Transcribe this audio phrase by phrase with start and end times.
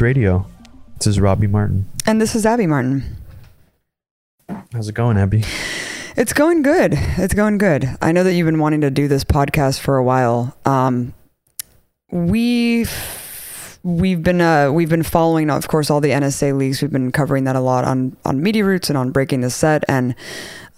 [0.00, 0.46] Welcome to Media Roots Radio.
[0.96, 1.86] This is Robbie Martin.
[2.06, 3.16] And this is Abby Martin.
[4.72, 5.44] How's it going, Abby?
[6.16, 6.94] It's going good.
[7.18, 7.86] It's going good.
[8.00, 10.56] I know that you've been wanting to do this podcast for a while.
[10.64, 11.12] Um,
[12.10, 12.90] we've
[13.82, 16.80] we've been uh, we've been following, of course, all the NSA leaks.
[16.80, 19.84] We've been covering that a lot on on Media Roots and on Breaking the Set.
[19.86, 20.14] And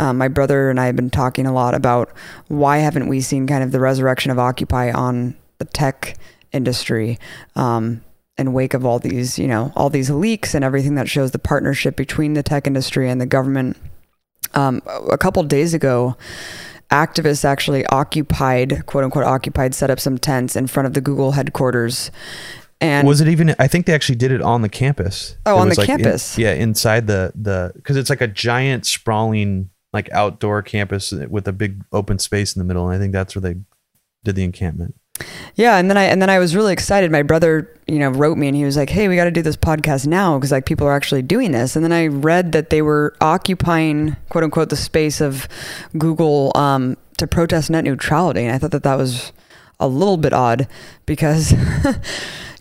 [0.01, 2.11] um, my brother and I have been talking a lot about
[2.49, 6.17] why haven't we seen kind of the resurrection of Occupy on the tech
[6.53, 7.19] industry.
[7.55, 8.03] Um,
[8.39, 11.39] in wake of all these, you know, all these leaks and everything that shows the
[11.39, 13.77] partnership between the tech industry and the government.
[14.55, 16.17] Um, a couple days ago,
[16.91, 21.33] activists actually occupied, quote unquote, occupied, set up some tents in front of the Google
[21.33, 22.11] headquarters.
[22.81, 23.55] And was it even?
[23.59, 25.37] I think they actually did it on the campus.
[25.47, 26.37] Oh, It on the like in- campus.
[26.37, 31.53] yeah, inside the the because it's like a giant sprawling like outdoor campus with a
[31.53, 33.61] big open space in the middle, and I think that's where they
[34.25, 34.97] did the encampment.
[35.55, 37.11] Yeah, and then I and then I was really excited.
[37.11, 39.43] My brother, you know, wrote me and he was like, "Hey, we got to do
[39.43, 42.71] this podcast now because like people are actually doing this." And then I read that
[42.71, 45.47] they were occupying quote unquote the space of
[45.99, 49.33] Google um, to protest net neutrality, and I thought that that was
[49.79, 50.67] a little bit odd
[51.07, 51.55] because.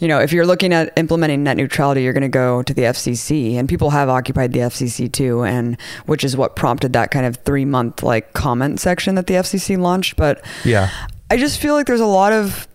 [0.02, 2.82] You know, if you're looking at implementing net neutrality, you're going to go to the
[2.82, 7.24] FCC, and people have occupied the FCC too, and which is what prompted that kind
[7.24, 10.16] of three month like comment section that the FCC launched.
[10.16, 10.90] But Yeah,
[11.32, 12.68] I just feel like there's a lot of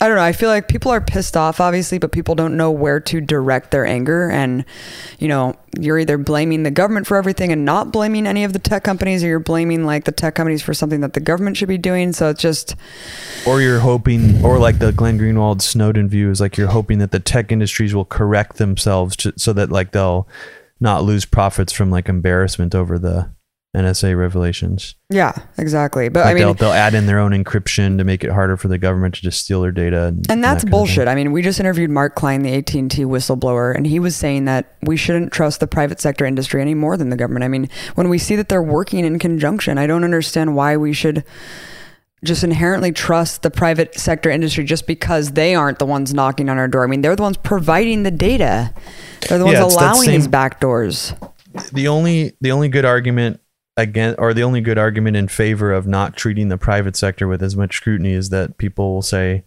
[0.00, 2.70] I don't know, I feel like people are pissed off obviously, but people don't know
[2.70, 4.64] where to direct their anger and
[5.18, 8.60] you know, you're either blaming the government for everything and not blaming any of the
[8.60, 11.66] tech companies or you're blaming like the tech companies for something that the government should
[11.66, 12.12] be doing.
[12.12, 12.76] So it's just
[13.44, 17.10] or you're hoping, or like the Glenn Greenwald Snowden view is like you're hoping that
[17.10, 20.28] the tech industries will correct themselves to, so that like they'll
[20.78, 23.32] not lose profits from like embarrassment over the
[23.76, 24.94] NSA revelations.
[25.10, 26.08] yeah, exactly.
[26.08, 28.56] But Like I mean they'll they'll add in their own encryption to make it harder
[28.56, 30.04] for the government to just steal their data.
[30.06, 31.06] And, and that's that kind of bullshit.
[31.08, 34.74] I mean, we just interviewed Mark Klein, the AT&T whistleblower, and he was saying that
[34.82, 37.44] we shouldn't trust the private sector industry any more than the government.
[37.44, 40.94] I mean, when we see that they're working in conjunction, I don't understand why we
[40.94, 41.22] should
[42.24, 46.56] just inherently trust the private sector industry just because they aren't the ones knocking on
[46.58, 46.82] our door.
[46.84, 48.72] I mean, they're the ones providing the data.
[49.28, 51.12] They're the ones Yeah, allowing these same- back doors.
[51.72, 53.40] the only the only good argument
[53.78, 57.42] again or the only good argument in favor of not treating the private sector with
[57.42, 59.44] as much scrutiny is that people will say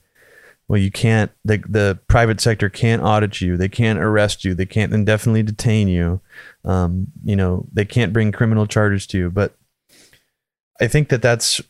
[0.67, 3.57] well you can't the, the private sector can't audit you.
[3.57, 4.55] They can't arrest you.
[4.55, 6.21] They can't indefinitely detain you.
[6.63, 9.29] Um, you know they can't bring criminal charges to you.
[9.29, 9.55] But
[10.81, 11.61] i think that that's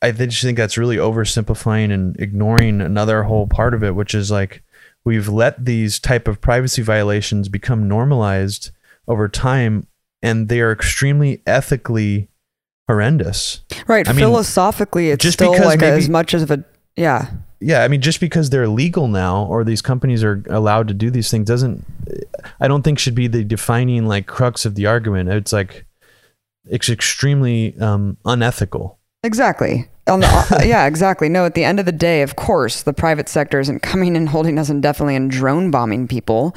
[0.00, 4.30] i just think that's really oversimplifying and ignoring another whole part of it which is
[4.30, 4.62] like
[5.04, 8.70] we've let these type of privacy violations become normalized
[9.06, 9.86] over time
[10.24, 12.28] and they are extremely ethically
[12.88, 14.08] horrendous Right.
[14.08, 16.64] I mean, Philosophically, it's just still like maybe- as much as a
[16.96, 17.30] yeah.
[17.60, 21.10] yeah i mean just because they're legal now or these companies are allowed to do
[21.10, 21.84] these things doesn't
[22.60, 25.84] i don't think should be the defining like crux of the argument it's like
[26.70, 29.88] it's extremely um, unethical Exactly.
[30.06, 31.30] On the, uh, yeah, exactly.
[31.30, 34.28] No, at the end of the day, of course, the private sector isn't coming and
[34.28, 36.54] holding us indefinitely and drone bombing people,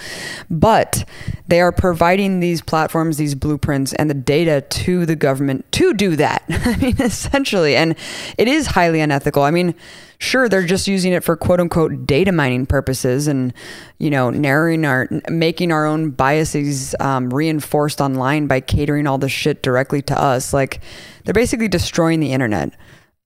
[0.50, 1.06] but
[1.48, 6.18] they are providing these platforms, these blueprints, and the data to the government to do
[6.18, 6.44] that.
[6.50, 7.96] I mean, essentially, and
[8.38, 9.44] it is highly unethical.
[9.44, 9.74] I mean,
[10.20, 13.54] sure, they're just using it for quote unquote data mining purposes, and
[13.98, 19.30] you know, narrowing our, making our own biases um, reinforced online by catering all the
[19.30, 20.54] shit directly to us.
[20.54, 20.82] Like,
[21.28, 22.72] they're basically destroying the internet.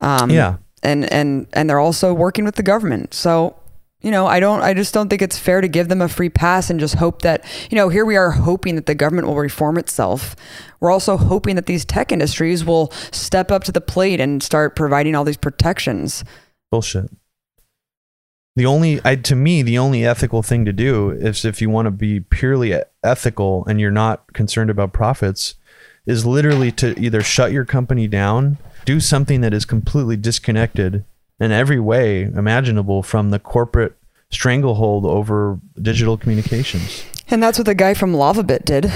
[0.01, 0.57] Um, Yeah.
[0.81, 3.13] and and and they're also working with the government.
[3.13, 3.55] So
[4.01, 6.29] you know, I don't, I just don't think it's fair to give them a free
[6.29, 9.35] pass and just hope that, you know, here we are hoping that the government will
[9.35, 10.35] reform itself.
[10.79, 14.75] We're also hoping that these tech industries will step up to the plate and start
[14.75, 16.23] providing all these protections.
[16.71, 17.11] bullshit
[18.55, 21.85] the only I, to me the only ethical thing to do is if you want
[21.85, 25.55] to be purely ethical and you're not concerned about profits
[26.11, 31.03] is literally to either shut your company down do something that is completely disconnected
[31.39, 33.93] in every way imaginable from the corporate
[34.29, 38.91] stranglehold over digital communications And that's what the guy from Lavabit did.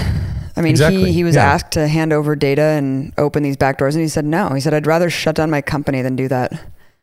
[0.56, 1.52] I mean, Exactly, he, he was yeah.
[1.52, 4.50] asked to hand over data and open these back doors, and he said no.
[4.54, 6.52] He said, I'd rather shut down my company than do that.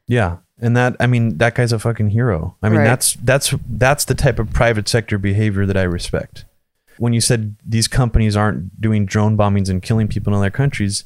[0.08, 0.38] Yeah.
[0.62, 2.56] And that I mean that guy's a fucking hero.
[2.62, 2.86] I mean Right.
[2.86, 6.46] that's that's that's the type of private sector behavior that I respect.
[6.98, 11.04] When you said these companies aren't doing drone bombings and killing people in other countries,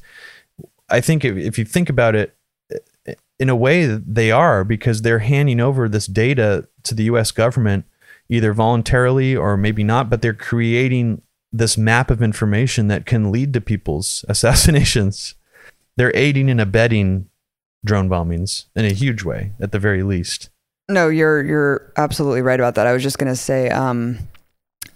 [0.88, 2.34] I think if, if you think about it
[3.38, 7.84] in a way they are because they're handing over this data to the US government
[8.28, 13.52] either voluntarily or maybe not, but they're creating this map of information that can lead
[13.54, 15.34] to people's assassinations.
[15.96, 17.28] They're aiding and abetting
[17.84, 20.50] drone bombings in a huge way, at the very least.
[20.90, 22.86] No, you're you're absolutely right about that.
[22.86, 24.18] I was just gonna say, um,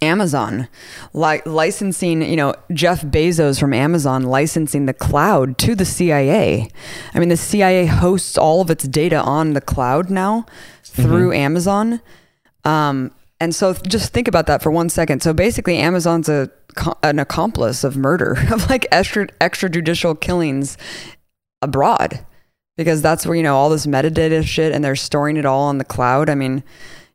[0.03, 0.67] Amazon
[1.13, 6.69] li- licensing, you know, Jeff Bezos from Amazon licensing the cloud to the CIA.
[7.13, 10.45] I mean, the CIA hosts all of its data on the cloud now
[10.83, 12.01] through Amazon.
[12.63, 15.21] Um, and so just think about that for one second.
[15.21, 16.49] So basically, Amazon's a
[17.03, 20.77] an accomplice of murder, of like extra extrajudicial killings
[21.61, 22.25] abroad,
[22.77, 25.77] because that's where you know all this metadata shit, and they're storing it all on
[25.77, 26.29] the cloud.
[26.29, 26.63] I mean,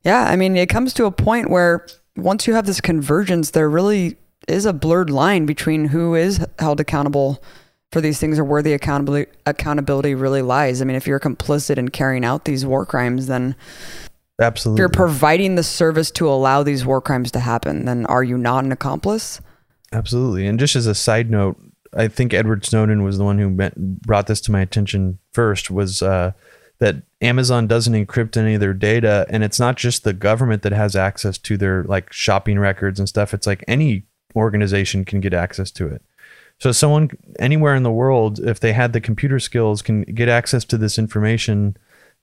[0.04, 1.86] yeah, I mean, it comes to a point where
[2.18, 4.16] once you have this convergence, there really
[4.46, 7.42] is a blurred line between who is held accountable
[7.92, 10.82] for these things or where the accountability accountability really lies.
[10.82, 13.56] I mean, if you're complicit in carrying out these war crimes, then
[14.40, 18.24] absolutely, if you're providing the service to allow these war crimes to happen, then are
[18.24, 19.40] you not an accomplice?
[19.92, 20.46] Absolutely.
[20.46, 21.58] And just as a side note,
[21.94, 25.70] I think Edward Snowden was the one who met, brought this to my attention first
[25.70, 26.32] was uh,
[26.80, 29.26] that Amazon doesn't encrypt any of their data.
[29.28, 33.08] And it's not just the government that has access to their like shopping records and
[33.08, 33.34] stuff.
[33.34, 34.04] It's like any
[34.36, 36.02] organization can get access to it.
[36.60, 40.64] So someone anywhere in the world, if they had the computer skills, can get access
[40.66, 41.76] to this information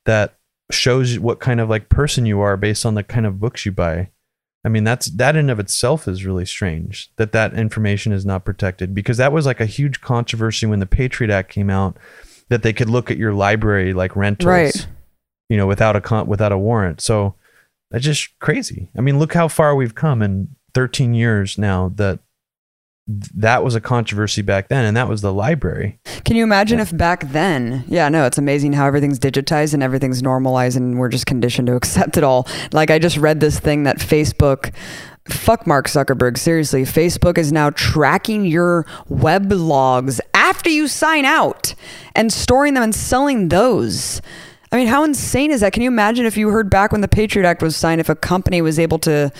[0.05, 0.37] that
[0.71, 3.71] shows what kind of like person you are based on the kind of books you
[3.71, 4.09] buy.
[4.65, 8.45] I mean, that's that in of itself is really strange that that information is not
[8.45, 11.97] protected because that was like a huge controversy when the Patriot Act came out
[12.49, 14.87] that they could look at your library like rentals, Right.
[15.49, 17.01] you know, without a con- without a warrant.
[17.01, 17.35] So
[17.91, 18.89] that's just crazy.
[18.97, 22.19] I mean, look how far we've come in 13 years now that
[23.07, 25.99] that was a controversy back then and that was the library.
[26.23, 30.23] Can you imagine if back then, yeah, no, it's amazing how everything's digitized and everything's
[30.23, 32.47] normalized and we're just conditioned to accept it all.
[32.71, 34.73] Like I just read this thing that Facebook
[35.27, 36.83] fuck Mark Zuckerberg, seriously.
[36.83, 41.73] Facebook is now tracking your web logs after you sign out
[42.15, 44.21] and storing them and selling those.
[44.71, 45.73] I mean, how insane is that?
[45.73, 48.15] Can you imagine if you heard back when the Patriot Act was signed if a
[48.15, 49.31] company was able to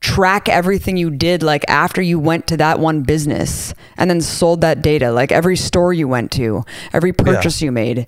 [0.00, 4.60] track everything you did like after you went to that one business and then sold
[4.60, 6.62] that data like every store you went to
[6.92, 8.06] every purchase you made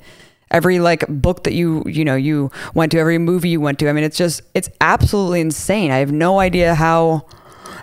[0.50, 3.89] every like book that you you know you went to every movie you went to
[3.89, 7.25] i mean it's just it's absolutely insane i have no idea how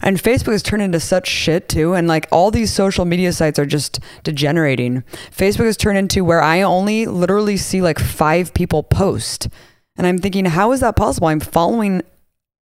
[0.06, 3.60] and facebook has turned into such shit too and like all these social media sites
[3.60, 8.84] are just degenerating facebook has turned into where i only literally see like five people
[8.84, 9.50] post
[9.98, 12.02] and i'm thinking how is that possible i'm following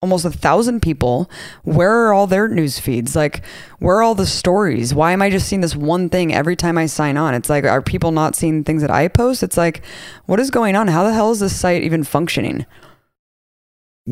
[0.01, 1.27] almost a thousand people.
[1.63, 3.15] Where are all their news feeds?
[3.15, 3.43] Like,
[3.79, 4.93] where are all the stories?
[4.93, 7.33] Why am I just seeing this one thing every time I sign on?
[7.33, 9.41] It's like, are people not seeing things that I post?
[9.41, 9.83] It's like,
[10.27, 10.89] what is going on?
[10.89, 12.67] How the hell is this site even functioning?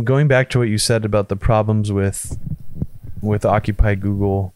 [0.03, 2.37] going back to what you said about the problems with
[3.23, 4.53] with Occupy Google,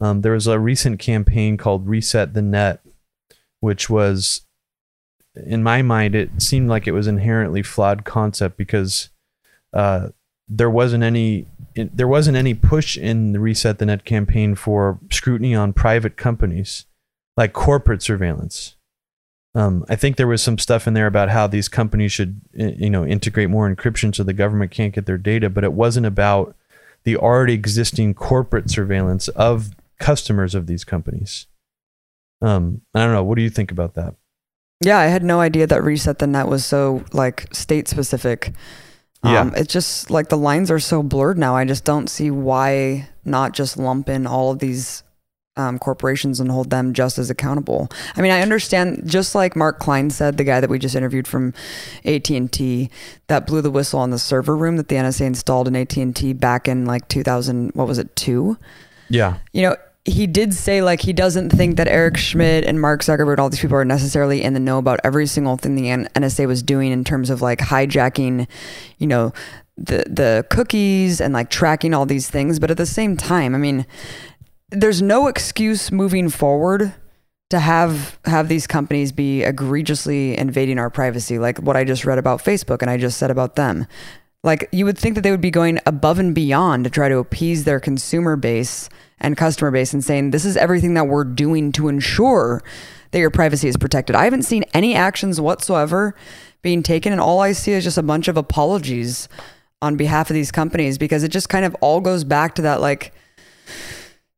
[0.00, 2.80] um, there was a recent campaign called Reset the Net,
[3.60, 4.42] which was,
[5.34, 9.10] in my mind, it seemed like it was inherently flawed concept because
[9.72, 10.08] uh,
[10.48, 14.98] there wasn't any it, there wasn't any push in the Reset the Net campaign for
[15.10, 16.86] scrutiny on private companies,
[17.36, 18.76] like corporate surveillance.
[19.54, 22.90] Um, I think there was some stuff in there about how these companies should, you
[22.90, 26.56] know, integrate more encryption so the government can't get their data, but it wasn't about
[27.04, 31.46] the already existing corporate surveillance of customers of these companies.
[32.40, 33.24] Um, I don't know.
[33.24, 34.14] What do you think about that?
[34.84, 38.52] Yeah, I had no idea that Reset the Net was so like state specific.
[39.24, 39.40] Yeah.
[39.40, 41.54] Um, it's just like the lines are so blurred now.
[41.54, 45.04] I just don't see why not just lump in all of these
[45.56, 47.90] um, corporations and hold them just as accountable.
[48.16, 49.02] I mean, I understand.
[49.04, 51.52] Just like Mark Klein said, the guy that we just interviewed from
[52.04, 52.90] AT and T,
[53.26, 56.14] that blew the whistle on the server room that the NSA installed in AT and
[56.16, 57.72] T back in like 2000.
[57.74, 58.14] What was it?
[58.16, 58.56] Two
[59.08, 59.38] Yeah.
[59.52, 63.38] you know, he did say like he doesn't think that Eric Schmidt and Mark Zuckerberg,
[63.38, 66.62] all these people are necessarily in the know about every single thing the NSA was
[66.62, 68.48] doing in terms of like hijacking,
[68.98, 69.32] you know,
[69.76, 72.58] the the cookies and like tracking all these things.
[72.58, 73.86] But at the same time, I mean,
[74.72, 76.94] there's no excuse moving forward
[77.50, 82.18] to have have these companies be egregiously invading our privacy, like what I just read
[82.18, 83.86] about Facebook and I just said about them.
[84.42, 87.18] Like you would think that they would be going above and beyond to try to
[87.18, 88.88] appease their consumer base
[89.20, 92.62] and customer base and saying this is everything that we're doing to ensure
[93.10, 94.16] that your privacy is protected.
[94.16, 96.14] I haven't seen any actions whatsoever
[96.62, 99.28] being taken and all I see is just a bunch of apologies
[99.82, 102.80] on behalf of these companies because it just kind of all goes back to that
[102.80, 103.12] like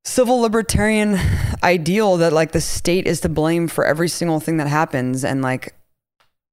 [0.05, 1.19] civil libertarian
[1.63, 5.43] ideal that like the state is to blame for every single thing that happens and
[5.43, 5.75] like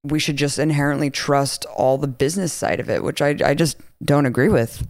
[0.03, 3.77] we should just inherently trust all the business side of it which i, I just
[4.03, 4.88] don't agree with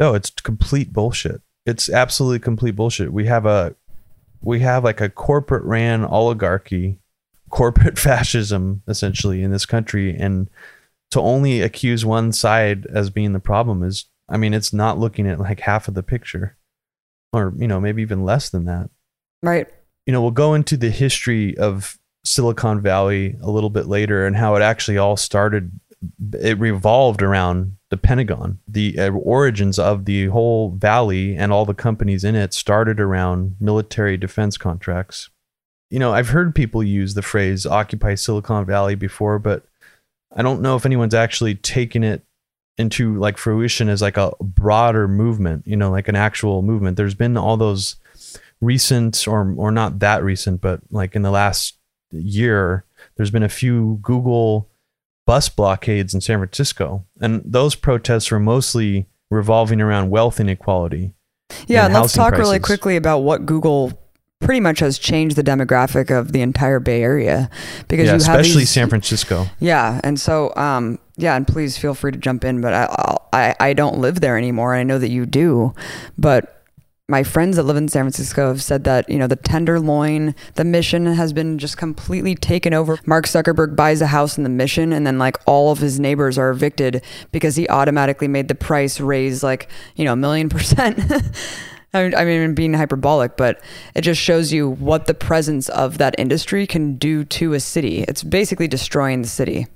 [0.00, 1.42] No, it's complete bullshit.
[1.66, 3.12] It's absolutely complete bullshit.
[3.12, 3.76] We have a
[4.40, 6.98] we have like a corporate ran oligarchy,
[7.50, 10.48] corporate fascism essentially in this country and
[11.10, 15.28] to only accuse one side as being the problem is I mean, it's not looking
[15.28, 16.56] at like half of the picture.
[17.32, 18.90] Or, you know, maybe even less than that.
[19.42, 19.68] Right.
[20.06, 24.36] You know, we'll go into the history of Silicon Valley a little bit later and
[24.36, 25.72] how it actually all started
[26.40, 28.58] it revolved around the Pentagon.
[28.66, 33.56] The uh, origins of the whole valley and all the companies in it started around
[33.60, 35.28] military defense contracts.
[35.90, 39.64] You know, I've heard people use the phrase occupy Silicon Valley before, but
[40.34, 42.24] I don't know if anyone's actually taken it
[42.80, 46.96] into like fruition as like a broader movement, you know, like an actual movement.
[46.96, 47.96] There's been all those
[48.60, 51.76] recent or or not that recent, but like in the last
[52.10, 52.84] year,
[53.16, 54.68] there's been a few Google
[55.26, 57.04] bus blockades in San Francisco.
[57.20, 61.12] And those protests were mostly revolving around wealth inequality.
[61.66, 63.92] Yeah, and let's talk really quickly about what Google
[64.40, 67.50] pretty much has changed the demographic of the entire Bay Area
[67.88, 69.46] because Yeah, you have especially these, San Francisco.
[69.60, 72.60] Yeah, and so um, yeah, and please feel free to jump in.
[72.60, 75.74] But I, I I don't live there anymore, and I know that you do.
[76.18, 76.64] But
[77.08, 80.64] my friends that live in San Francisco have said that you know the Tenderloin, the
[80.64, 82.98] Mission has been just completely taken over.
[83.04, 86.38] Mark Zuckerberg buys a house in the Mission, and then like all of his neighbors
[86.38, 90.98] are evicted because he automatically made the price raise like you know a million percent.
[91.92, 93.60] I mean, I mean, being hyperbolic, but
[93.96, 98.04] it just shows you what the presence of that industry can do to a city.
[98.06, 99.66] It's basically destroying the city.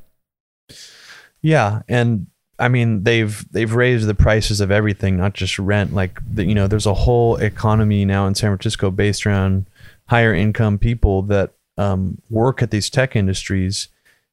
[1.44, 5.92] Yeah, and I mean they've they've raised the prices of everything, not just rent.
[5.92, 9.66] Like the, you know, there's a whole economy now in San Francisco based around
[10.06, 13.88] higher income people that um, work at these tech industries,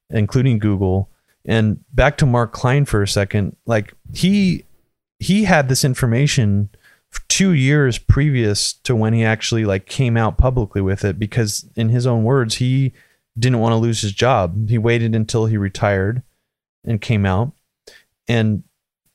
[0.10, 1.10] including Google.
[1.44, 4.64] And back to Mark Klein for a second, like he
[5.20, 6.70] he had this information
[7.28, 11.90] two years previous to when he actually like came out publicly with it because in
[11.90, 12.94] his own words he
[13.38, 16.24] didn't want to lose his job he waited until he retired
[16.86, 17.52] and came out.
[18.28, 18.64] And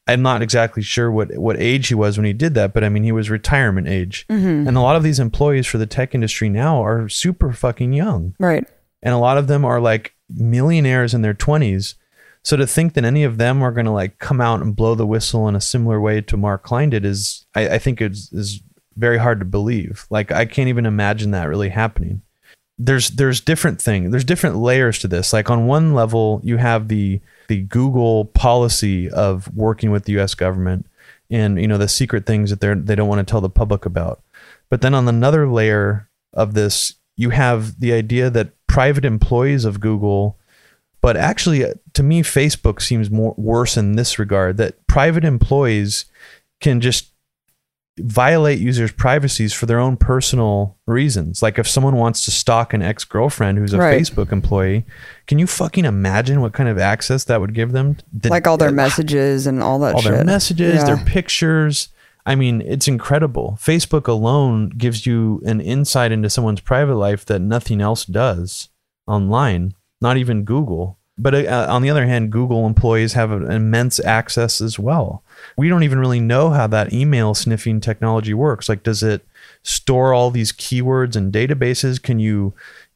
[0.09, 2.89] i'm not exactly sure what what age he was when he did that but i
[2.89, 4.25] mean he was retirement age.
[4.31, 4.69] Mm-hmm.
[4.69, 8.37] and a lot of these employees for the tech industry now are super fucking young.
[8.39, 8.65] Right.
[9.03, 11.95] and a lot of them are like millionaires in their 20s
[12.45, 14.95] so to think that any of them are going to like come out and blow
[14.95, 18.33] the whistle in a similar way to mark klein did is i, I think it's
[18.33, 18.63] is
[18.97, 20.07] very hard to believe.
[20.09, 22.23] Like i can't even imagine that really happening.
[22.79, 25.33] There's there's different things there's different layers to this.
[25.33, 30.35] Like on one level you have the the google policy of working with the us
[30.35, 30.87] government
[31.31, 33.85] and you know the secret things that they're they don't want to tell the public
[33.85, 34.23] about.
[34.69, 39.81] But then on another layer of this you have the idea that private employees of
[39.81, 40.39] google
[41.01, 46.05] but actually uh, to me facebook seems more worse in this regard that private employees
[46.61, 47.11] can just
[47.99, 51.43] violate users' privacies for their own personal reasons.
[51.43, 54.01] Like if someone wants to stalk an ex-girlfriend who's a Right.
[54.01, 54.85] Facebook employee,
[55.27, 57.97] can you fucking imagine what kind of access that would give them?
[58.13, 60.13] The- like all their uh, messages and all that all shit.
[60.13, 61.89] their messages, their pictures.
[62.27, 63.57] I mean, it's incredible.
[63.63, 68.69] Facebook alone gives you an insight into someone's private life that nothing else does
[69.07, 70.99] online, not even Google.
[71.19, 75.23] But uh, on the other hand, Google employees have an immense access as well.
[75.57, 78.69] We don't even really know how that email sniffing technology works.
[78.69, 79.27] Like, does it
[79.63, 82.01] store all these keywords and databases?
[82.03, 82.55] Can you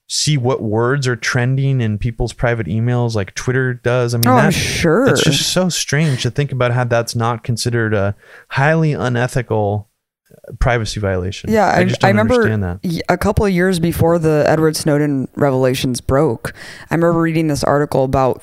[0.09, 4.15] see what words are trending in people's private emails like Twitter does?
[4.15, 5.07] I mean, Oh, I'm sure.
[5.09, 8.17] it's just so strange to think about how that's not considered a
[8.49, 9.89] highly unethical
[10.33, 11.51] uh, privacy violation.
[11.53, 13.03] Yeah, I, just I don't remember that.
[13.09, 16.55] a couple of years before the Edward Snowden revelations broke.
[16.91, 18.43] I remember reading this article about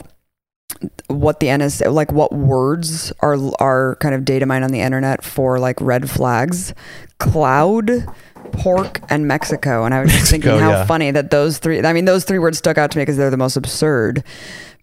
[1.08, 5.24] what the NSA, like what words are are kind of data mined on the internet
[5.24, 6.74] for like red flags,
[7.20, 7.90] cloud,
[8.52, 9.86] pork, and Mexico.
[9.86, 10.86] And I was just thinking how yeah.
[10.86, 11.84] funny that those three.
[11.84, 14.24] I mean, those three words stuck out to me because they're the most absurd.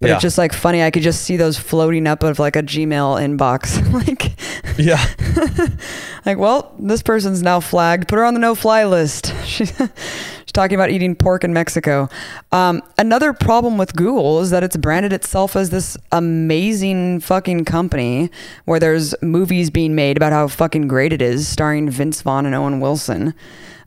[0.01, 0.15] But Yeah.
[0.15, 0.83] it's just like funny.
[0.83, 4.33] I could just see those floating up of like a Gmail inbox, like.
[4.79, 5.05] Yeah.
[6.27, 8.09] Like, well, this person's now flagged.
[8.09, 9.35] Put her on the no-fly list.
[9.45, 12.09] She's, she's talking about eating pork in Mexico.
[12.51, 18.31] Um, another problem with Google is that it's branded itself as this amazing fucking company
[18.65, 22.55] where there's movies being made about how fucking great it is, starring Vince Vaughn and
[22.55, 23.35] Owen Wilson.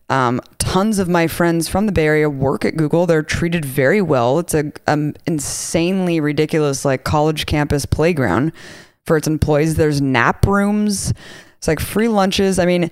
[0.09, 3.05] Um, tons of my friends from the Bay Area work at Google.
[3.05, 4.39] They're treated very well.
[4.39, 8.53] It's a um, insanely ridiculous like college campus playground
[9.05, 9.75] for its employees.
[9.75, 11.13] There's nap rooms.
[11.57, 12.57] It's like free lunches.
[12.59, 12.89] I mean,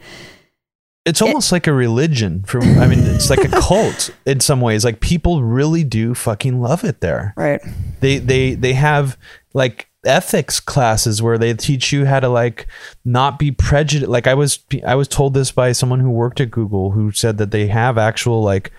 [1.06, 4.84] It's almost like a religion for I mean it's like a cult in some ways.
[4.84, 7.34] Like people really do fucking love it there.
[7.38, 7.62] right.
[8.02, 9.18] They they they have
[9.54, 12.68] like ethics classes where they teach you how to like
[13.04, 14.10] not be prejudiced.
[14.10, 17.38] Like I was I was told this by someone who worked at Google who said
[17.38, 18.72] that they have actual like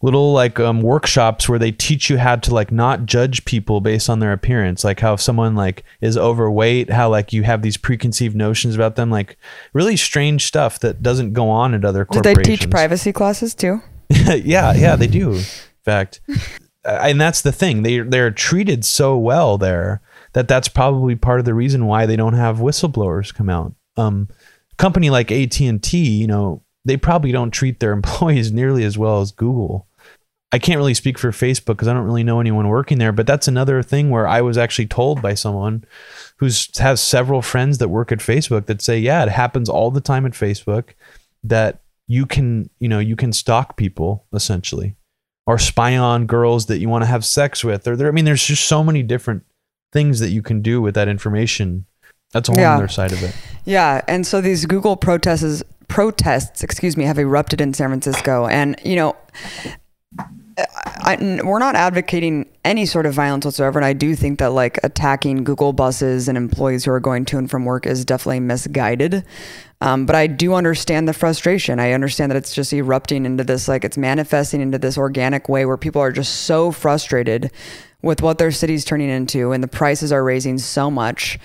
[0.00, 4.08] little like um, workshops where they teach you how to like not judge people based
[4.08, 4.84] on their appearance.
[4.84, 8.96] Like how if someone like is overweight how like you have these preconceived notions about
[8.96, 9.10] them.
[9.10, 9.36] Like
[9.72, 13.82] really strange stuff that doesn't go on at other Did they teach privacy classes too?
[14.10, 15.44] yeah yeah they do in
[15.84, 16.20] fact.
[16.84, 17.82] And that's the thing.
[17.82, 20.00] They they're treated so well there
[20.38, 23.74] that that's probably part of the reason why they don't have whistleblowers come out.
[23.96, 24.28] Um
[24.76, 29.32] company like AT&T you know they probably don't treat their employees nearly as well as
[29.32, 29.88] Google.
[30.52, 33.26] I can't really speak for Facebook because I don't really know anyone working there, but
[33.26, 35.84] that's another thing where I was actually told by someone
[36.36, 40.00] who's has several friends that work at Facebook that say, yeah, it happens all the
[40.00, 40.90] time at Facebook
[41.42, 44.94] that you can, you know, you can stalk people essentially
[45.48, 48.26] or spy on girls that you want to have sex with or there I mean
[48.26, 49.44] there's just so many different
[49.92, 51.86] things that you can do with that information.
[52.32, 52.76] That's a whole Yeah.
[52.76, 53.34] other side of it.
[53.64, 58.76] Yeah, and so these Google protests protests, excuse me, have erupted in San Francisco, and
[58.84, 59.16] you know,
[60.18, 64.50] I, I- we're not advocating any sort of violence whatsoever, and I do think that
[64.50, 68.40] like attacking Google buses and employees who are going to and from work is definitely
[68.40, 69.24] misguided.
[69.80, 71.78] Um, but I do understand the frustration.
[71.78, 75.64] I understand that it's just erupting into this, like it's manifesting into this organic way
[75.64, 77.50] where people are just so frustrated
[78.02, 81.38] with what their city's turning into, and the prices are raising so much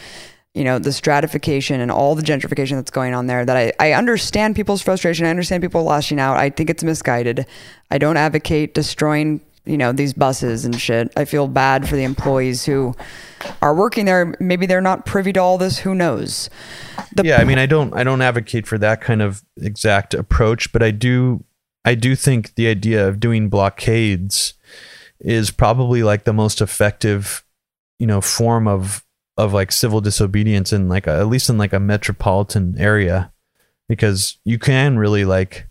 [0.54, 3.94] you know, the stratification and all the gentrification that's going on there that I, I
[3.94, 5.26] understand people's frustration.
[5.26, 6.38] I understand people lashing out.
[6.38, 7.48] I think it's misguided.
[7.90, 11.12] I don't advocate destroying, you know, these buses and shit.
[11.18, 12.96] I feel bad for the employees who
[13.64, 14.36] are working there.
[14.40, 15.80] Maybe they're not privy to all this.
[15.80, 16.52] Who knows?
[17.16, 20.72] The, yeah i mean i don't i don't advocate for that kind of exact approach
[20.72, 21.44] but i do
[21.86, 24.56] i do think the idea of doing blockades
[25.24, 27.44] is probably like the most effective
[28.00, 29.04] you know form of
[29.38, 33.32] of like civil disobedience in like a, at least in like a metropolitan area.
[33.90, 35.68] Because you can really like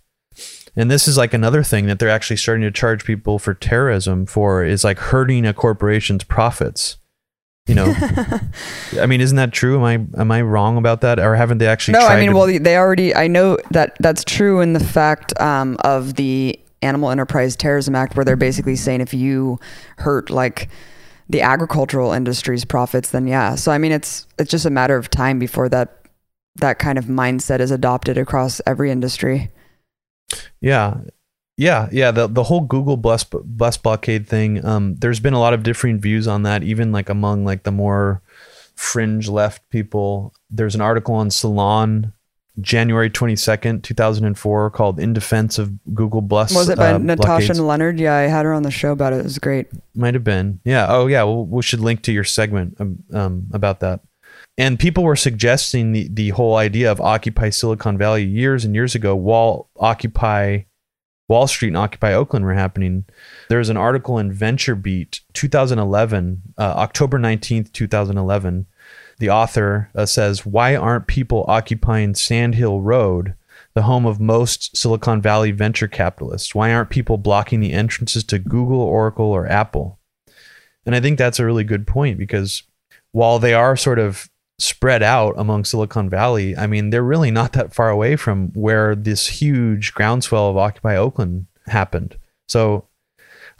[0.76, 4.26] and this is like another thing that they're actually starting to charge people for terrorism
[4.26, 6.96] for is like hurting a corporation's profits.
[7.66, 7.94] You know?
[9.00, 9.76] I mean isn't that true?
[9.76, 9.84] Am
[10.16, 11.18] i am i wrong about that?
[11.18, 14.24] Or haven't they actually no, I mean, to- well, they already, I know that that's
[14.24, 19.00] true in the fact um, of the Animal Enterprise Terrorism Act, where they're basically saying
[19.00, 19.58] if you
[19.98, 20.68] hurt like
[21.28, 23.54] the agricultural industry's profits, then yeah.
[23.54, 26.02] So I mean, it's it's just a matter of time before that
[26.56, 29.50] that kind of mindset is adopted across every industry.
[30.60, 31.00] Yeah.
[31.58, 34.64] Yeah, yeah, the the whole Google bus bus blockade thing.
[34.64, 37.70] Um, there's been a lot of differing views on that, even like among like the
[37.70, 38.22] more
[38.74, 40.32] fringe left people.
[40.50, 42.14] There's an article on Salon,
[42.60, 46.78] January twenty second, two thousand and four, called "In Defense of Google Bus." Was it
[46.78, 47.60] by uh, Natasha blockades.
[47.60, 47.98] Lennard?
[47.98, 49.20] Yeah, I had her on the show about it.
[49.20, 49.68] It was great.
[49.94, 50.60] Might have been.
[50.64, 50.86] Yeah.
[50.88, 51.22] Oh, yeah.
[51.22, 54.00] Well, we should link to your segment um, um, about that.
[54.58, 58.94] And people were suggesting the, the whole idea of Occupy Silicon Valley years and years
[58.94, 60.64] ago while Occupy
[61.28, 63.06] Wall Street and Occupy Oakland were happening.
[63.48, 68.66] There's an article in Venture Beat 2011, uh, October 19th, 2011.
[69.18, 73.34] The author uh, says, Why aren't people occupying Sand Hill Road,
[73.74, 76.54] the home of most Silicon Valley venture capitalists?
[76.54, 79.98] Why aren't people blocking the entrances to Google, Oracle, or Apple?
[80.84, 82.62] And I think that's a really good point because
[83.12, 87.52] while they are sort of spread out among Silicon Valley, I mean, they're really not
[87.52, 92.16] that far away from where this huge groundswell of Occupy Oakland happened.
[92.48, 92.88] So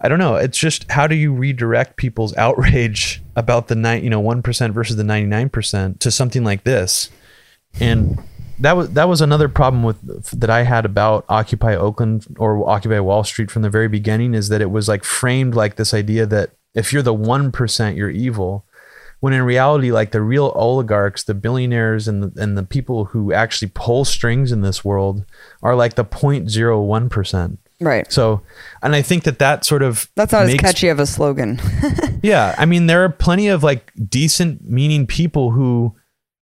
[0.03, 0.35] I don't know.
[0.35, 4.75] It's just how do you redirect people's outrage about the nine, you know, one percent
[4.75, 7.09] versus the ninety nine percent to something like this?
[7.81, 8.19] And
[8.59, 10.01] that was that was another problem with
[10.39, 14.49] that I had about Occupy Oakland or Occupy Wall Street from the very beginning is
[14.49, 18.11] that it was like framed like this idea that if you're the one percent, you're
[18.11, 18.67] evil.
[19.21, 23.33] When in reality, like the real oligarchs, the billionaires, and the, and the people who
[23.33, 25.25] actually pull strings in this world
[25.63, 27.61] are like the 0.01 percent.
[27.83, 28.11] Right.
[28.13, 28.43] So,
[28.83, 31.61] and I think that that sort of That's not as catchy of a slogan.
[32.23, 35.97] Yeah, I mean, there are plenty of like decent, meaning people who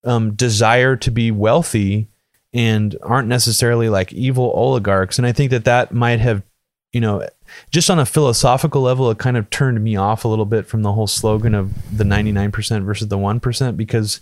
[0.03, 2.09] um, desire to be wealthy
[2.53, 5.17] and aren't necessarily like evil oligarchs.
[5.17, 6.43] And I think that that might have,
[6.91, 7.25] you know,
[7.71, 10.81] just on a philosophical level, it kind of turned me off a little bit from
[10.81, 14.19] the whole slogan of the 99% versus the 1% because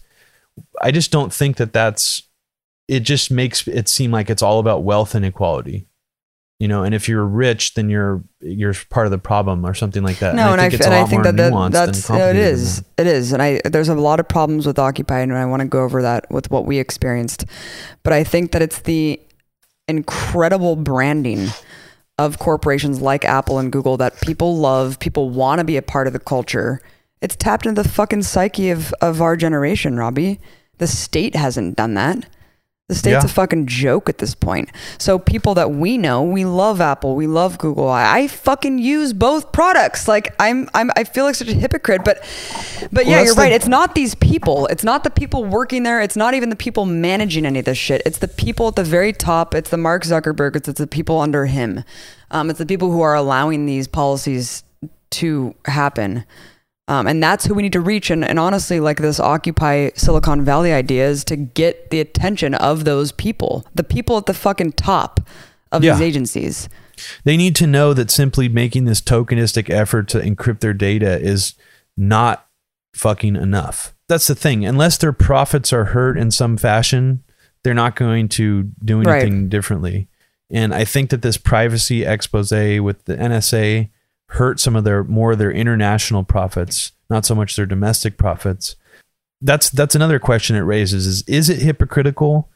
[0.82, 2.24] I just don't think that that's,
[2.88, 5.88] it just makes it seem like it's all about wealth and equality.
[6.60, 10.02] You know, and if you're rich, then you're you're part of the problem or something
[10.02, 10.34] like that.
[10.34, 13.06] No, and I, think it's and I think that, that that's it is that.
[13.06, 15.68] it is, and I there's a lot of problems with Occupy, and I want to
[15.68, 17.46] go over that with what we experienced.
[18.02, 19.22] But I think that it's the
[19.88, 21.50] incredible branding
[22.18, 26.08] of corporations like Apple and Google that people love, people want to be a part
[26.08, 26.82] of the culture.
[27.22, 30.40] It's tapped into the fucking psyche of of our generation, Robbie.
[30.80, 32.28] The state hasn't done that.
[32.90, 33.30] The state's Yeah.
[33.30, 34.70] a fucking joke at this point.
[34.98, 37.90] So people that we know, we love Apple, we love Google.
[37.90, 40.08] I, I fucking use both products.
[40.08, 42.06] Like I'm, I'm, I feel like such a hypocrite.
[42.06, 42.24] But,
[42.94, 43.52] but yeah, you're the- right.
[43.52, 44.68] It's not these people.
[44.68, 46.00] It's not the people working there.
[46.02, 48.02] It's not even the people managing any of this shit.
[48.06, 49.54] It's the people at the very top.
[49.54, 50.56] It's the Mark Zuckerberg.
[50.56, 51.84] It's, it's the people under him.
[52.32, 54.64] Um, it's the people who are allowing these policies
[55.10, 56.24] to happen.
[56.90, 58.10] Um, and that's who we need to reach.
[58.10, 62.86] And, and honestly, like this Occupy Silicon Valley idea is to get the attention of
[62.86, 65.20] those people, the people at the fucking top
[65.72, 65.94] of Yeah.
[65.94, 66.70] these agencies.
[67.26, 71.56] They need to know that simply making this tokenistic effort to encrypt their data is
[71.98, 72.48] not
[72.94, 73.94] fucking enough.
[74.08, 74.66] That's the thing.
[74.66, 77.24] Unless their profits are hurt in some fashion,
[77.64, 79.22] they're not going to do Right.
[79.24, 80.08] anything differently.
[80.50, 83.90] And I think that this privacy expose with the NSA
[84.30, 88.76] hurt some of their more of their international profits, not so much their domestic profits.
[89.42, 92.50] That's that's another question it raises is is it hypocritical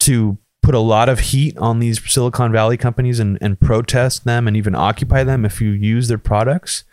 [0.00, 4.46] to put a lot of heat on these Silicon Valley companies and, and protest them
[4.46, 6.84] and even occupy them if you use their products?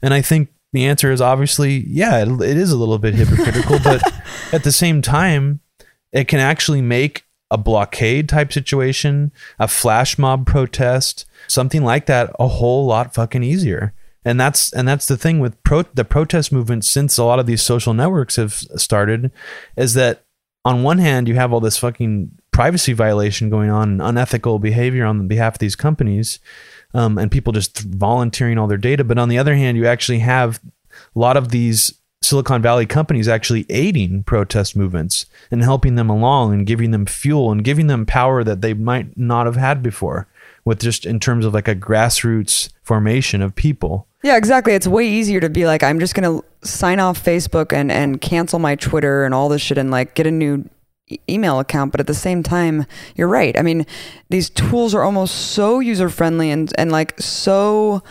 [0.00, 3.78] And I think the answer is obviously, yeah, it, it is a little bit hypocritical,
[3.84, 4.00] but
[4.52, 5.60] at the same time,
[6.12, 12.30] it can actually make a blockade type situation, a flash mob protest, something like that
[12.38, 13.92] a whole lot fucking easier.
[14.24, 17.46] And that's and that's the thing with pro, the protest movement since a lot of
[17.46, 19.30] these social networks have started
[19.76, 20.24] is that
[20.64, 25.06] on one hand you have all this fucking privacy violation going on and unethical behavior
[25.06, 26.38] on behalf of these companies
[26.92, 30.18] um, and people just volunteering all their data but on the other hand you actually
[30.18, 30.60] have
[31.16, 36.52] a lot of these silicon valley companies actually aiding protest movements and helping them along
[36.52, 40.28] and giving them fuel and giving them power that they might not have had before
[40.64, 44.74] with just in terms of like a grassroots formation of people Yeah, exactly.
[44.74, 48.58] It's way easier to be like, I'm just gonna sign off Facebook and and cancel
[48.58, 50.68] my Twitter and all this shit and like get a new
[51.28, 51.92] email account.
[51.92, 53.58] But at the same time, you're right.
[53.58, 53.86] I mean,
[54.28, 58.02] these tools are almost so user friendly and and like so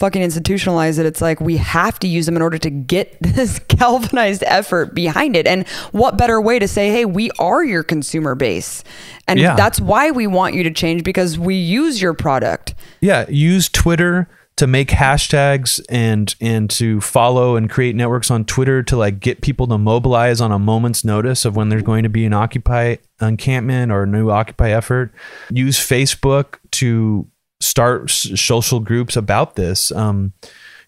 [0.00, 3.60] fucking institutionalize it, it's like we have to use them in order to get this
[3.60, 5.46] galvanized effort behind it.
[5.46, 8.82] And what better way to say, hey, we are your consumer base,
[9.28, 9.54] and Yeah.
[9.54, 12.74] that's why we want you to change because we use your product.
[13.00, 18.82] yeah use twitter to make hashtags and and to follow and create networks on twitter
[18.82, 22.08] to like get people to mobilize on a moment's notice of when there's going to
[22.08, 25.12] be an occupy encampment or a new occupy effort
[25.50, 27.26] use facebook to
[27.60, 30.32] start social groups about this um,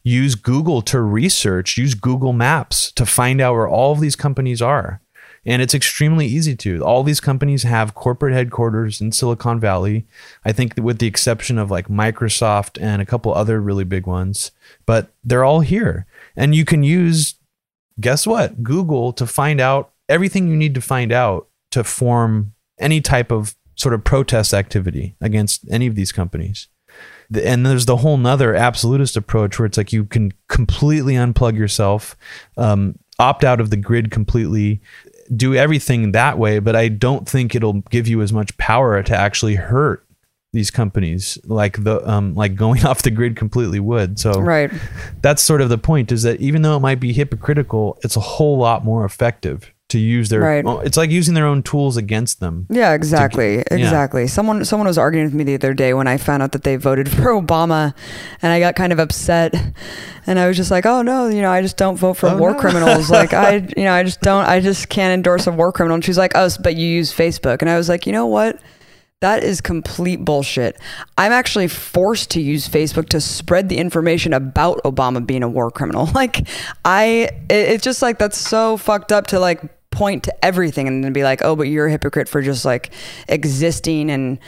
[0.02, 4.60] use google to research use google maps to find out where all of these companies
[4.60, 5.00] are
[5.44, 6.84] and it's extremely easy to.
[6.84, 10.06] All these companies have corporate headquarters in Silicon Valley.
[10.44, 14.52] I think with the exception of like Microsoft and a couple other really big ones,
[14.86, 16.06] but they're all here.
[16.36, 17.34] And you can use,
[18.00, 18.62] guess what?
[18.62, 23.56] Google to find out everything you need to find out to form any type of
[23.74, 26.68] sort of protest activity against any of these companies.
[27.42, 32.14] And there's the whole nother absolutist approach where it's like you can completely unplug yourself,
[32.58, 34.82] um, opt out of the grid completely,
[35.34, 39.16] do everything that way, but I don't think it'll give you as much power to
[39.16, 40.06] actually hurt
[40.52, 44.18] these companies like the um like going off the grid completely would.
[44.18, 44.70] So Right.
[45.22, 48.20] that's sort of the point is that even though it might be hypocritical, it's a
[48.20, 50.64] whole lot more effective to use their Right.
[50.64, 52.66] well, it's like using their own tools against them.
[52.68, 53.56] Yeah, exactly.
[53.56, 53.64] yeah.
[53.70, 54.26] Exactly.
[54.26, 56.76] Someone someone was arguing with me the other day when I found out that they
[56.76, 57.94] voted for Obama
[58.42, 59.54] and I got kind of upset
[60.26, 62.36] and I was just like, "Oh no, you know, I just don't vote for Oh,
[62.36, 62.58] war no.
[62.58, 63.10] criminals.
[63.18, 66.04] like I, you know, I just don't I just can't endorse a war criminal." And
[66.04, 68.60] she's like, "Oh, but you use Facebook." And I was like, "You know what?
[69.20, 70.76] That is complete bullshit.
[71.16, 75.70] I'm actually forced to use Facebook to spread the information about Obama being a war
[75.70, 76.06] criminal.
[76.12, 76.48] Like,
[76.84, 81.04] I, it, it's just like that's so fucked up to like point to everything and
[81.04, 82.92] then be like, oh, but you're a hypocrite for just like
[83.28, 84.40] existing and,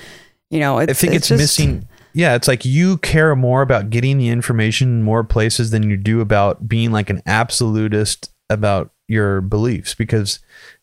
[0.51, 1.89] you know, it's, I think it's, just- missing.
[2.17, 5.97] Yeah, it's like you care more about getting the information in more places than you
[5.97, 10.39] do about being like an absolutist about your beliefs because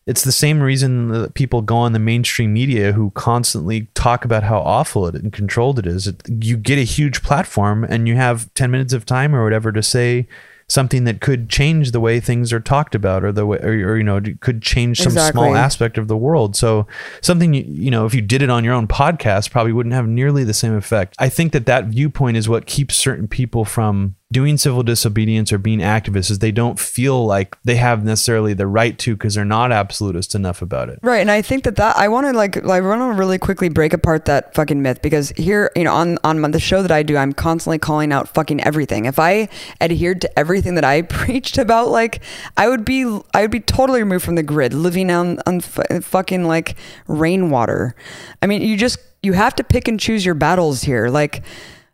[0.06, 4.42] it's the same reason that people go on the mainstream media who constantly talk about
[4.42, 6.06] how awful it and controlled it is.
[6.06, 9.72] It, you get a huge platform and you have 10 minutes of time or whatever
[9.72, 10.26] to say
[10.72, 13.96] something that could change the way things are talked about or the way or, or
[13.98, 15.32] you know could change some Exactly.
[15.32, 16.86] small aspect of the world so
[17.20, 20.08] something you, you know if you did it on your own podcast probably wouldn't have
[20.08, 24.16] nearly the same effect i think that that viewpoint is what keeps certain people from
[24.32, 28.66] doing civil disobedience or being activists is they don't feel like they have necessarily the
[28.66, 30.98] right to because they're not absolutist enough about it.
[31.02, 33.68] Right, and I think that that I want to like I want to really quickly
[33.68, 37.02] break apart that fucking myth because here, you know, on on the show that I
[37.02, 39.04] do, I'm constantly calling out fucking everything.
[39.04, 39.48] If I
[39.80, 42.22] adhered to everything that I preached about, like
[42.56, 46.04] I would be I would be totally removed from the grid, living on on f-
[46.04, 47.94] fucking like rainwater.
[48.40, 51.42] I mean, you just you have to pick and choose your battles here, like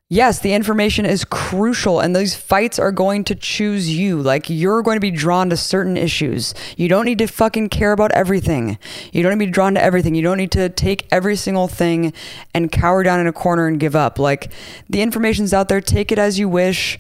[0.09, 4.21] yes, the information is crucial and these fights are going to choose you.
[4.21, 6.55] Like you're going to be drawn to certain issues.
[6.77, 8.79] You don't need to fucking care about everything.
[9.13, 10.15] You don't need to be drawn to everything.
[10.15, 12.13] You don't need to take every single thing
[12.55, 14.19] and cower down in a corner and give up.
[14.19, 14.53] Like
[14.89, 15.81] the information's out there.
[15.81, 16.99] Take it as you wish.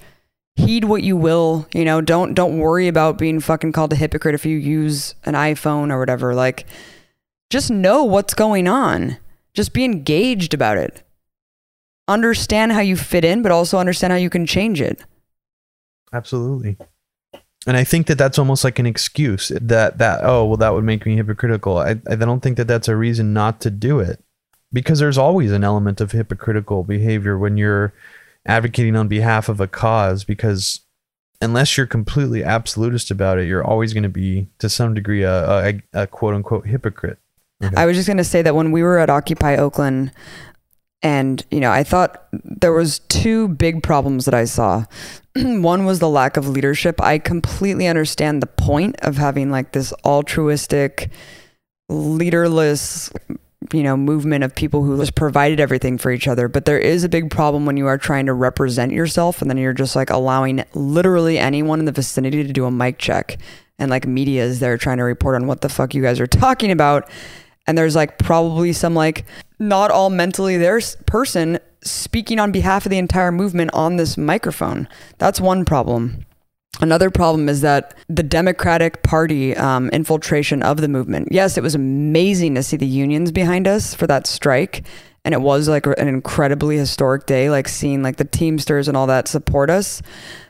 [0.57, 1.67] Heed what you will.
[1.73, 5.35] You know, don't don't worry about being fucking called a hypocrite if you use an
[5.35, 6.35] iPhone or whatever.
[6.35, 6.67] Like
[7.49, 9.19] just know what's going on.
[9.55, 11.03] Just be engaged about it
[12.09, 15.05] understand how you fit in, but also understand how you can change it.
[16.13, 16.77] Absolutely.
[17.67, 20.85] And I think that that's almost like an excuse that that oh well that would
[20.85, 21.79] make me hypocritical.
[21.79, 24.25] I I don't think that that's a reason not to do it
[24.73, 27.93] because there's always an element of hypocritical behavior when you're
[28.47, 30.81] advocating on behalf of a cause because
[31.41, 35.69] unless you're completely absolutist about it, you're always going to be to some degree a,
[35.69, 37.19] a, a quote unquote hypocrite.
[37.63, 37.75] Okay.
[37.77, 40.13] I was just going to say that when we were at Occupy Oakland,
[41.03, 44.85] and, you know, I thought there was two big problems that I saw.
[45.37, 47.01] One was the lack of leadership.
[47.01, 51.11] I completely understand the point of having like this altruistic,
[51.89, 53.13] leaderless,
[53.73, 56.49] you know, movement of people who just provided everything for each other.
[56.49, 59.59] But there is a big problem when you are trying to represent yourself and then
[59.59, 63.39] you're just like allowing literally anyone in the vicinity to do a mic check.
[63.79, 66.27] And like media is there trying to report on what the fuck you guys are
[66.27, 67.09] talking about
[67.69, 69.27] and there's like probably some like
[69.59, 74.89] not all mentally there person speaking on behalf of the entire movement on this microphone.
[75.19, 76.25] That's one problem.
[76.81, 81.29] Another problem is that the Democratic Party um, infiltration of the movement.
[81.33, 84.87] Yes, it was amazing to see the unions behind us for that strike,
[85.25, 89.09] and it was like an incredibly historic day, like seeing like the Teamsters and all
[89.09, 90.03] that support us.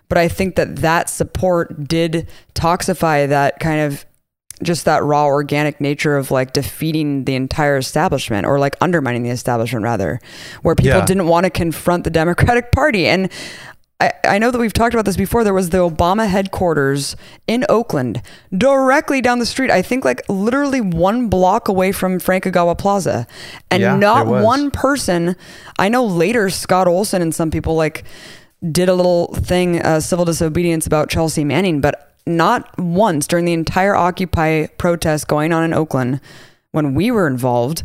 [0.08, 4.04] But I think that that support did toxify that kind of
[4.62, 9.30] just that raw organic nature of like defeating the entire establishment or like undermining the
[9.30, 10.20] establishment rather
[10.62, 11.04] where people yeah.
[11.04, 13.30] didn't want to confront the democratic party and
[14.00, 15.42] I, I know that we've talked about this before.
[15.42, 17.16] There was the Obama headquarters
[17.48, 18.22] in Oakland,
[18.56, 19.72] directly down the street.
[19.72, 23.26] I think like literally one block away from Frank Ogawa Plaza.
[23.72, 25.34] And yeah, not one person,
[25.80, 28.04] I know later Scott Olsen and some people like
[28.70, 33.52] did a little thing, uh, civil disobedience about Chelsea Manning, but not once during the
[33.52, 36.20] entire Occupy protest going on in Oakland
[36.72, 37.82] when we were involved,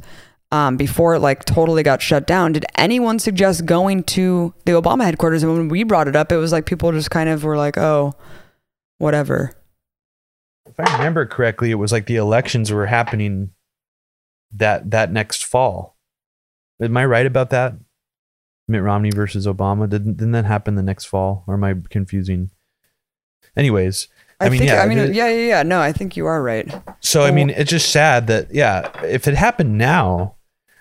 [0.51, 5.03] um, before it like totally got shut down, did anyone suggest going to the Obama
[5.03, 5.41] headquarters?
[5.41, 7.77] And when we brought it up, it was like people just kind of were like,
[7.77, 8.13] oh,
[8.99, 9.51] whatever.
[10.67, 13.49] If I remember correctly, it was like the elections were happening
[14.51, 15.97] that that next fall.
[16.79, 17.73] Am I right about that?
[18.67, 22.51] Mitt Romney versus Obama didn't didn't that happen the next fall, or am I confusing?
[23.57, 24.07] Anyways,
[24.43, 25.63] I, I mean, think, yeah, I mean, it, yeah, yeah, yeah.
[25.63, 26.69] No, I think you are right.
[26.99, 30.35] So, well, I mean, it's just sad that, yeah, if it happened now,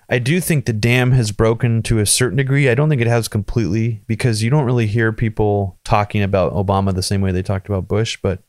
[0.08, 2.68] I do think the dam has broken to a certain degree.
[2.68, 6.92] I don't think it has completely because you don't really hear people talking about Obama
[6.92, 8.18] the same way they talked about Bush.
[8.20, 8.42] But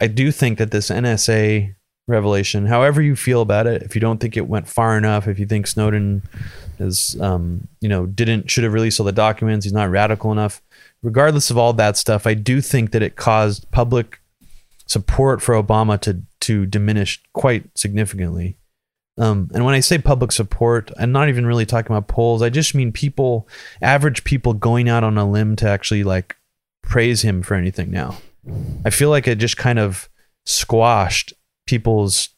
[0.00, 1.74] I do think that this NSA
[2.08, 5.38] revelation, however you feel about it, if you don't think it went far enough, if
[5.38, 6.22] you think Snowden
[6.80, 10.60] is, um, you know, didn't should have released all the documents, he's not radical enough
[11.02, 14.20] regardless of all that stuff, I do think that it caused public
[14.86, 18.58] support for Obama to to diminish quite significantly.
[19.18, 22.42] Um, and when I say public support, I'm not even really talking about polls.
[22.42, 23.46] I just mean people,
[23.80, 26.36] average people, going out on a limb to actually like
[26.82, 27.90] praise him for anything.
[27.90, 28.16] Now,
[28.84, 30.08] I feel like it just kind of
[30.46, 31.32] squashed
[31.66, 32.30] people's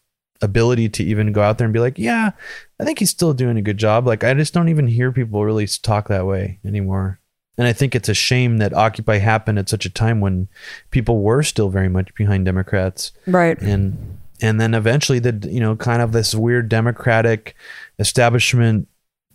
[0.43, 2.33] ability to even go out there and be like, yeah,
[2.79, 4.07] I think he's still doing a good job.
[4.07, 7.21] Like I just don't even hear people really talk that way anymore.
[7.57, 10.49] And I think it's a shame that Occupy happened at such a time when
[10.91, 13.13] people were still very much behind Democrats.
[13.27, 13.61] Right.
[13.61, 17.55] And and then eventually the you know kind of this weird democratic
[17.99, 18.89] establishment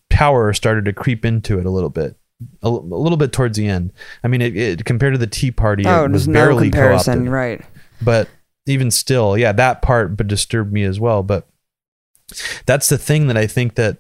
[0.10, 2.16] power started to creep into it a little bit.
[2.64, 3.92] A, a little bit towards the end.
[4.24, 7.14] I mean, it, it compared to the Tea Party, oh, it was barely no comparison,
[7.14, 7.32] co-opted.
[7.34, 7.66] right?
[8.02, 8.30] But
[8.66, 11.22] even still, yeah, that part but disturbed me as well.
[11.22, 11.50] But
[12.66, 13.98] that's the thing that I think that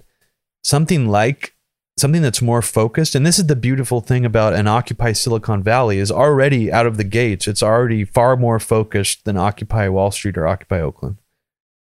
[0.63, 1.53] something like
[1.99, 5.99] something that's more focused and this is the beautiful thing about an occupy silicon valley
[5.99, 10.37] is already out of the gates it's already far more focused than occupy wall street
[10.37, 11.17] or occupy oakland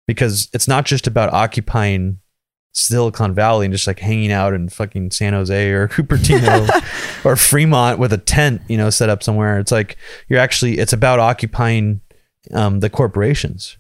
[0.07, 2.19] because it's not just about occupying
[2.77, 7.99] Silicon Valley and just like hanging out in fucking San Jose or Cupertino or Fremont
[7.99, 9.59] with a tent, you know, set up somewhere.
[9.59, 12.01] It's like you're actually it's about occupying
[12.53, 13.77] um, the corporations.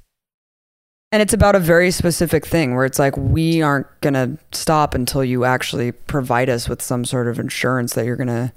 [1.11, 5.23] And it's about a very specific thing where it's like we aren't gonna stop until
[5.23, 8.51] you actually provide us with some sort of insurance that you're gonna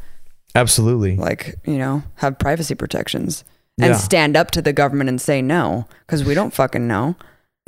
[0.55, 1.17] Absolutely.
[1.17, 3.45] like you know have privacy protections
[3.79, 3.97] and Yeah.
[3.97, 7.15] stand up to the government and say no because we don't fucking know.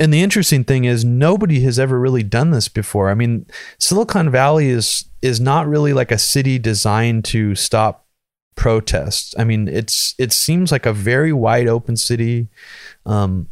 [0.01, 3.09] And the interesting thing is nobody has ever really done this before.
[3.09, 3.45] I mean,
[3.79, 8.05] Silicon Valley is is not really like a city designed to stop
[8.55, 9.33] protests.
[9.39, 12.49] I mean, it's it seems like a very wide open city.
[13.05, 13.47] Um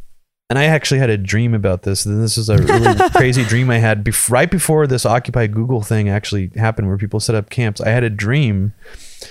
[0.50, 2.04] and I actually had a dream about this.
[2.04, 5.82] And this is a really crazy dream I had bef- right before this Occupy Google
[5.82, 7.80] thing actually happened, where people set up camps.
[7.80, 8.74] I had a dream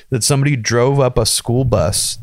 [0.09, 2.17] that somebody drove up a school bus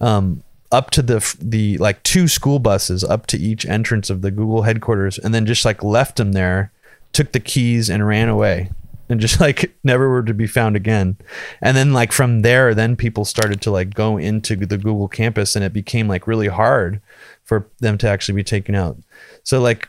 [0.00, 4.30] um, up to the the like two school buses up to each entrance of the
[4.30, 6.72] Google headquarters, and then just like left them there,
[7.12, 8.70] took the keys and ran away,
[9.10, 11.18] and just like never were to be found again.
[11.60, 15.54] And then like from there, then people started to like go into the Google campus,
[15.54, 17.00] and it became like really hard
[17.44, 18.96] for them to actually be taken out.
[19.42, 19.88] So like,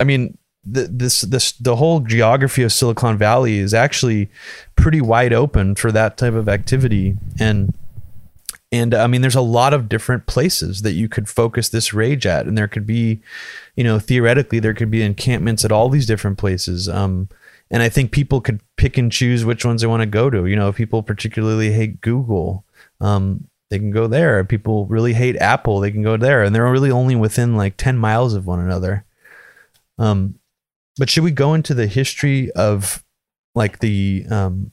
[0.00, 0.36] I mean.
[0.68, 4.28] The, this this the whole geography of Silicon Valley is actually
[4.74, 7.72] pretty wide open for that type of activity and
[8.72, 12.26] and I mean, there's a lot of different places that you could focus this rage
[12.26, 13.20] at, and there could be,
[13.76, 16.88] you know, theoretically, there could be encampments at all these different places.
[16.88, 17.28] Um,
[17.70, 20.46] and I think people could pick and choose which ones they want to go to.
[20.46, 22.64] You know, if people particularly hate Google,
[23.00, 24.40] um, they can go there.
[24.40, 27.76] If people really hate Apple, they can go there, and they're really only within like
[27.76, 29.04] ten miles of one another.
[29.98, 30.36] Um,
[30.96, 33.04] but should we go into the history of
[33.54, 34.72] like the um,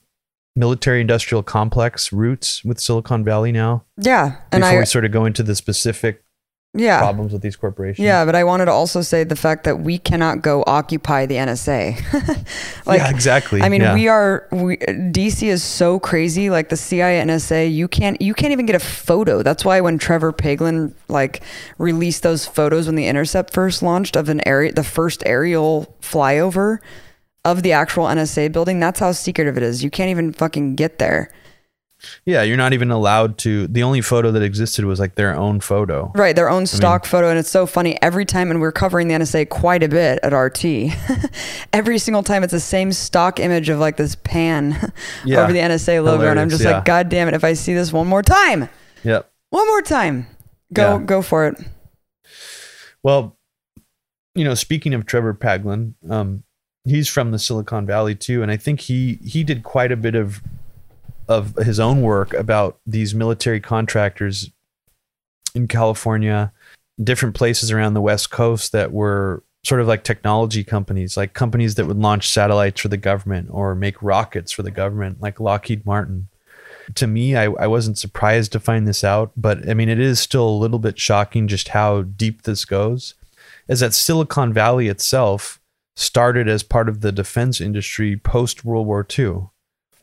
[0.56, 3.84] military industrial complex roots with Silicon Valley now?
[3.97, 6.22] Yeah, and before I we sort of go into the specific
[6.73, 8.03] yeah problems with these corporations.
[8.03, 11.36] yeah, but I wanted to also say the fact that we cannot go occupy the
[11.36, 12.45] NSA.
[12.86, 13.62] like yeah, exactly.
[13.62, 13.93] I mean, yeah.
[13.93, 16.49] we are we, DC is so crazy.
[16.49, 19.43] Like the CIA NSA, you can't you can't even get a photo.
[19.43, 21.43] That's why when Trevor Paglen like
[21.77, 26.79] released those photos when the Intercept first launched of an area, the first aerial flyover
[27.45, 29.83] of the actual NSA building, that's how secretive it is.
[29.83, 31.31] You can't even fucking get there.
[32.26, 33.68] Yeah, you're not even allowed to.
[33.68, 36.12] The only photo that existed was like their own photo.
[36.16, 38.52] Right, their own stock photo, and it's so funny every time.
[38.52, 40.94] And we're covering the NSA quite a bit at RT.
[41.74, 44.92] every single time, it's the same stock image of like this pan
[45.26, 45.44] Yeah.
[45.44, 46.72] over the NSA logo, and I'm just yeah.
[46.78, 47.34] like, God damn it!
[47.34, 48.70] If I see this one more time,
[49.04, 49.32] Yep.
[49.50, 50.28] one more time,
[50.74, 51.06] go Yeah.
[51.06, 51.56] go for it.
[53.02, 53.38] Well,
[54.36, 56.44] you know, speaking of Trevor Paglen, um,
[56.86, 60.16] he's from the Silicon Valley too, and I think he he did quite a bit
[60.16, 60.42] of
[61.27, 64.51] of his own work about these military contractors
[65.55, 66.51] in California,
[67.01, 71.75] different places around the West Coast that were sort of like technology companies, like companies
[71.75, 75.86] that would launch satellites for the government or make rockets for the government, like Lockheed
[75.86, 76.27] Martin.
[76.95, 80.19] To me, I, I wasn't surprised to find this out, but I mean, it is
[80.19, 83.15] still a little bit shocking just how deep this goes.
[83.69, 85.62] Is that Silicon Valley itself
[85.95, 89.47] started as part of the defense industry post World War II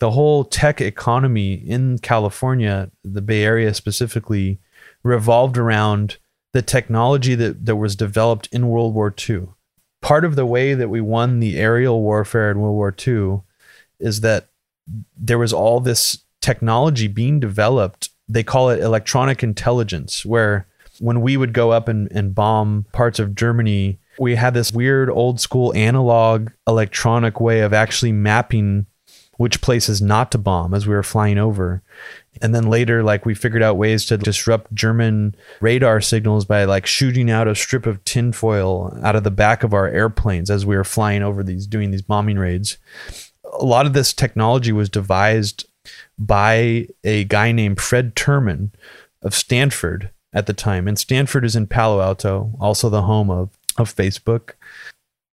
[0.01, 4.59] the whole tech economy in California, the Bay Area specifically,
[5.03, 6.17] revolved around
[6.53, 9.49] the technology that, that was developed in World War II.
[10.01, 13.43] Part of the way that we won the aerial warfare in World War II
[14.01, 14.49] is that
[15.17, 18.09] there was all this technology being developed.
[18.27, 20.67] They call it electronic intelligence, where
[20.99, 25.11] when we would go up and, and bomb parts of Germany, we had this weird
[25.11, 28.87] old school analog electronic way of actually mapping
[29.41, 31.83] which places not to bomb as we were flying over.
[32.43, 36.85] And then later, like we figured out ways to disrupt German radar signals by like
[36.85, 40.77] shooting out a strip of tinfoil out of the back of our airplanes as we
[40.77, 42.77] were flying over these, doing these bombing raids.
[43.59, 45.67] A lot of this technology was devised
[46.19, 48.73] by a guy named Fred Terman
[49.23, 50.87] of Stanford at the time.
[50.87, 53.49] And Stanford is in Palo Alto, also the home of,
[53.79, 54.51] of Facebook.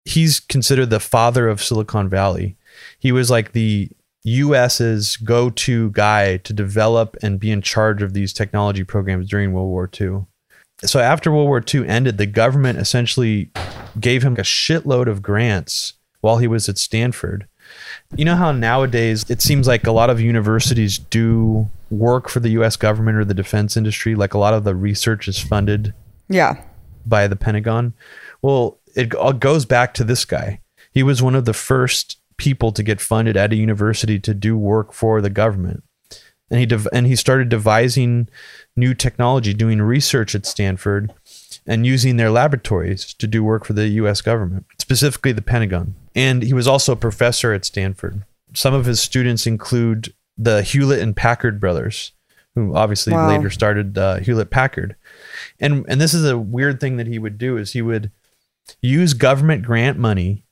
[0.03, 2.55] He's considered the father of Silicon Valley
[2.99, 3.89] he was like the
[4.23, 9.69] US's go-to guy to develop and be in charge of these technology programs during World
[9.69, 10.25] War II.
[10.83, 13.51] So after World War II ended, the government essentially
[13.99, 17.47] gave him a shitload of grants while he was at Stanford.
[18.15, 22.49] You know how nowadays it seems like a lot of universities do work for the
[22.49, 25.93] US government or the defense industry, like a lot of the research is funded
[26.27, 26.61] Yeah,
[27.05, 27.93] by the Pentagon.
[28.41, 30.61] Well, it all uh, goes back to this guy.
[30.91, 34.57] He was one of the first people to get funded at a university to do
[34.57, 35.83] work for the government.
[36.51, 38.29] And he dev- and he started devising
[38.75, 41.11] new technology, doing research at Stanford
[41.65, 45.95] and using their laboratories to do work for the US government, specifically the Pentagon.
[46.13, 48.23] And he was also a professor at Stanford.
[48.53, 52.11] Some of his students include the Hewlett and Packard brothers,
[52.53, 53.27] who obviously Wow.
[53.29, 54.95] later started uh, Hewlett Packard.
[55.59, 58.11] And and this is a weird thing that he would do is he would
[58.81, 60.44] use government grant money.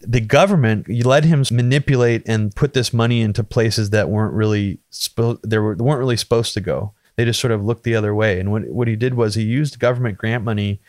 [0.00, 5.40] The government let him manipulate and put this money into places that weren't really spo-
[5.42, 6.92] they were weren't really supposed to go.
[7.16, 8.38] They just sort of looked the other way.
[8.38, 10.80] And what what he did was he used government grant money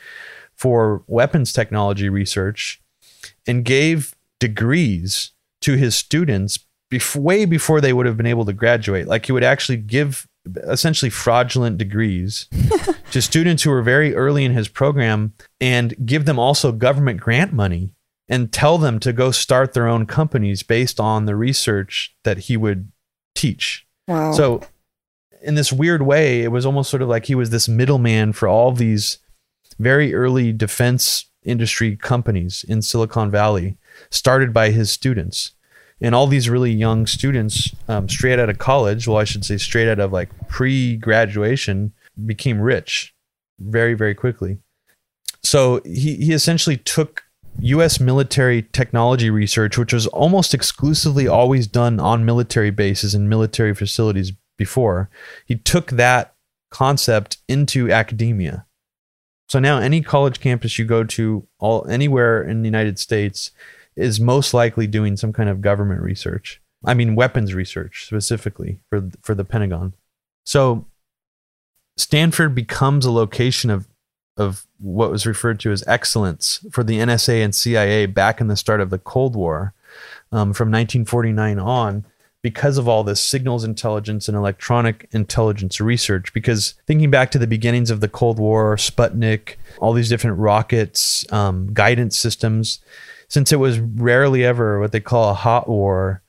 [0.55, 2.81] for weapons technology research
[3.47, 5.31] and gave degrees
[5.61, 6.59] to his students
[6.91, 9.07] bef- way before they would have been able to graduate.
[9.07, 10.27] Like he would actually give
[10.67, 12.47] essentially fraudulent degrees
[13.11, 17.53] to students who were very early in his program and give them also government grant
[17.53, 17.91] money
[18.29, 22.55] and tell them to go start their own companies based on the research that he
[22.55, 22.91] would
[23.35, 23.85] teach.
[24.07, 24.31] Wow.
[24.31, 24.61] So,
[25.41, 28.47] in this weird way, it was almost sort of like he was this middleman for
[28.47, 29.17] all these
[29.79, 33.77] very early defense industry companies in Silicon Valley,
[34.11, 35.51] started by his students.
[36.01, 39.57] And all these really young students, um, straight out of college, well, I should say
[39.57, 41.93] straight out of like pre graduation,
[42.25, 43.13] became rich
[43.59, 44.59] very, very quickly.
[45.43, 47.23] So he, he essentially took
[47.61, 53.73] US military technology research, which was almost exclusively always done on military bases and military
[53.73, 55.09] facilities before.
[55.45, 56.35] He took that
[56.69, 58.65] concept into academia.
[59.47, 63.51] So now any college campus you go to all anywhere in the United States
[63.95, 66.61] is most likely doing some kind of government research.
[66.85, 69.93] I mean weapons research specifically for for the Pentagon.
[70.45, 70.85] So
[71.97, 73.87] Stanford becomes a location of
[74.39, 78.55] of what was referred to as excellence for the NSA and CIA back in the
[78.55, 79.73] start of the Cold War
[80.31, 82.05] um, from 1949 on
[82.41, 86.33] because of all this signals intelligence and electronic intelligence research.
[86.33, 91.29] Because thinking back to the beginnings of the Cold War, Sputnik, all these different rockets,
[91.33, 92.79] um, guidance systems,
[93.27, 96.21] since it was rarely ever what they call a hot war,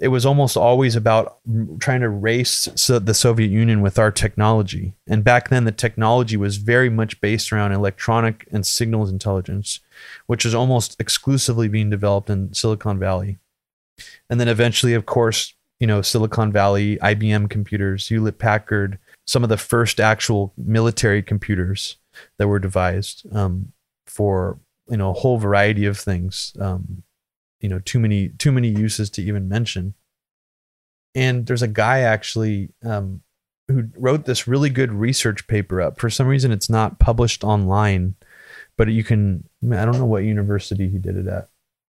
[0.00, 1.38] it was almost always about
[1.78, 4.94] trying to race the Soviet Union with our technology.
[5.06, 9.80] And back then, the technology was very much based around electronic and signals intelligence,
[10.26, 13.38] which was almost exclusively being developed in Silicon Valley.
[14.30, 19.50] And then eventually, of course, you know, Silicon Valley, IBM computers, Hewlett Packard, some of
[19.50, 21.98] the first actual military computers
[22.38, 23.72] that were devised um,
[24.06, 26.54] for you know a whole variety of things.
[26.58, 27.02] Um,
[27.60, 29.94] you know, too many too many uses to even mention.
[31.14, 33.22] And there's a guy actually um,
[33.68, 36.00] who wrote this really good research paper up.
[36.00, 38.14] For some reason, it's not published online,
[38.76, 39.48] but you can.
[39.64, 41.48] I don't know what university he did it at.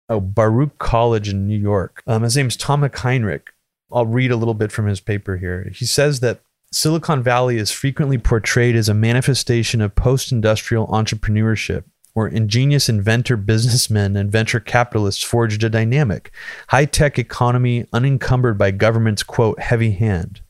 [0.09, 2.03] Oh, Baruch College in New York.
[2.07, 3.53] Um, his name's Tomek Heinrich.
[3.91, 5.69] I'll read a little bit from his paper here.
[5.73, 6.41] He says that
[6.71, 11.83] Silicon Valley is frequently portrayed as a manifestation of post industrial entrepreneurship,
[12.13, 16.31] where ingenious inventor businessmen and venture capitalists forged a dynamic,
[16.69, 20.41] high tech economy unencumbered by government's quote, heavy hand.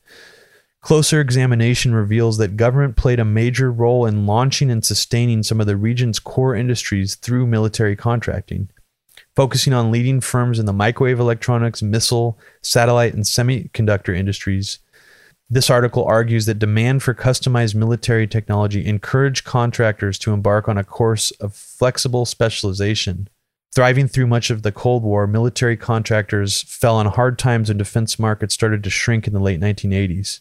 [0.80, 5.66] Closer examination reveals that government played a major role in launching and sustaining some of
[5.66, 8.68] the region's core industries through military contracting
[9.36, 14.78] focusing on leading firms in the microwave electronics, missile, satellite, and semiconductor industries.
[15.54, 20.82] This article argues that demand for customized military technology encouraged contractors to embark on a
[20.82, 23.28] course of flexible specialization.
[23.72, 28.18] Thriving through much of the Cold War, military contractors fell on hard times when defense
[28.18, 30.40] markets started to shrink in the late 1980s.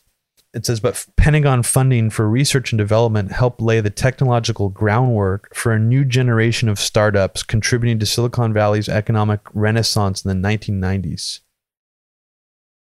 [0.51, 5.71] It says, but Pentagon funding for research and development helped lay the technological groundwork for
[5.71, 11.41] a new generation of startups contributing to Silicon Valley's economic renaissance in the 1990s.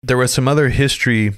[0.04, 1.34] There was some other history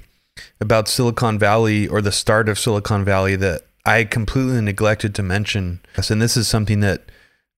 [0.61, 5.81] about Silicon Valley or the start of Silicon Valley that I completely neglected to mention.
[6.09, 7.03] And this is something that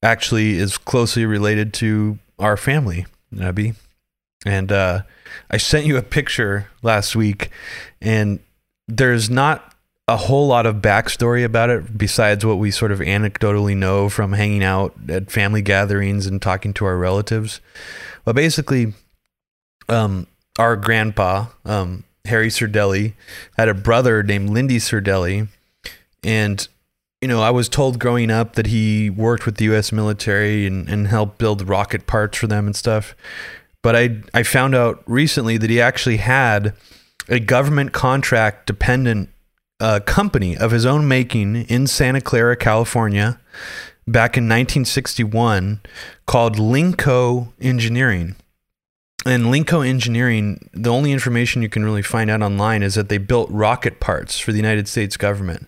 [0.03, 3.07] actually is closely related to our family,
[3.41, 3.75] Abby.
[4.45, 5.03] And uh,
[5.51, 7.51] I sent you a picture last week,
[8.01, 8.41] and
[8.87, 9.75] there's not
[10.09, 14.35] a whole lot of backstory about it besides what we sort of anecdotally know from
[14.35, 17.61] hanging out at family gatherings and talking to our relatives.
[18.25, 18.95] But basically,
[19.89, 23.15] um, our grandpa, um, Harry Sardelli,
[23.57, 25.49] had a brother named Lindy Sardelli.
[26.23, 26.67] And,
[27.21, 29.93] you know, I was told growing up that he worked with the U.S.
[29.93, 33.15] military and, and helped build rocket parts for them and stuff.
[33.83, 36.75] But I, I found out recently that he actually had
[37.29, 39.31] a government contract dependent
[39.81, 43.39] uh, company of his own making in Santa Clara, California,
[44.07, 45.81] back in 1961
[46.27, 48.37] called Linco Engineering.
[49.27, 53.19] And Linco Engineering, the only information you can really find out online is that they
[53.19, 55.67] built rocket parts for the United States government.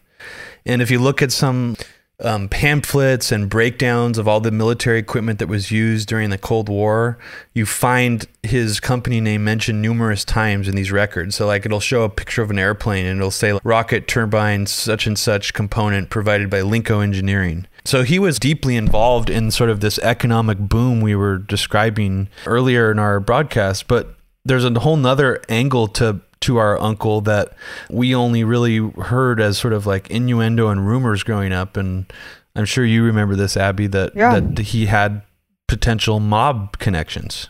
[0.64, 1.76] And if you look at some
[2.20, 6.68] um, pamphlets and breakdowns of all the military equipment that was used during the Cold
[6.68, 7.18] War,
[7.52, 11.34] you find his company name mentioned numerous times in these records.
[11.34, 15.06] So, like, it'll show a picture of an airplane and it'll say rocket turbine, such
[15.06, 17.66] and such component provided by Linco Engineering.
[17.88, 22.90] So, he was deeply involved in sort of this economic boom we were describing earlier
[22.92, 23.88] in our broadcast.
[23.88, 24.14] But
[24.44, 27.52] there's a whole nother angle to to our uncle that
[27.90, 32.06] we only really heard as sort of like innuendo and rumors growing up and
[32.54, 34.38] i'm sure you remember this abby that Yeah.
[34.38, 35.22] that he had
[35.66, 37.48] potential mob connections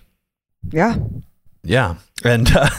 [0.72, 0.97] Yeah.
[1.62, 2.70] yeah and uh,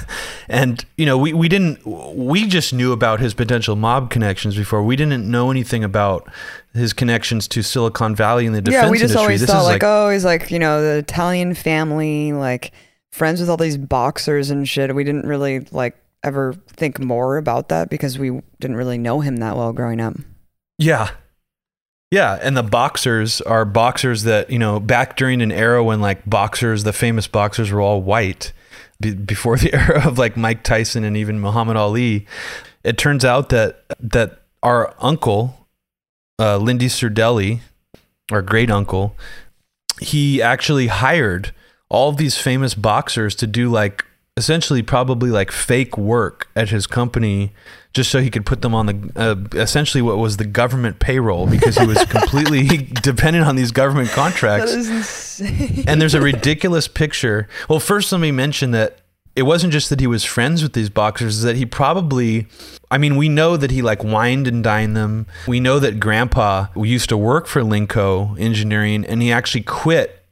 [0.49, 4.81] and you know we, we didn't we just knew about his potential mob connections before
[4.81, 6.27] we didn't know anything about
[6.73, 8.87] his connections to silicon valley and the defense industry.
[8.87, 10.97] yeah, we just industry always this thought is like, oh, he's like, you know, the
[10.99, 12.71] Italian family, like
[13.11, 14.93] friends with all these boxers and shit.
[14.93, 19.37] We didn't really like ever think more about that because we didn't really know him
[19.37, 20.15] that well growing up.
[20.77, 21.11] Yeah.
[22.11, 26.27] Yeah, and the boxers are boxers that, you know, back during an era when like
[26.27, 28.51] boxers, the famous boxers were all white
[28.99, 32.25] be- before the era of like Mike Tyson and even Muhammad Ali.
[32.83, 35.58] It turns out that that our uncle
[36.39, 37.59] uh, Lindy Sardelli,
[38.31, 39.15] our great uncle,
[39.99, 41.53] he actually hired
[41.89, 44.05] all of these famous boxers to do like
[44.37, 47.51] essentially probably like fake work at his company
[47.93, 51.45] just so he could put them on the uh, essentially what was the government payroll
[51.47, 52.67] because he was completely
[53.01, 55.83] dependent on these government contracts That is insane.
[55.87, 57.49] and there's a ridiculous picture.
[57.67, 58.99] Well, first let me mention that
[59.39, 62.47] it wasn't just that he was friends with these boxers, is that he probably
[62.91, 65.27] I mean, we know that he like wined and dined them.
[65.47, 70.25] We know that grandpa used to work for Linco Engineering and he actually quit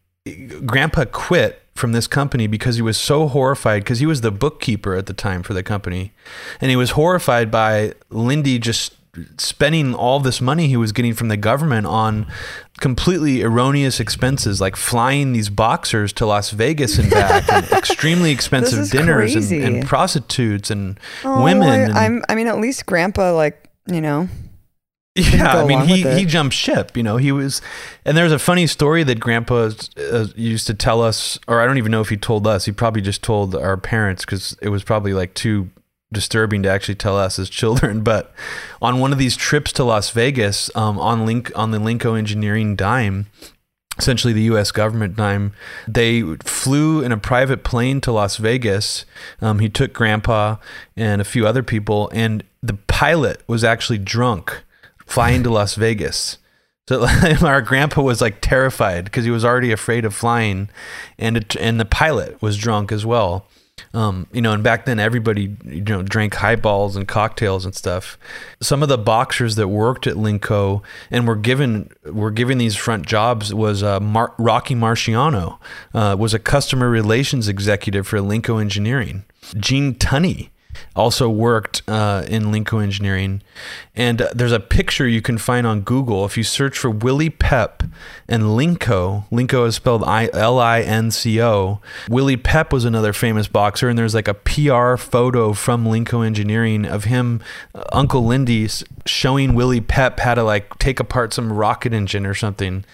[0.65, 4.95] grandpa quit from this company because he was so horrified because he was the bookkeeper
[4.95, 6.11] at the time for the company
[6.59, 8.95] and he was horrified by Lindy just
[9.38, 12.26] spending all this money he was getting from the government on
[12.80, 18.89] completely erroneous expenses like flying these boxers to Las Vegas and back and extremely expensive
[18.89, 22.26] dinners and, and prostitutes and Oh, women I, and.
[22.30, 24.30] I mean, at least Grandpa, like, you know,
[25.15, 26.95] yeah, I mean, he, he jumped ship.
[26.95, 27.61] You know, he was,
[28.05, 31.80] and there's a funny story that Grandpa uh, used to tell us, or I don't
[31.80, 32.65] even know if he told us.
[32.65, 35.70] He probably just told our parents because it was probably like too
[36.11, 38.01] disturbing to actually tell us as children.
[38.07, 38.33] But
[38.81, 42.75] on one of these trips to Las Vegas, um, on link on the Linco Engineering
[42.75, 43.27] dime,
[43.97, 44.71] essentially the U.S.
[44.71, 45.53] government dime.
[45.87, 49.05] They flew in a private plane to Las Vegas.
[49.41, 50.57] Um, he took Grandpa
[50.95, 54.63] and a few other people, and the pilot was actually drunk
[55.05, 56.37] flying to Las Vegas.
[56.87, 57.05] So
[57.41, 60.69] our grandpa was like terrified because he was already afraid of flying,
[61.17, 63.47] and it, and the pilot was drunk as well.
[63.97, 68.15] Um, you know, and back then everybody you know drank highballs and cocktails and stuff.
[68.61, 73.07] Some of the boxers that worked at Linco and were given were given these front
[73.07, 75.57] jobs was uh, Mar- Rocky Marciano
[75.95, 79.25] uh, was a customer relations executive for Linco Engineering.
[79.55, 80.49] Gene Tunney
[80.95, 83.41] also worked uh, in Linco Engineering.
[83.95, 86.25] And uh, there's a picture you can find on Google.
[86.25, 87.84] If you search for Willie Pep
[88.28, 91.82] and Linco, Linco is spelled L I N C O.
[92.09, 96.86] Willie Pep was another famous boxer, and there's like a PR photo from Linco Engineering
[96.86, 97.41] of him,
[97.73, 98.67] uh, Uncle Lindy,
[99.05, 102.86] showing Willie Pep how to like take apart some rocket engine or something.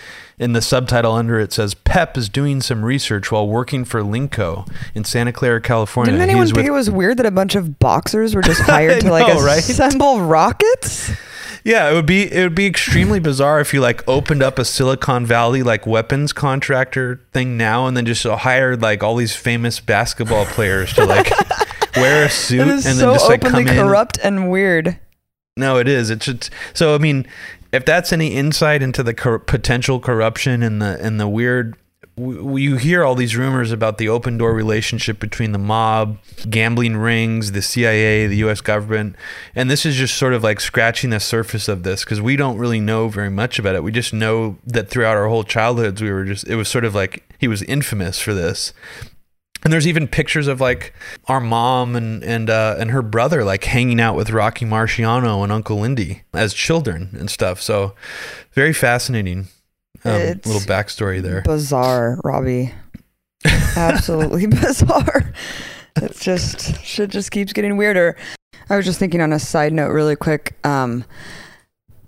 [0.43, 4.69] In the subtitle under it says Pep is doing some research while working for Linco
[4.93, 6.11] in Santa Clara, California.
[6.11, 9.01] didn't anyone think with- it was weird that a bunch of boxers were just hired
[9.01, 9.59] to like know, right?
[9.59, 11.11] assemble rockets?
[11.65, 14.65] Yeah, it would be it would be extremely bizarre if you like opened up a
[14.65, 19.79] Silicon Valley like weapons contractor thing now and then just hired like all these famous
[19.79, 21.31] basketball players to like
[21.95, 23.81] wear a suit and is then so just like openly come in.
[23.85, 24.99] corrupt and weird.
[25.55, 26.09] No, it is.
[26.09, 26.95] It's just so.
[26.95, 27.25] I mean,
[27.73, 31.75] if that's any insight into the cor- potential corruption and the and the weird,
[32.15, 37.51] you hear all these rumors about the open door relationship between the mob, gambling rings,
[37.51, 38.61] the CIA, the U.S.
[38.61, 39.15] government,
[39.55, 42.59] and this is just sort of like scratching the surface of this because we don't
[42.59, 43.83] really know very much about it.
[43.83, 46.47] We just know that throughout our whole childhoods, we were just.
[46.47, 48.71] It was sort of like he was infamous for this.
[49.63, 50.93] And there's even pictures of like
[51.27, 55.51] our mom and and uh, and her brother like hanging out with Rocky Marciano and
[55.51, 57.61] Uncle Lindy as children and stuff.
[57.61, 57.95] So
[58.51, 59.47] very fascinating.
[60.05, 61.41] Um, little backstory there.
[61.43, 62.73] Bizarre, Robbie.
[63.77, 65.31] Absolutely bizarre.
[65.95, 68.17] It's just shit just keeps getting weirder.
[68.69, 70.57] I was just thinking on a side note really quick.
[70.65, 71.05] Um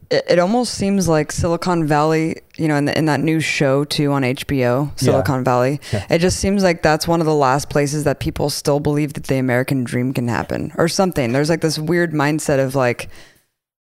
[0.09, 3.83] it, it almost seems like Silicon Valley, you know, in, the, in that new show
[3.85, 5.79] too on HBO, Silicon Valley.
[5.91, 6.05] Yeah.
[6.09, 9.25] It just seems like that's one of the last places that people still believe that
[9.25, 11.31] the American dream can happen or something.
[11.31, 13.09] There's like this weird mindset of like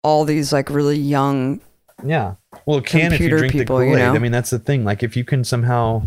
[0.03, 1.59] all these like really young
[2.05, 2.35] Yeah.
[2.65, 3.99] Well, it can if you drink people, the Kool Aid.
[3.99, 4.13] know?
[4.15, 4.83] I mean, that's the thing.
[4.85, 6.03] Like, if you can somehow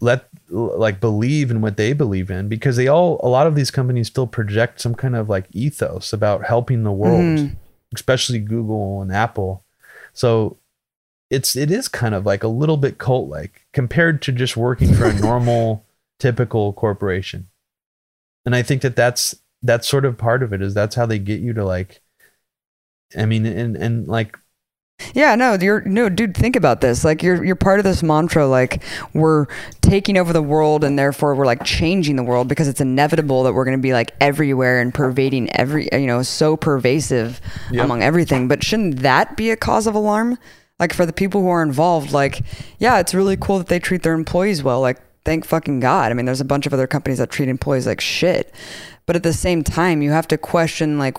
[0.00, 3.70] let like believe in what they believe in, because they all a lot of these
[3.70, 7.56] companies still project some kind of like ethos about helping the world, Mhm.
[7.96, 9.64] Especially Google and Apple.
[10.12, 10.58] So
[11.30, 14.94] it's it is kind of like a little bit cult like compared to just working
[14.94, 15.84] for a normal
[16.18, 17.48] typical corporation.
[18.44, 21.18] And I think that that's that's sort of part of it is that's how they
[21.18, 22.00] get you to like
[23.16, 24.38] I mean and and like
[25.14, 26.34] Yeah, no, you're no, dude.
[26.36, 27.04] Think about this.
[27.04, 28.46] Like, you're you're part of this mantra.
[28.46, 28.82] Like,
[29.12, 29.46] we're
[29.82, 33.52] taking over the world, and therefore we're like changing the world because it's inevitable that
[33.52, 37.40] we're going to be like everywhere and pervading every, you know, so pervasive
[37.70, 37.84] Yep.
[37.84, 38.48] among everything.
[38.48, 40.38] But shouldn't that be a cause of alarm?
[40.78, 42.42] Like for the people who are involved, like,
[42.78, 44.80] yeah, it's really cool that they treat their employees well.
[44.80, 46.10] Like, thank fucking God.
[46.10, 48.52] I mean, there's a bunch of other companies that treat employees like shit.
[49.06, 51.16] But at the same time, you have to question like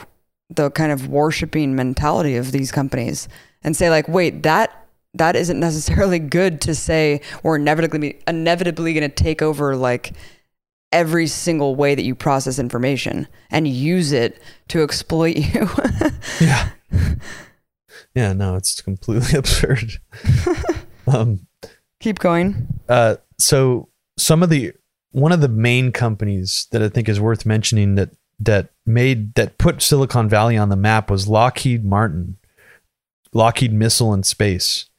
[0.50, 3.28] the kind of worshiping mentality of these companies
[3.64, 9.10] and say like wait that that isn't necessarily good to say we're inevitably inevitably going
[9.10, 10.14] to take over like
[10.92, 15.68] every single way that you process information and use it to exploit you
[16.40, 16.70] Yeah.
[18.16, 19.94] yeah, no, it's completely absurd.
[21.08, 21.48] um
[22.00, 24.74] keep going uh so some of the
[25.12, 29.58] one of the main companies that I think is worth mentioning that that made that
[29.58, 32.38] put Silicon Valley on the map was Lockheed Martin.
[33.38, 34.90] Lockheed Missile in Space.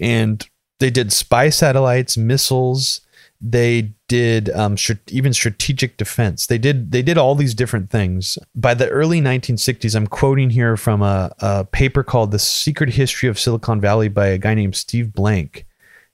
[0.00, 0.46] And
[0.80, 3.00] they did spy satellites, missiles,
[3.40, 6.46] they did um, str- even strategic defense.
[6.46, 8.36] They did they did all these different things.
[8.54, 13.28] By the early 1960s, I'm quoting here from a, a paper called "The Secret History
[13.28, 15.66] of Silicon Valley" by a guy named Steve Blank.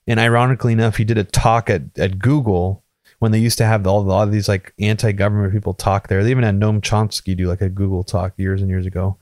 [0.06, 2.84] And ironically enough, he did a talk at at Google
[3.20, 6.22] when they used to have all a lot of these like anti-government people talk there.
[6.22, 9.16] They even had Noam Chomsky do like a Google talk years and years ago.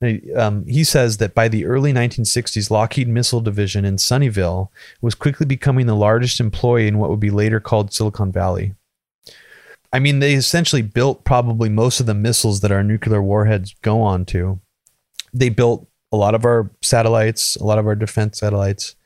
[0.00, 4.68] He- Um, he says that by the early 1960s, Lockheed Missile Division in Sunnyvale
[5.02, 8.74] was quickly becoming the largest employee in what would be later called Silicon Valley.
[9.92, 14.00] I mean, they essentially built probably most of the missiles that our nuclear warheads go
[14.00, 14.60] on to.
[15.34, 18.96] They built a lot of our satellites, a lot of our defense satellites.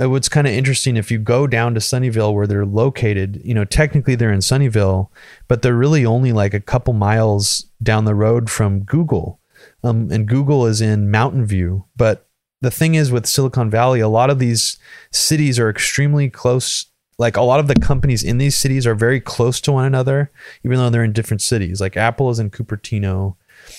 [0.00, 3.52] Uh, What's kind of interesting if you go down to Sunnyvale where they're located, you
[3.54, 5.08] know, technically they're in Sunnyvale,
[5.46, 9.37] but they're really only like a couple miles down the road from Google.
[9.84, 11.84] Um, and Google is in Mountain View.
[11.96, 12.26] But
[12.60, 14.78] the thing is with Silicon Valley, a lot of these
[15.12, 16.86] cities are extremely close.
[17.18, 20.30] Like a lot of the companies in these cities are very close to one another,
[20.64, 21.80] even though they're in different cities.
[21.80, 23.36] Like Apple is in Cupertino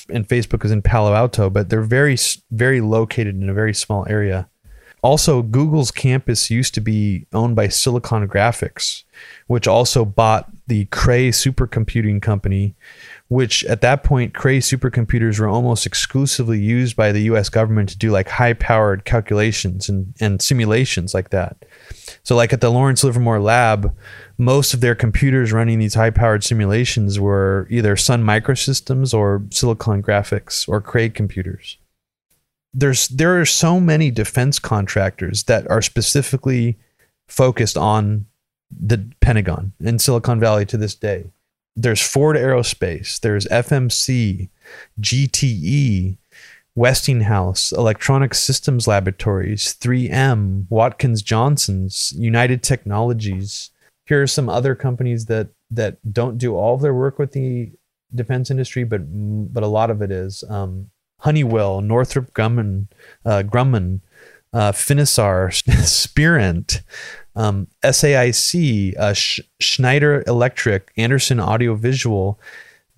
[0.10, 2.18] and Facebook is in Palo Alto, but they're very,
[2.52, 4.50] very located in a very small area.
[5.02, 9.04] Also, Google's campus used to be owned by Silicon Graphics,
[9.48, 12.76] which also bought the Cray supercomputing company,
[13.30, 17.98] which at that point, Cray supercomputers were almost exclusively used by the US government to
[17.98, 21.66] do like high powered calculations and, and simulations like that.
[22.24, 23.96] So, like at the Lawrence Livermore lab,
[24.38, 30.04] most of their computers running these high powered simulations were either Sun Microsystems or Silicon
[30.04, 31.78] Graphics or Cray computers
[32.74, 36.78] there's there are so many defense contractors that are specifically
[37.28, 38.26] focused on
[38.72, 41.32] the Pentagon in Silicon Valley to this day.
[41.82, 44.50] There's Ford Aerospace, there's FMC,
[45.00, 46.18] GTE,
[46.76, 53.72] Westinghouse, Electronic Systems Laboratories, 3M, Watkins Johnson's, United Technologies.
[54.06, 57.72] Here are some other companies that that don't do all of their work with the
[58.14, 59.02] defense industry, but
[59.54, 60.44] but a lot of it is.
[60.50, 62.88] Um, Honeywell, Northrop Grumman,
[63.26, 64.02] uh, Grumman,
[64.52, 65.54] uh, Finisar,
[65.86, 66.82] Spirent,
[67.36, 72.40] um, SAIC, uh, Sch- Schneider Electric, Anderson Audiovisual,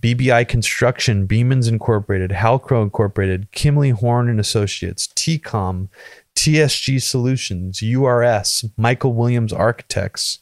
[0.02, 5.90] BBI Construction, Beamans Incorporated, Halcro Incorporated, Kimley Horn and Associates, TCOM,
[6.36, 10.40] TSG Solutions, URS, Michael Williams Architects.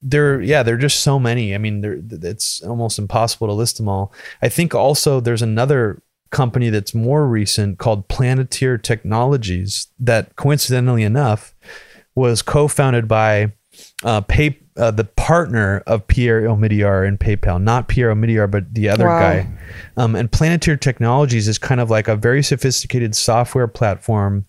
[0.00, 1.54] There, yeah, there are just so many.
[1.54, 4.12] I mean, there, it's almost impossible to list them all.
[4.40, 6.00] I think also there's another
[6.30, 11.54] company that's more recent called Palantir Technologies that coincidentally enough
[12.18, 13.52] was co-founded by
[14.04, 18.88] uh, pay, uh, the partner of Pierre Omidyar in PayPal, not Pierre Omidyar, but the
[18.88, 19.18] other Wow.
[19.18, 19.48] guy.
[19.96, 24.44] Um, and Palantir Technologies is kind of like a very sophisticated software platform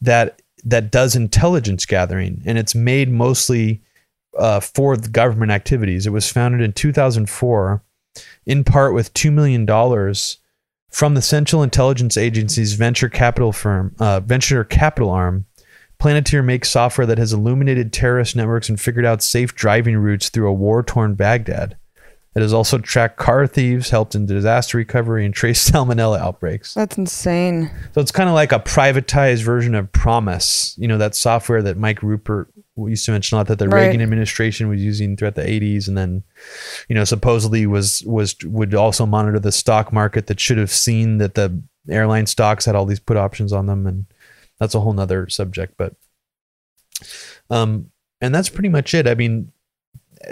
[0.00, 3.80] that that does intelligence gathering, and it's made mostly
[4.38, 6.04] uh, for the government activities.
[6.06, 7.82] It was founded in 2004,
[8.44, 10.38] in part with two million dollars
[10.90, 15.44] from the Central Intelligence Agency's venture capital firm, uh, venture capital arm.
[16.00, 20.48] Palantir makes software that has illuminated terrorist networks and figured out safe driving routes through
[20.48, 21.76] a war-torn Baghdad.
[22.36, 26.72] It has also tracked car thieves, helped in disaster recovery, and traced salmonella outbreaks.
[26.74, 27.68] That's insane.
[27.94, 30.76] So it's kind of like a privatized version of PROMIS.
[30.78, 32.46] You know, that software that Mike Ruppert
[32.76, 33.86] used to mention a lot that the Right.
[33.86, 36.22] Reagan administration was using throughout the 80s, and then,
[36.88, 41.18] you know, supposedly was was would also monitor the stock market that should have seen
[41.18, 44.06] that the airline stocks had all these put options on them, and
[44.58, 45.74] that's a whole nother subject.
[45.76, 45.94] But,
[47.50, 47.90] um,
[48.20, 49.06] and that's pretty much it.
[49.06, 49.52] I mean,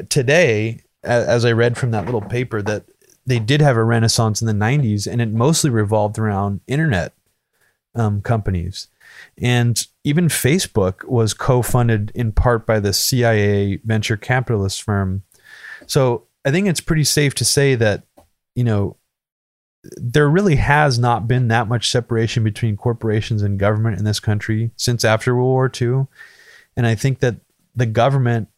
[0.08, 2.84] today, as I read from that little paper, that
[3.26, 7.12] they did have a renaissance in the 90s, and it mostly revolved around internet
[7.94, 8.88] um, companies.
[9.38, 15.22] And even Facebook was co funded in part by the CIA venture capitalist firm.
[15.86, 18.04] So I think it's pretty safe to say that,
[18.54, 18.96] you know,
[19.96, 24.70] there really has not been that much separation between corporations and government in this country
[24.76, 26.06] since after World War II.
[26.76, 27.36] And I think that
[27.74, 28.48] the government,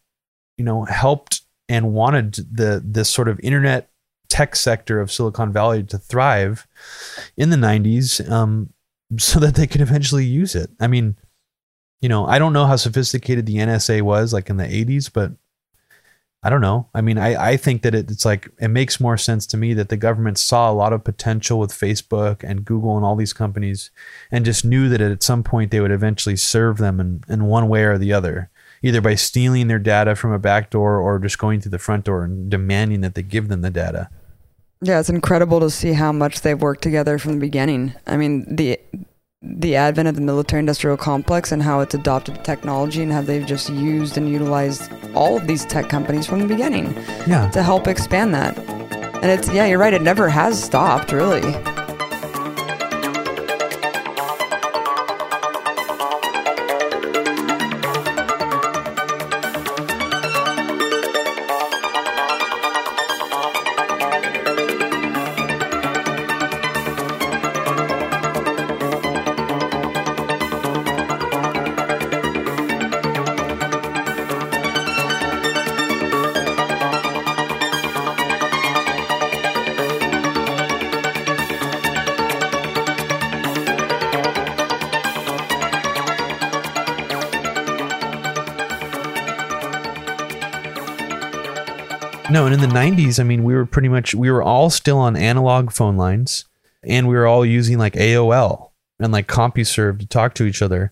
[0.57, 3.89] you know, helped and wanted the this sort of internet
[4.29, 6.67] tech sector of Silicon Valley to thrive
[7.35, 8.73] in the 90s um,
[9.17, 10.69] so that they could eventually use it.
[10.79, 11.15] I mean,
[12.01, 15.33] you know, I don't know how sophisticated the NSA was like in the 80s, but
[16.41, 16.87] I don't know.
[16.93, 19.73] I mean, I, I think that it, it's like it makes more sense to me
[19.73, 23.33] that the government saw a lot of potential with Facebook and Google and all these
[23.33, 23.91] companies
[24.31, 27.67] and just knew that at some point they would eventually serve them in, in one
[27.67, 28.49] way or the other,
[28.81, 32.05] either by stealing their data from a back door or just going through the front
[32.05, 34.09] door and demanding that they give them the data.
[34.81, 37.95] Yeah, it's incredible to see how much they've worked together from the beginning.
[38.07, 38.79] I mean, the
[39.41, 43.45] the advent of the military industrial complex and how it's adopted technology and how they've
[43.45, 46.93] just used and utilized all of these tech companies from the beginning
[47.25, 47.49] Yeah.
[47.51, 48.57] to help expand that.
[49.21, 51.53] And it's yeah, you're right, it never has stopped really.
[93.17, 96.43] I mean, we were pretty much we were all still on analog phone lines
[96.83, 100.91] and we were all using like AOL and like CompuServe to talk to each other.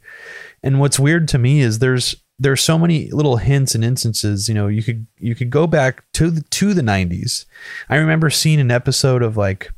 [0.64, 4.54] And what's weird to me is there's there's so many little hints and instances, you
[4.54, 7.46] know, you could you could go back to the to the 90s.
[7.90, 9.72] I remember seeing an episode of like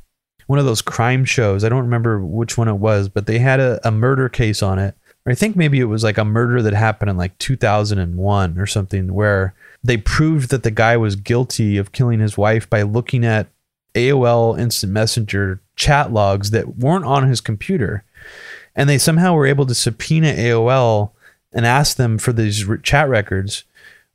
[0.46, 1.64] one of those crime shows.
[1.64, 4.78] I don't remember which one it was, but they had a, a murder case on
[4.78, 4.94] it.
[5.24, 8.66] Or I think maybe it was like a murder that happened in like 2001 or
[8.66, 13.24] something where they proved that the guy was guilty of killing his wife by looking
[13.24, 13.48] at
[13.94, 18.04] AOL Instant Messenger chat logs that weren't on his computer.
[18.76, 21.12] And they somehow were able to subpoena AOL
[21.52, 23.64] and ask them for these re- chat records,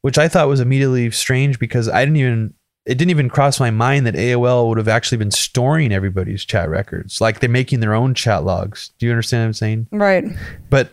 [0.01, 2.53] which I thought was immediately strange because I didn't even
[2.85, 6.69] it didn't even cross my mind that AOL would have actually been storing everybody's chat
[6.69, 7.19] records.
[7.19, 8.91] Like they're making their own chat logs.
[8.99, 9.87] Do you understand what I'm saying?
[9.91, 10.25] Right.
[10.69, 10.91] But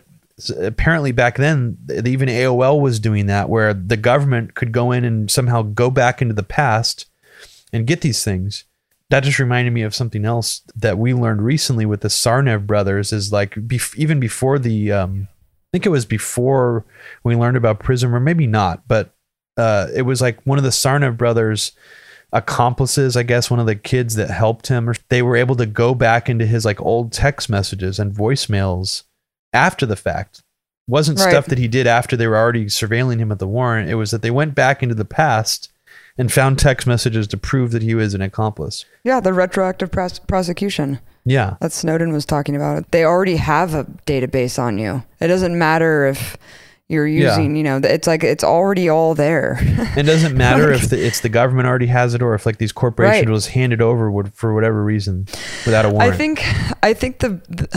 [0.59, 5.29] apparently back then, even AOL was doing that, where the government could go in and
[5.29, 7.05] somehow go back into the past
[7.71, 8.65] and get these things.
[9.09, 13.13] That just reminded me of something else that we learned recently with the Tsarnaev brothers.
[13.13, 16.85] Is like bef- even before the, um, I think it was before
[17.23, 19.13] we learned about Prism, or maybe not, but
[19.55, 21.73] uh, it was like one of the Tsarnaev brothers
[22.31, 25.67] accomplices, I guess, one of the kids that helped him, or they were able to
[25.67, 29.03] go back into his like old text messages and voicemails
[29.53, 30.41] after the fact.
[30.87, 31.29] Wasn't Right.
[31.29, 33.89] stuff that he did after they were already surveilling him at the warrant.
[33.89, 35.69] It was that they went back into the past
[36.17, 38.83] and found text messages to prove that he was an accomplice.
[39.03, 41.55] Yeah, the retroactive pros- prosecution Yeah.
[41.61, 42.91] that Snowden was talking about.
[42.91, 45.03] They already have a database on you.
[45.21, 46.37] It doesn't matter if
[46.89, 47.29] you're Yeah.
[47.29, 49.57] using, you know, it's like it's already all there.
[49.95, 52.57] It doesn't matter Like- if the, it's the government already has it or if like
[52.57, 53.31] these corporations Right.
[53.33, 55.27] was handed over would, for whatever reason
[55.65, 56.13] without a warrant.
[56.13, 56.43] I think
[56.83, 57.69] I think the, the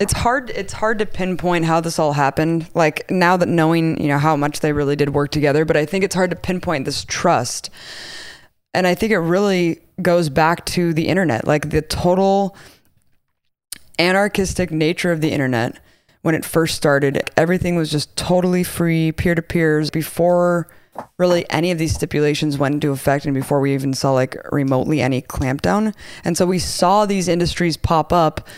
[0.00, 2.68] it's hard it's hard to pinpoint how this all happened.
[2.74, 5.86] Like now that knowing, you know, how much they really did work together, but I
[5.86, 7.70] think it's hard to pinpoint this trust.
[8.72, 12.56] And I think it really goes back to the internet, like the total
[13.98, 15.78] anarchistic nature of the internet
[16.22, 17.30] when it first started.
[17.36, 20.68] Everything was just totally free, peer to peers before
[21.18, 25.00] really any of these stipulations went into effect and before we even saw like remotely
[25.00, 25.94] any clampdown.
[26.24, 28.48] And so we saw these industries pop up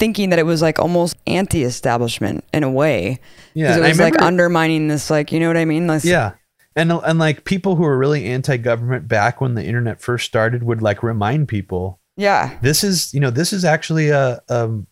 [0.00, 3.20] thinking that it was like almost anti-establishment in a way.
[3.54, 5.86] Yeah, it was like undermining this like, you know what I mean?
[5.86, 6.32] This, Yeah.
[6.74, 10.82] and and like people who were really anti-government back when the internet first started would
[10.82, 12.58] like remind people Yeah.
[12.62, 14.86] this is you know this is actually a um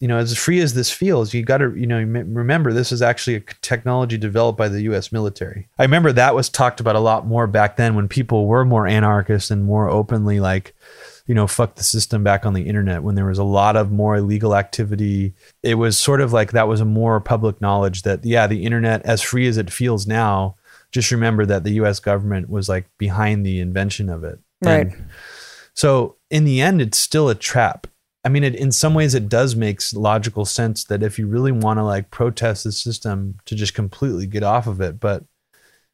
[0.00, 3.02] you know as free as this feels you got to you know remember this is
[3.02, 7.00] actually a technology developed by the US military i remember that was talked about a
[7.00, 10.74] lot more back then when people were more anarchist and more openly like
[11.30, 13.92] you know fuck the system back on the internet when there was a lot of
[13.92, 18.24] more illegal activity it was sort of like that was a more public knowledge that
[18.24, 20.56] yeah the internet as free as it feels now
[20.90, 24.86] just remember that the US government was like behind the invention of it Right.
[24.86, 25.04] And
[25.74, 27.86] so in the end, it's still a trap.
[28.24, 31.52] I mean, it, in some ways, it does make logical sense that if you really
[31.52, 35.00] want to like protest the system, to just completely get off of it.
[35.00, 35.24] But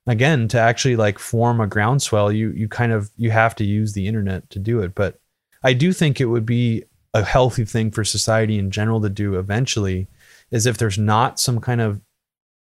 [0.07, 3.93] again, to actually like form a groundswell, you you kind of you have to use
[3.93, 4.95] the internet to do it.
[4.95, 5.21] But
[5.67, 9.37] I do think it would be a healthy thing for society in general to do
[9.37, 10.07] eventually,
[10.53, 12.01] is if there's not some kind of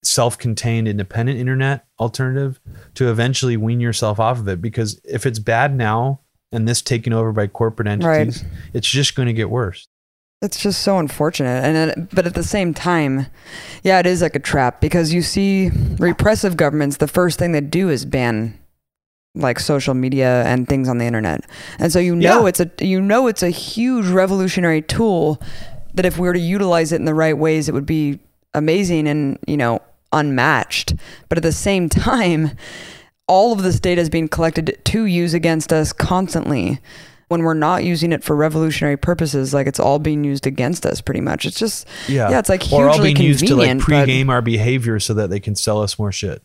[0.03, 2.59] self-contained independent internet alternative
[2.95, 4.61] to eventually wean yourself off of it.
[4.61, 8.45] Because if it's bad now and this taken over by corporate entities
[8.75, 9.87] it's just going to get worse.
[10.43, 11.65] It's just so unfortunate.
[11.65, 13.27] And it, but at the same time,
[13.85, 17.61] yeah, it is like a trap because you see repressive governments, the first thing they
[17.61, 18.59] do is ban
[19.39, 21.45] like social media and things on the internet.
[21.79, 22.49] And so you know Yeah.
[22.49, 25.41] it's a you know it's a huge revolutionary tool
[25.95, 28.19] that if we were to utilize it in the right ways it would be
[28.55, 29.81] amazing and, you know,
[30.13, 30.95] unmatched.
[31.29, 32.51] But at the same time,
[33.27, 36.79] all of this data is being collected to use against us constantly
[37.29, 41.03] when we're not using it for revolutionary purposes like it's all being used against us
[41.03, 43.79] pretty much it's just yeah yeah it's like hugely or all being used to like
[43.87, 46.43] but- our behavior so that they can sell us more shit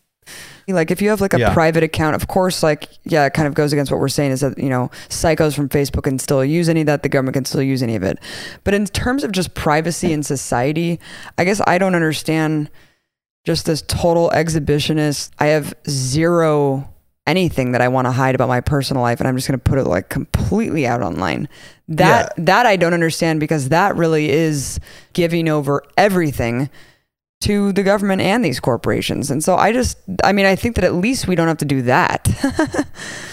[0.68, 1.52] like if you have like a Yeah.
[1.52, 4.40] private account of course like yeah it kind of goes against what we're saying is
[4.40, 7.44] that you know psychos from facebook can still use any of that the government can
[7.44, 8.18] still use any of it.
[8.64, 10.98] But in terms of just privacy in society
[11.38, 12.70] i guess i don't understand
[13.44, 16.88] just this total exhibitionist i have zero
[17.26, 19.62] anything that i want to hide about my personal life and i'm just going to
[19.62, 21.48] put it like completely out online.
[21.88, 24.80] That that i don't understand because that really is
[25.12, 26.70] giving over everything
[27.44, 29.30] to the government and these corporations.
[29.30, 31.64] And so I just, I mean, I think that at least we don't have to
[31.64, 32.28] do that.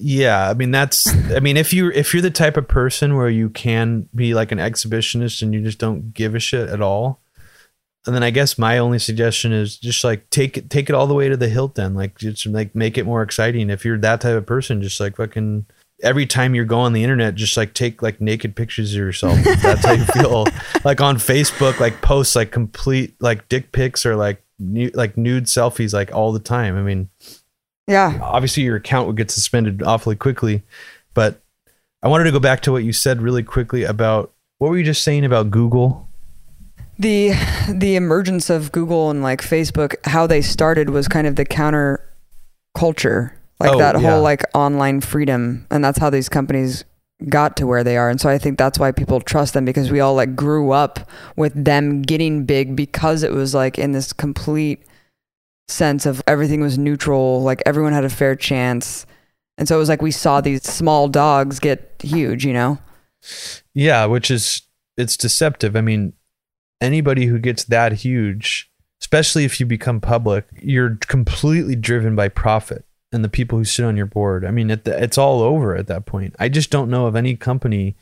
[0.00, 3.28] yeah i mean that's i mean if you if you're the type of person where
[3.28, 7.20] you can be like an exhibitionist and you just don't give a shit at all
[8.06, 11.08] and then i guess my only suggestion is just like take it take it all
[11.08, 13.98] the way to the hilt then like just like make it more exciting if you're
[13.98, 15.66] that type of person just like fucking
[16.02, 19.36] every time you go on the internet just like take like naked pictures of yourself
[19.62, 20.46] that's how you feel
[20.84, 25.44] like on facebook like posts like complete like dick pics or like nu- like nude
[25.44, 27.08] selfies like all the time i mean
[27.88, 28.18] yeah.
[28.22, 30.62] obviously your account would get suspended awfully quickly.
[31.14, 31.40] But
[32.02, 34.84] I wanted to go back to what you said really quickly about what were you
[34.84, 36.08] just saying about Google?
[36.98, 37.32] The,
[37.68, 42.04] the emergence of Google and like Facebook, how they started was kind of the counter
[42.74, 44.10] culture, like Oh, that yeah.
[44.10, 45.66] whole like online freedom.
[45.70, 46.84] And that's how these companies
[47.28, 48.08] got to where they are.
[48.08, 51.00] And so I think that's why people trust them because we all like grew up
[51.36, 54.82] with them getting big because it was like in this complete
[55.66, 59.04] sense of everything was neutral, like everyone had a fair chance.
[59.58, 62.78] And so it was like we saw these small dogs get huge, you know?
[63.74, 64.62] Yeah, which is
[64.96, 65.74] it's deceptive.
[65.74, 66.12] I mean,
[66.80, 68.70] anybody who gets that huge,
[69.02, 73.84] especially if you become public, you're completely driven by profit and the people who sit
[73.84, 74.44] on your board.
[74.44, 76.34] I mean, it, it's all over at that point.
[76.38, 77.96] I just don't know of any company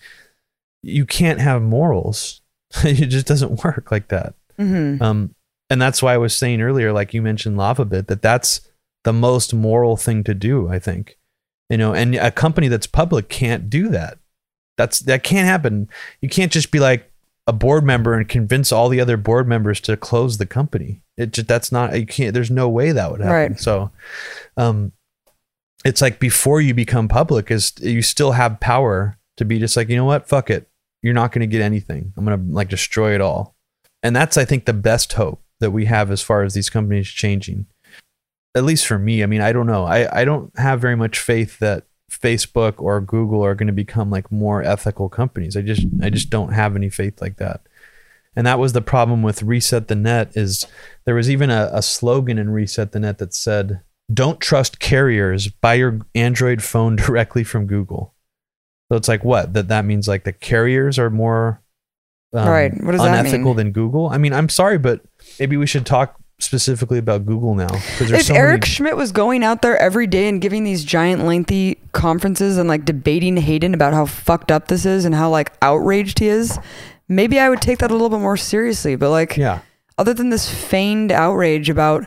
[0.82, 2.40] you can't have morals.
[2.84, 4.34] it just doesn't work like that.
[4.58, 5.02] Mm-hmm.
[5.02, 5.34] Um,
[5.68, 8.60] and that's why I was saying earlier, like you mentioned Lavabit, that that's
[9.04, 10.68] the most moral thing to do.
[10.68, 11.18] I think,
[11.68, 14.18] you know, and a company that's public can't do that.
[14.76, 15.88] That's that can't happen.
[16.20, 17.10] You can't just be like
[17.46, 21.02] a board member and convince all the other board members to close the company.
[21.16, 22.34] It just that's not you can't.
[22.34, 23.52] There's no way that would happen.
[23.52, 23.60] Right.
[23.60, 23.90] So,
[24.56, 24.92] um,
[25.84, 29.88] it's like before you become public, is you still have power to be just like
[29.88, 30.68] you know what, fuck it,
[31.02, 32.12] you're not going to get anything.
[32.16, 33.56] I'm gonna like destroy it all
[34.06, 37.08] and that's i think the best hope that we have as far as these companies
[37.08, 37.66] changing
[38.54, 41.18] at least for me i mean i don't know i, I don't have very much
[41.18, 45.86] faith that facebook or google are going to become like more ethical companies i just
[46.02, 47.62] i just don't have any faith like that
[48.34, 50.66] and that was the problem with reset the net is
[51.04, 53.80] there was even a, a slogan in reset the net that said
[54.12, 58.14] don't trust carriers buy your android phone directly from google
[58.90, 61.60] so it's like what that that means like the carriers are more
[62.32, 62.72] um, Right.
[62.82, 63.56] What does that unethical mean?
[63.56, 64.08] than Google.
[64.08, 65.00] I mean, I'm sorry, but
[65.38, 68.70] maybe we should talk specifically about Google now if so Eric many.
[68.70, 72.84] Schmidt was going out there every day and giving these giant lengthy conferences and like
[72.84, 76.58] debating Hayden about how fucked up this is and how like outraged he is,
[77.08, 78.96] maybe I would take that a little bit more seriously.
[78.96, 79.60] But like yeah,
[79.96, 82.06] other than this feigned outrage about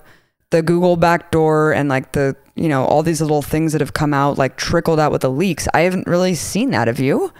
[0.52, 4.14] the Google backdoor and like the you know all these little things that have come
[4.14, 5.68] out like trickled out with the leaks.
[5.74, 6.88] I haven't really seen that.
[6.88, 7.34] of you?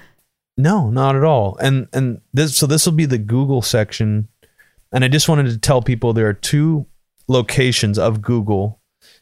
[0.58, 1.56] No, not at all.
[1.62, 4.28] And and this so this will be the Google section.
[4.92, 6.86] And I just wanted to tell people there are two
[7.28, 8.82] locations of Google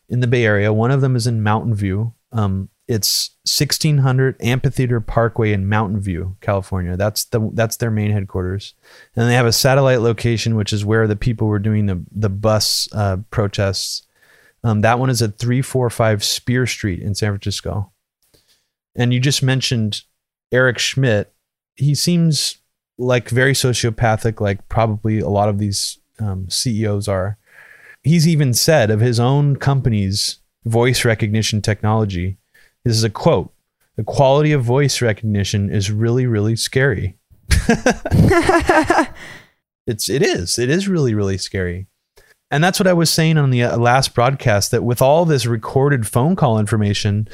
[0.09, 0.71] in the Bay Area.
[0.71, 2.13] One of them is in Mountain View.
[2.31, 6.95] Um, it's 1600 Amphitheater Parkway in Mountain View, California.
[6.95, 8.75] That's the that's their main headquarters,
[9.15, 12.29] and they have a satellite location, which is where the people were doing the the
[12.29, 14.03] bus uh, protests.
[14.63, 17.91] Um, that one is at 345 Spear Street in San Francisco.
[18.95, 20.01] And you just mentioned
[20.51, 21.33] Eric Schmidt.
[21.75, 22.57] He seems
[22.97, 27.37] like very sociopathic, like probably a lot of these um, CEOs are.
[28.03, 32.37] He's even said of his own company's voice recognition technology
[32.87, 33.51] this is a quote.
[33.97, 37.17] The quality of voice recognition is really, really scary.
[39.85, 40.57] it's it is.
[40.57, 41.87] It is really, really scary.
[42.49, 45.45] And that's what I was saying on the uh, last broadcast that with all this
[45.45, 47.27] recorded phone call information,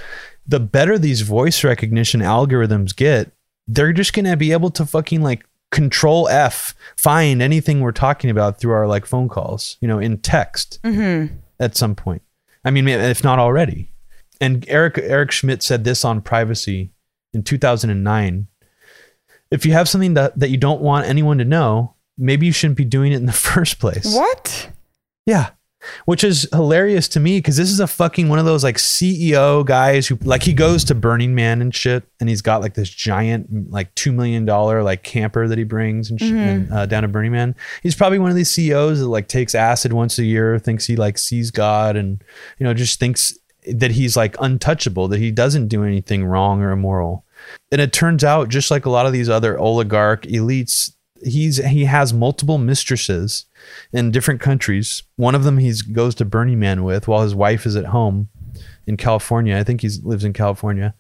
[0.47, 3.32] the better these voice recognition algorithms get,
[3.68, 8.30] they're just going to be able to fucking like control F, find anything we're talking
[8.30, 11.36] about through our like phone calls, you know, in text Mm-hmm.
[11.59, 12.21] at some point.
[12.63, 13.91] I mean, if not already.
[14.39, 16.91] And Eric Eric Schmidt said this on privacy
[17.34, 18.47] in 2009.
[19.51, 22.78] If you have something that, that you don't want anyone to know, maybe you shouldn't
[22.78, 24.13] be doing it in the first place.
[24.15, 24.69] What?
[25.26, 25.49] Yeah.
[26.05, 29.65] Which is hilarious to me because this is a fucking one of those like CEO
[29.65, 32.89] guys who like he goes to Burning Man and shit, and he's got like this
[32.89, 37.03] giant like two million dollar like camper that he brings and, sh- and uh, down
[37.03, 37.55] to Burning Man.
[37.81, 40.95] He's probably one of these CEOs that like takes acid once a year, thinks he
[40.95, 42.23] like sees God, and
[42.57, 46.71] you know just thinks that he's like untouchable, that he doesn't do anything wrong or
[46.71, 47.25] immoral.
[47.71, 51.86] And it turns out, just like a lot of these other oligarch elites, he's he
[51.86, 53.45] has multiple mistresses
[53.91, 55.03] in different countries.
[55.16, 58.30] One of them he goes to Burning Man with while his wife is at home
[58.88, 59.57] in California.
[59.57, 60.93] I think he lives in California.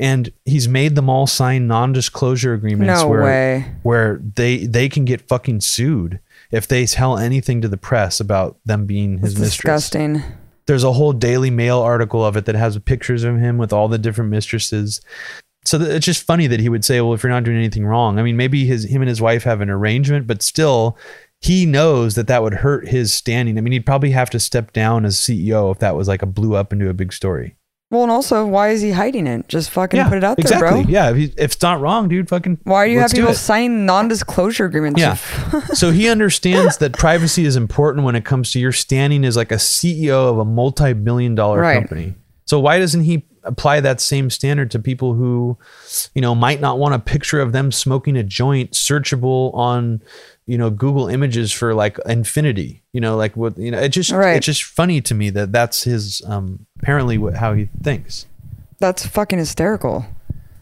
[0.00, 3.72] And he's made them all sign non-disclosure agreements No where way.
[3.82, 6.20] where they they can get fucking sued
[6.52, 10.22] if they tell anything to the press about them being his It's mistress disgusting.
[10.66, 13.88] there's a whole Daily Mail article of it that has pictures of him with all
[13.88, 15.00] the different mistresses.
[15.64, 18.20] So it's just funny that he would say, "Well, if you're not doing anything wrong,"
[18.20, 20.96] I mean, maybe his him and his wife have an arrangement, but still,
[21.40, 23.58] he knows that that would hurt his standing.
[23.58, 26.26] I mean, he'd probably have to step down as CEO if that was like a
[26.26, 27.56] blew up into a big story.
[27.90, 29.48] Well, and also, why is he hiding it?
[29.48, 30.68] Just fucking put it out exactly.
[30.68, 30.90] there, bro.
[30.90, 32.58] Yeah, if, he, if it's not wrong, dude, fucking.
[32.64, 35.00] Why do you let's have people sign non-disclosure agreements?
[35.00, 35.14] Yeah.
[35.72, 39.50] so he understands that privacy is important when it comes to your standing as like
[39.52, 41.78] a CEO of a multi-billion dollar Right.
[41.78, 42.14] company.
[42.44, 45.56] So why doesn't he apply that same standard to people who,
[46.14, 50.02] you know, might not want a picture of them smoking a joint searchable on,
[50.48, 52.82] you know, Google Images for like infinity?
[52.92, 54.36] You know, like what you know, it just Right.
[54.36, 58.26] it's just funny to me that that's his um apparently what how he thinks.
[58.80, 60.06] That's fucking hysterical.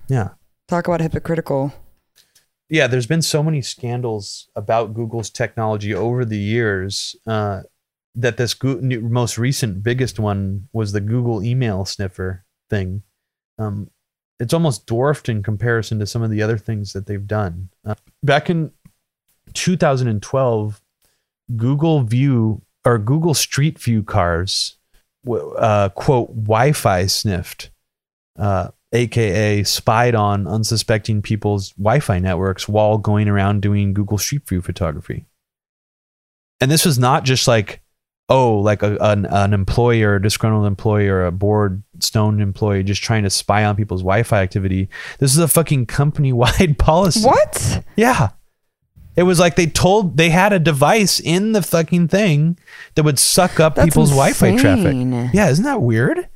[0.08, 0.30] Yeah.
[0.68, 1.72] Talk about hypocritical.
[2.68, 7.62] yeah, there's been so many scandals about Google's technology over the years uh,
[8.16, 13.02] that this new, most recent biggest one was the Google email sniffer thing.
[13.58, 13.90] Um,
[14.40, 17.68] it's almost dwarfed in comparison to some of the other things that they've done.
[17.84, 18.72] Uh, back in
[19.56, 20.80] 2012,
[21.56, 24.76] Google View or Google Street View cars,
[25.28, 27.70] uh, quote, Wi-Fi sniffed
[28.38, 34.62] uh, aka spied on unsuspecting people's Wi-Fi networks while going around doing Google Street View
[34.62, 35.26] photography.
[36.60, 37.82] And this was not just like,
[38.28, 42.82] oh, like a, an, an employee or a disgruntled employee or a bored stoned employee
[42.82, 44.88] just trying to spy on people's Wi-Fi activity.
[45.18, 47.26] This is a fucking company-wide policy.
[47.26, 47.84] What?
[47.96, 48.30] Yeah.
[49.16, 52.58] It was like they told they had a device in the fucking thing
[52.94, 54.94] that would suck up That's people's Wi-Fi traffic.
[55.32, 56.28] Yeah, isn't that weird?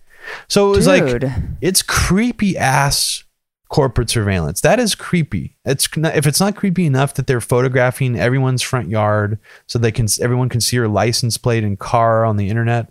[0.49, 1.23] So it was like
[1.61, 3.25] it's creepy ass
[3.69, 4.61] corporate surveillance.
[4.61, 5.57] That is creepy.
[5.65, 10.09] It's if it's not creepy enough that they're photographing everyone's front yard so they can
[10.21, 12.91] everyone can see your license plate and car on the internet.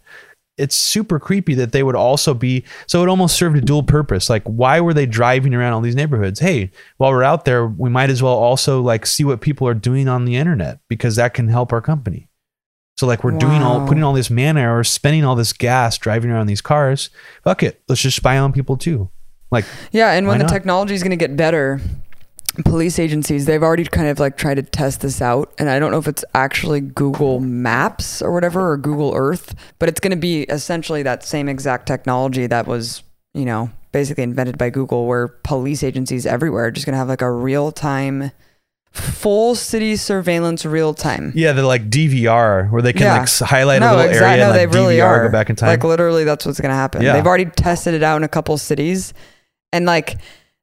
[0.60, 4.30] It's super creepy that they would also be so it almost served a dual purpose.
[4.30, 6.40] Like why were they driving around all these neighborhoods?
[6.40, 9.74] Hey, while we're out there, we might as well also like see what people are
[9.74, 12.28] doing on the internet because that can help our company.
[12.98, 16.32] So like we're doing all putting all this man hours, spending all this gas driving
[16.32, 17.10] around these cars.
[17.46, 17.82] Fuck it.
[17.88, 19.10] Let's just spy on people too.
[19.52, 21.80] Like Yeah, and when the technology is going to get better,
[22.66, 25.92] police agencies they've already kind of like tried to test this out, and I don't
[25.92, 30.18] know if it's actually Google Maps or whatever or Google Earth, but it's going to
[30.18, 33.04] be essentially that same exact technology that was,
[33.34, 37.08] you know, basically invented by Google, where police agencies everywhere are just going to have
[37.10, 38.32] like a real time
[38.92, 41.32] full city surveillance real time.
[41.36, 43.20] Yeah, they're like DVR where they can Yeah.
[43.20, 44.28] like highlight a little exactly.
[44.28, 45.26] area No, and they like really DVR are.
[45.28, 45.70] go back in time.
[45.70, 47.04] Like literally, that's what's gonna happen.
[47.04, 47.14] Yeah.
[47.14, 49.14] They've already tested it out in a couple cities,
[49.72, 50.18] and like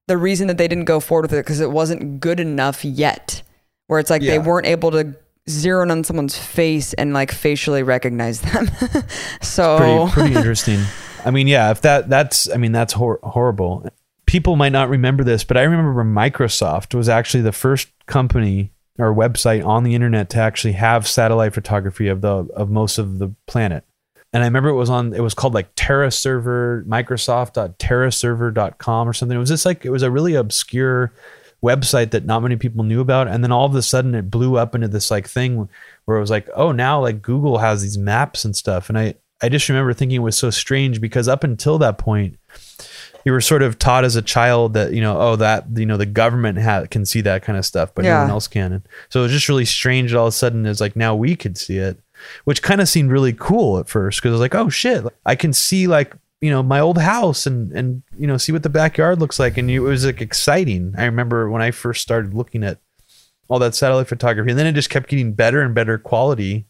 [0.07, 3.43] the reason that they didn't go forward with it because it wasn't good enough yet.
[3.89, 5.15] Where it's like they weren't able to
[5.49, 8.69] zero in on someone's face and like facially recognize them.
[9.41, 10.81] so pretty pretty interesting.
[11.25, 13.89] I mean, yeah, if that that's I mean that's hor- horrible.
[14.27, 19.15] People might not remember this, but I remember Microsoft was actually the first company or
[19.15, 23.35] website on the internet to actually have satellite photography of the of most of the
[23.47, 23.85] planet.
[24.33, 29.37] And I remember it was on it was called like Terra Server Microsoft.terraserver.com or something.
[29.37, 31.13] It was just like it was a really obscure
[31.63, 33.29] website that not many people knew about.
[33.29, 35.69] And then all of a sudden it blew up into this like thing
[36.05, 38.89] where it was like oh now like google has these maps and stuff.
[38.89, 42.39] And i i just remember thinking it was so strange because up until that point
[43.25, 45.97] you were sort of taught as a child that you know oh that you know
[45.97, 48.73] the government ha- can see that kind of stuff but no one else can.
[48.73, 51.15] And so it was just really strange that all of a sudden it's like now
[51.17, 51.99] we could see it
[52.45, 55.35] which kind of seemed really cool at first because i was like oh shit i
[55.35, 58.69] can see like you know my old house and and you know see what the
[58.69, 59.57] backyard looks like.
[59.57, 60.95] And it was like exciting.
[60.99, 62.79] I remember when i first started looking at
[63.49, 66.67] all that satellite photography and then it just kept getting better and better quality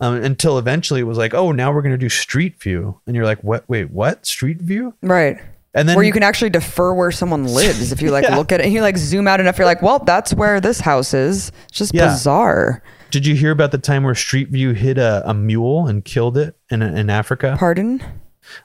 [0.00, 3.00] um, until eventually it was like oh now we're going to do street view.
[3.06, 4.26] And you're like what wait what?
[4.26, 4.92] Street view?
[5.02, 5.38] Right.
[5.72, 8.36] and then where you can actually defer where someone lives if you like Yeah.
[8.36, 10.80] look at it and you like zoom out enough you're like well that's where this
[10.80, 11.52] house is.
[11.68, 12.08] It's just Yeah.
[12.08, 16.04] bizarre did you hear about the time where street view hit a, a mule and
[16.04, 18.02] killed it in, in africa pardon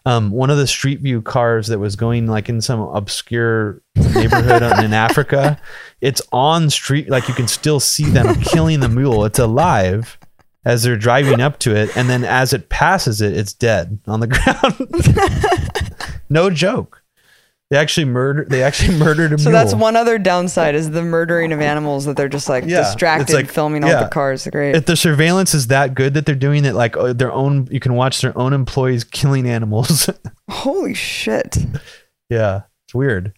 [0.05, 4.61] um, one of the street view cars that was going like in some obscure neighborhood
[4.83, 5.59] in Africa,
[6.01, 9.25] it's on street, like you can still see them killing the mule.
[9.25, 10.17] It's alive
[10.65, 11.95] as they're driving up to it.
[11.97, 14.27] And then as it passes it, it's dead on the
[15.87, 16.13] ground.
[16.29, 17.00] no joke.
[17.71, 19.59] They actually murdered, they actually murdered a so mule.
[19.59, 22.89] that's one other downside is the murdering of animals that they're just like Yeah, it's
[22.89, 24.03] distracted like- filming all yeah.
[24.03, 27.13] the cars great if the surveillance is that good that they're doing it like uh,
[27.13, 30.09] their own you can watch their own employees killing animals
[30.49, 31.57] holy shit
[32.29, 33.33] Yeah, it's weird.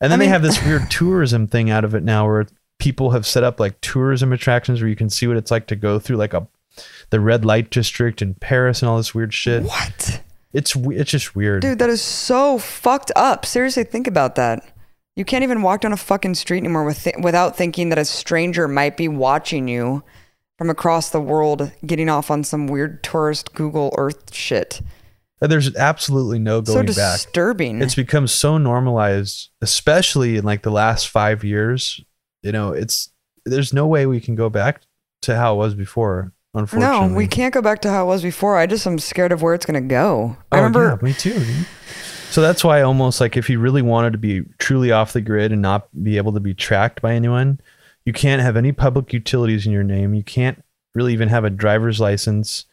[0.00, 2.46] And then they mean- have this weird tourism thing out of it now where
[2.80, 5.76] people have set up like tourism attractions where you can see what it's like to
[5.76, 6.46] go through like a
[7.10, 9.62] the red light district in Paris and all this weird shit.
[9.64, 10.22] what
[10.52, 11.62] It's it's just weird.
[11.62, 14.62] dude that is so fucked up seriously think about that
[15.16, 18.04] you can't even walk down a fucking street anymore with th- without thinking that a
[18.04, 20.02] stranger might be watching you
[20.56, 24.80] from across the world getting off on some weird tourist google earth shit
[25.40, 27.18] There's absolutely no so going back.
[27.18, 32.02] disturbing It's become so normalized, especially in like the last 5 years.
[32.42, 33.12] You know, it's
[33.44, 34.82] there's no way we can go back
[35.22, 37.08] to how it was before, unfortunately.
[37.08, 38.56] No, we can't go back to how it was before.
[38.56, 40.36] I just am scared of where it's gonna go.
[40.52, 41.32] I Oh, remember yeah, me too.
[41.38, 41.66] dude.
[42.30, 45.50] So that's why almost like if you really wanted to be truly off the grid
[45.52, 47.58] and not be able to be tracked by anyone,
[48.04, 50.12] you can't have any public utilities in your name.
[50.14, 50.62] You can't
[50.94, 52.66] really even have a driver's license.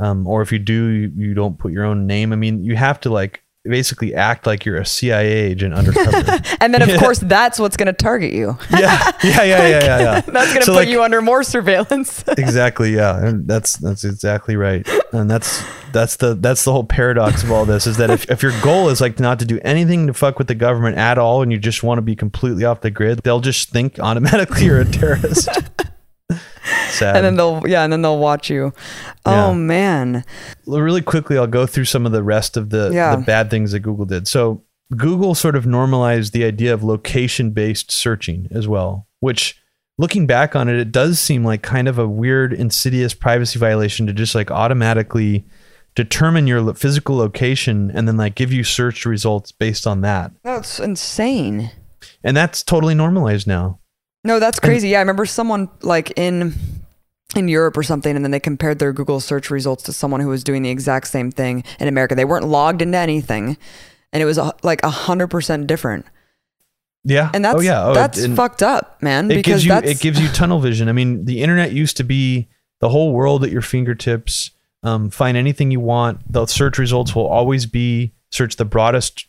[0.00, 2.32] Um, or if you do, you, you don't put your own name.
[2.32, 6.40] I mean, you have to like basically act like you're a CIA agent undercover.
[6.60, 6.98] and then of Yeah.
[6.98, 8.58] course that's what's gonna target you.
[8.70, 10.20] yeah, yeah, yeah, yeah, yeah, yeah.
[10.26, 12.24] That's gonna So, put like- you under more surveillance.
[12.36, 17.42] exactly yeah and that's that's exactly right and that's that's the that's the whole paradox
[17.44, 20.06] of all this is that if, if your goal is like not to do anything
[20.08, 22.80] to fuck with the government at all and you just want to be completely off
[22.80, 25.48] the grid they'll just think automatically you're a terrorist
[26.90, 28.72] sad and then they'll yeah, and then they'll watch you.
[29.26, 29.46] Oh, yeah.
[29.46, 30.24] Oh man.
[30.66, 33.16] Really quickly i'll go through some of the rest of the, Yeah.
[33.16, 34.62] the bad things that google did so
[34.96, 39.58] google sort of normalized the idea of location based searching as well which
[39.98, 44.06] looking back on it it does seem like kind of a weird insidious privacy violation
[44.06, 45.44] to just like automatically
[45.94, 50.78] determine your physical location and then like give you search results based on that That's
[50.80, 51.70] insane.
[52.24, 53.78] and that's totally normalized now
[54.24, 54.90] No, that's crazy.
[54.90, 56.54] Yeah, I remember someone like in
[57.34, 60.28] in Europe or something, and then they compared their Google search results to someone who
[60.28, 62.14] was doing the exact same thing in America.
[62.14, 63.56] They weren't logged into anything,
[64.12, 66.06] and it was uh, like a hundred percent different.
[67.04, 69.30] yeah And that's oh yeah oh, that's and- fucked up, man.
[69.30, 70.88] it because gives you that's it gives you tunnel vision.
[70.88, 72.48] I mean, the internet used to be
[72.80, 74.50] the whole world at your fingertips.
[74.84, 76.20] Um, find anything you want.
[76.32, 79.26] The search results will always be search the broadest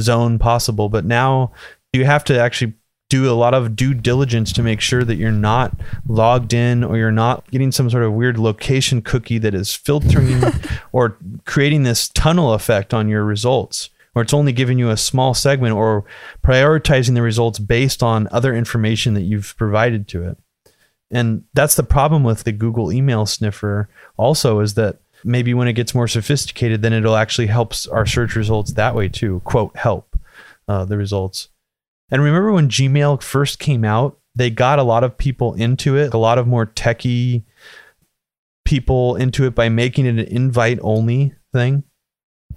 [0.00, 0.88] zone possible.
[0.90, 1.52] But now
[1.94, 2.74] you have to actually
[3.10, 5.76] do a lot of due diligence to make sure that you're not
[6.08, 10.42] logged in or you're not getting some sort of weird location cookie that is filtering
[10.92, 15.34] or creating this tunnel effect on your results or it's only giving you a small
[15.34, 16.04] segment or
[16.42, 20.38] prioritizing the results based on other information that you've provided to it.
[21.10, 25.74] And that's the problem with the Google email sniffer also is that maybe when it
[25.74, 29.40] gets more sophisticated, then it'll actually help our search results that way too.
[29.44, 30.16] Quote, help
[30.68, 31.48] uh, the results.
[32.10, 36.14] And remember when Gmail first came out they got a lot of people into it,
[36.14, 37.44] a lot of more techie
[38.64, 41.82] people into it by making it an invite only thing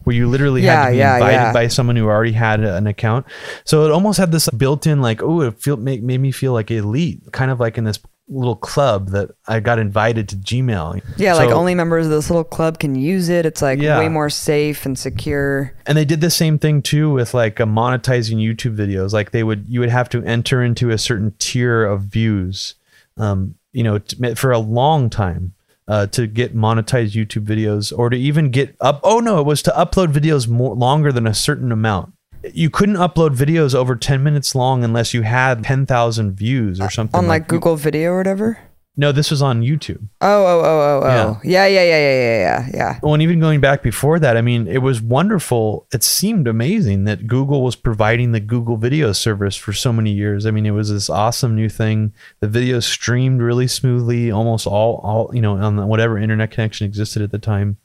[0.04, 1.54] where you literally had to be yeah, invited yeah.
[1.54, 3.26] by someone who already had an account.
[3.64, 6.70] So it almost had this built-in like, oh, it feel make, made me feel like
[6.72, 8.00] elite, kind of like in this
[8.34, 11.02] little club that I got invited to Gmail.
[11.18, 13.46] Yeah, like only members of this little club can use it.
[13.46, 14.00] It's like Yeah.
[14.00, 15.74] way more safe and secure.
[15.86, 19.14] and they did the same thing too with like uh, monetizing YouTube videos.
[19.14, 22.76] Like they would, you would have to enter into a certain tier of views,
[23.18, 25.54] um, you know, t- for a long time
[25.88, 29.00] uh, to get monetized YouTube videos, or to even get up.
[29.04, 32.14] Oh no, it was to upload videos more longer than a certain amount.
[32.52, 36.86] You couldn't upload videos over ten minutes long unless you had ten thousand views or
[36.86, 37.18] uh, something.
[37.18, 38.60] On like Google Video or whatever.
[38.95, 40.07] No, this was on YouTube.
[40.22, 41.41] Oh, oh, oh, oh, oh.
[41.44, 42.99] Yeah, yeah, yeah, yeah, yeah, yeah, yeah.
[43.02, 45.88] Well, and even going back before that, I mean, it was wonderful.
[45.91, 50.45] It seemed amazing that Google was providing the Google Video service for so many years.
[50.45, 52.14] I mean, it was this awesome new thing.
[52.40, 57.24] The video streamed really smoothly, almost all, all you know, on whatever internet connection existed
[57.24, 57.78] at the time.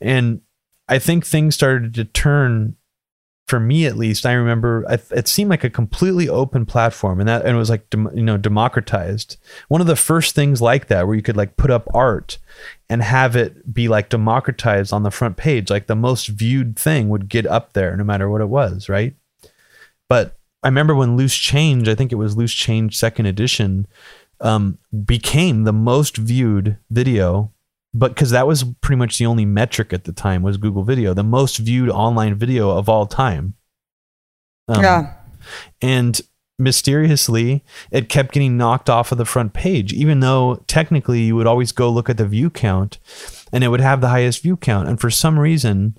[0.00, 0.40] And
[0.88, 2.74] I think things started to turn
[3.46, 7.44] for me at least, I remember it seemed like a completely open platform, and that
[7.44, 9.36] and it was like you know democratized.
[9.68, 12.38] One of the first things like that, where you could like put up art
[12.88, 17.10] and have it be like democratized on the front page, like the most viewed thing
[17.10, 19.14] would get up there, no matter what it was, right?
[20.08, 23.86] But I remember when Loose Change, I think it was Loose Change Second Edition,
[24.40, 27.52] um, became the most viewed video
[27.94, 31.14] but because that was pretty much the only metric at the time was Google Video,
[31.14, 33.54] the most viewed online video of all time.
[34.66, 35.14] Um, yeah.
[35.80, 36.20] And
[36.58, 41.46] mysteriously, it kept getting knocked off of the front page, even though technically you would
[41.46, 42.98] always go look at the view count
[43.52, 44.88] and it would have the highest view count.
[44.88, 45.96] And for some reason,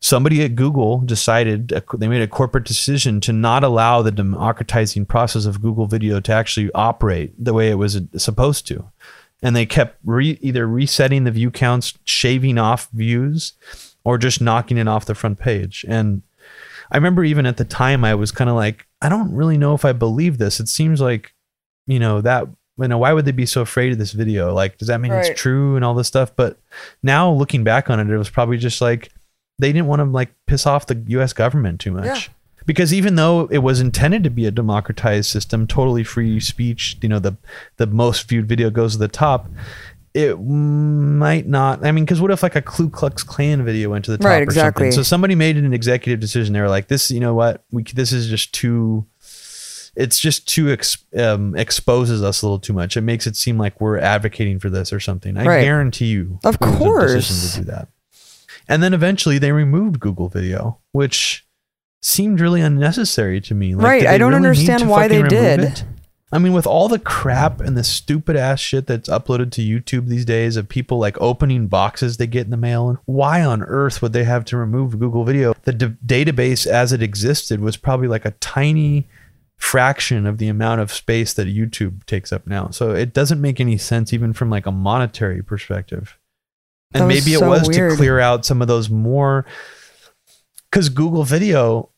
[0.00, 1.68] somebody at Google decided
[1.98, 6.32] they made a corporate decision to not allow the democratizing process of Google Video to
[6.32, 8.90] actually operate the way it was supposed to
[9.42, 13.52] and they kept re- either resetting the view counts, shaving off views,
[14.04, 15.84] or just knocking it off the front page.
[15.88, 16.22] And
[16.90, 19.74] I remember even at the time, I was kind of like, I don't really know
[19.74, 20.60] if I believe this.
[20.60, 21.34] It seems like,
[21.86, 22.46] you know, that,
[22.78, 24.52] you know, why would they be so afraid of this video?
[24.54, 25.26] Like, does that mean Right.
[25.30, 26.34] it's true and all this stuff?
[26.36, 26.58] But
[27.02, 29.10] now looking back on it, it was probably just like
[29.58, 32.04] they didn't want to like piss off the US government too much.
[32.04, 32.20] Yeah.
[32.66, 37.08] Because even though it was intended to be a democratized system, totally free speech, you
[37.08, 37.36] know, the
[37.76, 39.48] the most viewed video goes to the top.
[40.14, 41.84] It might not.
[41.84, 44.26] I mean, because what if like a Ku Klux Klan video went to the top
[44.26, 44.86] Right, or exactly.
[44.86, 44.92] something?
[44.96, 46.54] So somebody made an executive decision.
[46.54, 47.64] They were like, "This, you know what?
[47.70, 49.06] We this is just too.
[49.94, 52.96] It's just too ex, um, exposes us a little too much.
[52.98, 55.38] It makes it seem like we're advocating for this or something.
[55.38, 55.62] I Right.
[55.62, 57.12] guarantee you, Of course.
[57.14, 57.88] decision to do that.
[58.68, 61.45] And then eventually they removed Google Video, which
[62.02, 63.74] seemed really unnecessary to me.
[63.74, 65.60] Like, Right, I don't really understand why they did.
[65.60, 65.84] it?
[66.32, 70.08] I mean, with all the crap and the stupid ass shit that's uploaded to YouTube
[70.08, 73.62] these days of people like opening boxes they get in the mail, and why on
[73.62, 75.54] earth would they have to remove Google Video?
[75.62, 79.06] The d- database as it existed was probably like a tiny
[79.56, 82.70] fraction of the amount of space that YouTube takes up now.
[82.70, 86.18] So it doesn't make any sense even from like a monetary perspective.
[86.92, 87.92] And maybe it was weird.
[87.92, 89.46] to clear out some of those more
[90.70, 91.90] because Google Video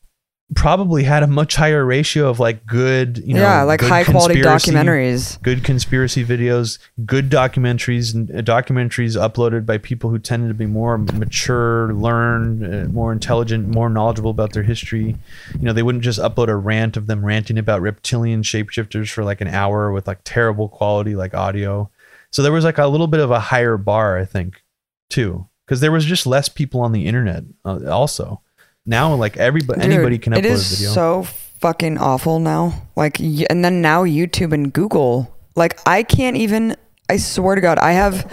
[0.55, 4.41] probably had a much higher ratio of like good, you know, yeah, like high quality
[4.41, 5.41] documentaries.
[5.43, 10.65] good conspiracy videos, good documentaries, and uh, documentaries uploaded by people who tended to be
[10.65, 15.15] more mature, learned, uh, more intelligent, more knowledgeable about their history.
[15.53, 19.23] You know, they wouldn't just upload a rant of them ranting about reptilian shapeshifters for
[19.23, 21.91] like an hour with like terrible quality like audio.
[22.31, 24.63] So there was like a little bit of a higher bar, I think,
[25.09, 27.43] too, because there was just less people on the internet.
[27.63, 28.41] Uh, also,
[28.89, 30.91] now like everybody, Dude, anybody can upload It is a video.
[30.91, 31.23] so
[31.59, 32.87] fucking awful now.
[32.95, 35.35] Like, and then now YouTube and Google.
[35.55, 36.75] Like, I can't even.
[37.09, 38.31] I swear to God, I have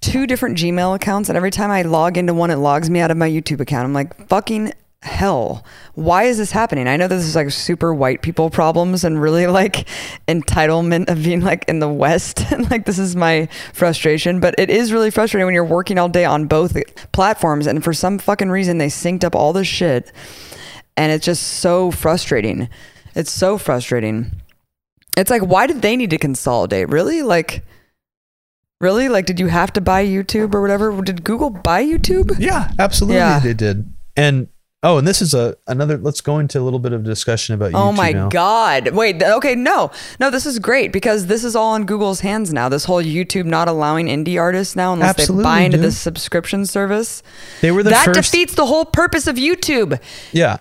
[0.00, 3.10] two different Gmail accounts, and every time I log into one, it logs me out
[3.10, 3.84] of my YouTube account.
[3.84, 5.64] I'm like, fucking hell.
[5.94, 6.88] Why is this happening?
[6.88, 9.88] I know this is like super white people problems and really like
[10.26, 12.44] entitlement of being like in the West.
[12.52, 16.08] And like, this is my frustration, but it is really frustrating when you're working all
[16.08, 16.76] day on both
[17.12, 20.10] platforms, and for some fucking reason, they synced up all this shit
[20.96, 22.68] and it's just so frustrating.
[23.14, 24.32] It's so frustrating.
[25.16, 26.88] It's like, why did they need to consolidate?
[26.88, 27.22] Really?
[27.22, 27.64] Like,
[28.80, 29.08] really?
[29.08, 31.00] Like, did you have to buy YouTube or whatever?
[31.02, 32.36] Did Google buy YouTube?
[32.40, 33.38] Yeah, absolutely, Yeah.
[33.38, 33.92] they did.
[34.16, 34.48] And
[34.82, 35.96] oh, and this is a another.
[35.98, 38.28] Let's go into a little bit of discussion about Oh YouTube my now.
[38.28, 38.88] God.
[38.94, 39.90] Wait, okay, no.
[40.20, 42.68] No, this is great because this is all in Google's hands now.
[42.68, 45.86] This whole YouTube not allowing indie artists now unless Absolutely, they buy into dude.
[45.86, 47.22] this subscription service.
[47.60, 48.32] They were the that first.
[48.32, 50.00] defeats the whole purpose of YouTube.
[50.32, 50.58] yeah,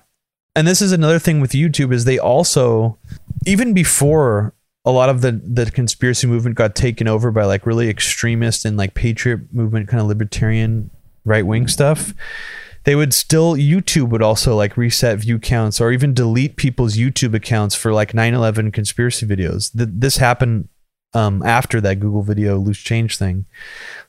[0.56, 2.98] and this is another thing with YouTube is they also
[3.46, 4.54] even before
[4.86, 8.78] a lot of the the conspiracy movement got taken over by like really extremist and
[8.78, 10.90] like patriot movement kind of libertarian
[11.26, 12.14] right wing stuff
[12.88, 17.34] they would still YouTube would also like reset view counts or even delete people's YouTube
[17.34, 19.76] accounts for like 9/11 conspiracy videos.
[19.78, 20.70] Th- this happened
[21.14, 23.46] um, after that Google video loose change thing.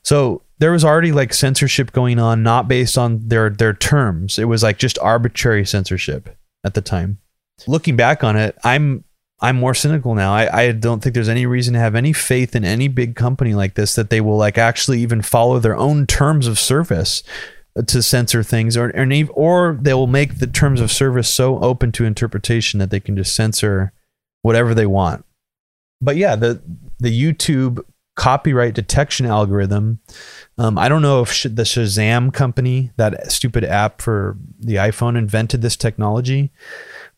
[0.01, 4.39] So there was already like censorship going on, not based on their their terms.
[4.39, 7.19] It was like just arbitrary censorship at the time.
[7.67, 9.03] Looking back on it, I'm
[9.41, 10.33] I'm more cynical now.
[10.33, 13.53] I, I don't think there's any reason to have any faith in any big company
[13.53, 17.23] like this that they will like actually even follow their own terms of service
[17.87, 18.91] to censor things or
[19.33, 23.15] or, they will make the terms of service so open to interpretation that they can
[23.15, 23.93] just censor
[24.41, 25.25] whatever they want.
[26.01, 26.61] But yeah, the
[26.99, 27.83] the YouTube
[28.15, 29.99] copyright detection algorithm.
[30.57, 35.17] Um, I don't know if sh- the Shazam company, that stupid app for the iPhone,
[35.17, 36.51] invented this technology,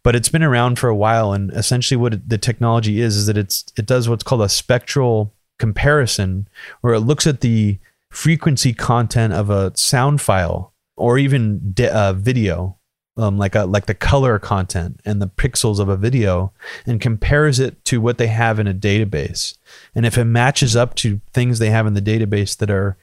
[0.03, 1.33] but it's been around for a while.
[1.33, 5.33] And essentially, what the technology is is that it's it does what's called a spectral
[5.57, 6.47] comparison,
[6.81, 7.79] where it looks at the
[8.11, 12.77] frequency content of a sound file or even de- uh, video,
[13.17, 16.53] um, like a like the color content and the pixels of a video,
[16.85, 19.57] and compares it to what they have in a database.
[19.95, 22.97] And if it matches up to things they have in the database that are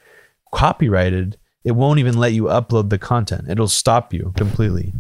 [0.53, 3.49] copyrighted, it won't even let you upload the content.
[3.49, 4.93] It'll stop you completely.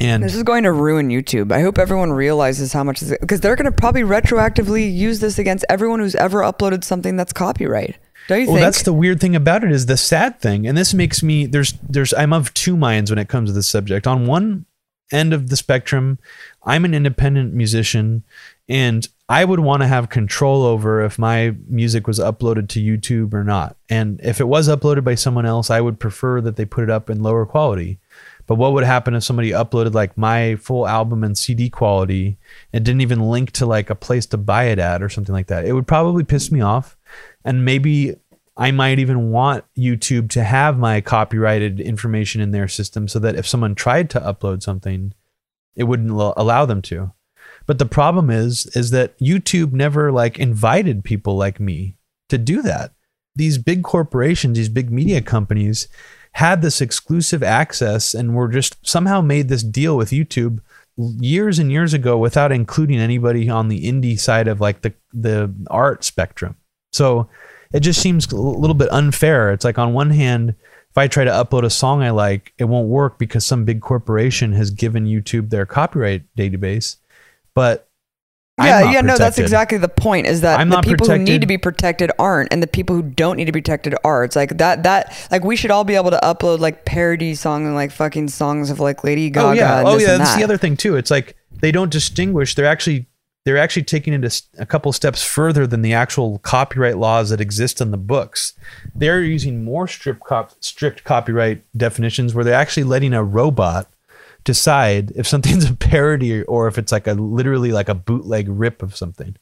[0.00, 1.52] And this is going to ruin YouTube.
[1.52, 5.64] I hope everyone realizes how much because they're going to probably retroactively use this against
[5.68, 7.96] everyone who's ever uploaded something that's copyright.
[8.28, 8.64] Don't you well, think?
[8.64, 11.72] that's the weird thing about it is the sad thing, and this makes me there's
[11.88, 14.06] there's I'm of two minds when it comes to this subject.
[14.06, 14.66] On one
[15.12, 16.18] end of the spectrum,
[16.64, 18.24] I'm an independent musician,
[18.68, 23.32] and I would want to have control over if my music was uploaded to YouTube
[23.34, 23.76] or not.
[23.88, 26.90] And if it was uploaded by someone else, I would prefer that they put it
[26.90, 27.98] up in lower quality.
[28.46, 32.36] But what would happen if somebody uploaded like my full album in CD quality
[32.72, 35.46] and didn't even link to like a place to buy it at or something like
[35.46, 35.64] that?
[35.64, 36.96] It would probably piss me off
[37.44, 38.16] and maybe
[38.56, 43.34] I might even want YouTube to have my copyrighted information in their system so that
[43.34, 45.14] if someone tried to upload something,
[45.74, 47.12] it wouldn't allow them to.
[47.66, 51.96] But the problem is is that YouTube never like invited people like me
[52.28, 52.92] to do that.
[53.34, 55.88] These big corporations, these big media companies
[56.32, 60.60] had this exclusive access and were just somehow made this deal with YouTube
[60.96, 65.52] years and years ago without including anybody on the indie side of like the the
[65.70, 66.56] art spectrum.
[66.92, 67.28] So
[67.72, 69.52] it just seems a little bit unfair.
[69.52, 70.54] It's like on one hand,
[70.90, 73.80] if I try to upload a song I like, it won't work because some big
[73.80, 76.96] corporation has given YouTube their copyright database.
[77.54, 77.88] But
[78.58, 79.06] yeah, yeah, protected.
[79.06, 80.26] no, that's exactly the point.
[80.26, 81.26] Is that I'm the people protected.
[81.26, 83.94] who need to be protected aren't, and the people who don't need to be protected
[84.04, 84.24] are.
[84.24, 84.82] It's like that.
[84.82, 88.28] That like we should all be able to upload like parody songs and like fucking
[88.28, 89.48] songs of like Lady oh, Gaga.
[89.48, 90.18] Oh yeah, oh yeah.
[90.18, 90.36] That's that.
[90.36, 90.96] the other thing too.
[90.96, 92.54] It's like they don't distinguish.
[92.54, 93.06] They're actually
[93.44, 97.40] they're actually taking it a, a couple steps further than the actual copyright laws that
[97.40, 98.54] exist in the books.
[98.94, 99.88] They're using more
[100.26, 103.88] cop, strict copyright definitions where they're actually letting a robot
[104.44, 108.82] decide if something's a parody or if it's like a literally like a bootleg rip
[108.82, 109.36] of something.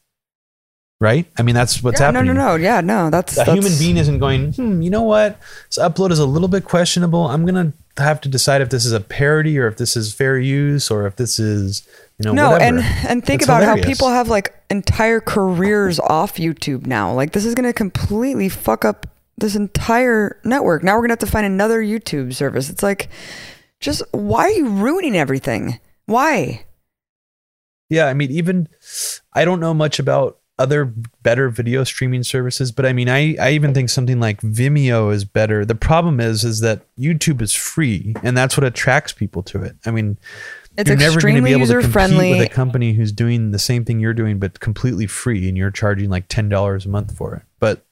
[1.01, 1.27] Right?
[1.39, 2.27] I mean, that's what's yeah, happening.
[2.27, 2.55] No, no, no.
[2.57, 3.09] Yeah, no.
[3.09, 3.53] That's a that's...
[3.53, 4.53] human being isn't going.
[4.53, 5.41] Hmm, you know what?
[5.69, 7.27] This upload is a little bit questionable.
[7.27, 10.39] I'm gonna have to decide if this is a parody or if this is fair
[10.39, 11.89] use or if this is
[12.21, 12.79] you know, no, whatever.
[12.79, 13.87] and and think it's about hilarious.
[13.87, 17.15] how people have like entire careers off YouTube now.
[17.15, 19.07] Like this is going to completely fuck up
[19.39, 20.83] this entire network.
[20.83, 22.69] Now we're going to have to find another YouTube service.
[22.69, 23.09] It's like,
[23.81, 25.81] just why are you ruining everything?
[26.05, 26.67] Why?
[27.89, 28.69] Yeah, I mean, even
[29.33, 30.85] I don't know much about other
[31.23, 35.25] better video streaming services, but I mean, I I even think something like Vimeo is
[35.25, 35.65] better.
[35.65, 39.77] The problem is, is that YouTube is free, and that's what attracts people to it.
[39.87, 40.19] I mean
[40.77, 42.31] it's you're never going to be able to compete friendly.
[42.31, 45.71] with a company who's doing the same thing you're doing, but completely free, and you're
[45.71, 47.43] charging like ten dollars a month for it.
[47.59, 47.85] But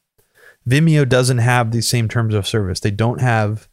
[0.69, 2.81] Vimeo doesn't have these same terms of service.
[2.81, 3.69] They don't have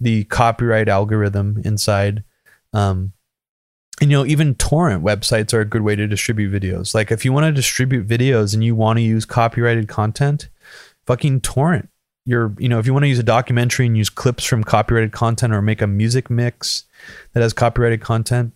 [0.00, 2.24] the copyright algorithm inside.
[2.72, 3.12] Um,
[4.10, 6.94] you know, even torrent websites are a good way to distribute videos.
[6.94, 10.48] Like if you want to distribute videos and you want to use copyrighted content,
[11.06, 11.88] fucking torrent.
[12.24, 15.12] You're, you know, if you want to use a documentary and use clips from copyrighted
[15.12, 16.84] content or make a music mix,
[17.32, 18.52] that has copyrighted content.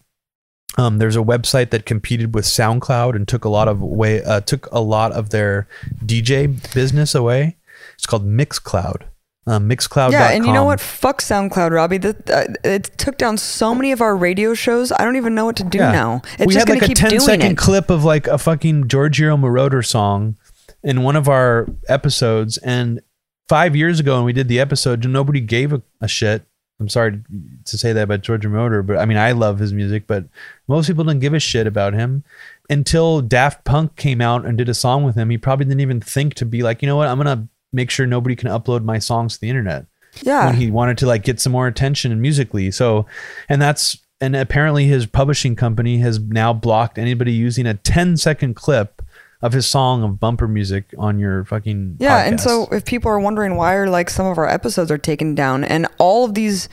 [0.79, 4.41] Um, there's a website that competed with SoundCloud and took a lot of way uh,
[4.41, 5.67] took a lot of their
[6.05, 7.57] DJ business away.
[7.95, 9.03] It's called Mixcloud.
[9.49, 10.11] Um, Mixcloud.
[10.11, 10.81] Yeah, and you know what?
[10.81, 11.99] Fuck SoundCloud, Robbie.
[11.99, 14.91] That uh, it took down so many of our radio shows.
[14.91, 15.93] I don't even know what to do yeah.
[15.93, 16.23] now.
[16.39, 17.59] It's we just had like a 10 second it.
[17.59, 20.37] clip of like a fucking Giorgio Moroder song
[20.83, 23.01] in one of our episodes, and
[23.49, 26.45] five years ago when we did the episode, nobody gave a, a shit
[26.79, 27.23] I'm sorry
[27.65, 30.27] to say that about Giorgio Moroder, but I mean I love his music, but
[30.69, 32.25] Most people didn't give a shit about him
[32.69, 35.31] until Daft Punk came out and did a song with him.
[35.31, 38.07] He probably didn't even think to be like, you know what, I'm gonna make sure
[38.07, 39.87] nobody can upload my songs to the internet.
[40.23, 40.47] Yeah.
[40.47, 42.71] When he wanted to like get some more attention and musically.
[42.73, 43.07] So,
[43.49, 48.55] and that's and apparently his publishing company has now blocked anybody using a 10 second
[48.57, 49.03] clip
[49.43, 53.21] of his song of bumper music on your fucking Yeah, and so if people are
[53.21, 56.71] wondering why are like some of our episodes are taken down and all of these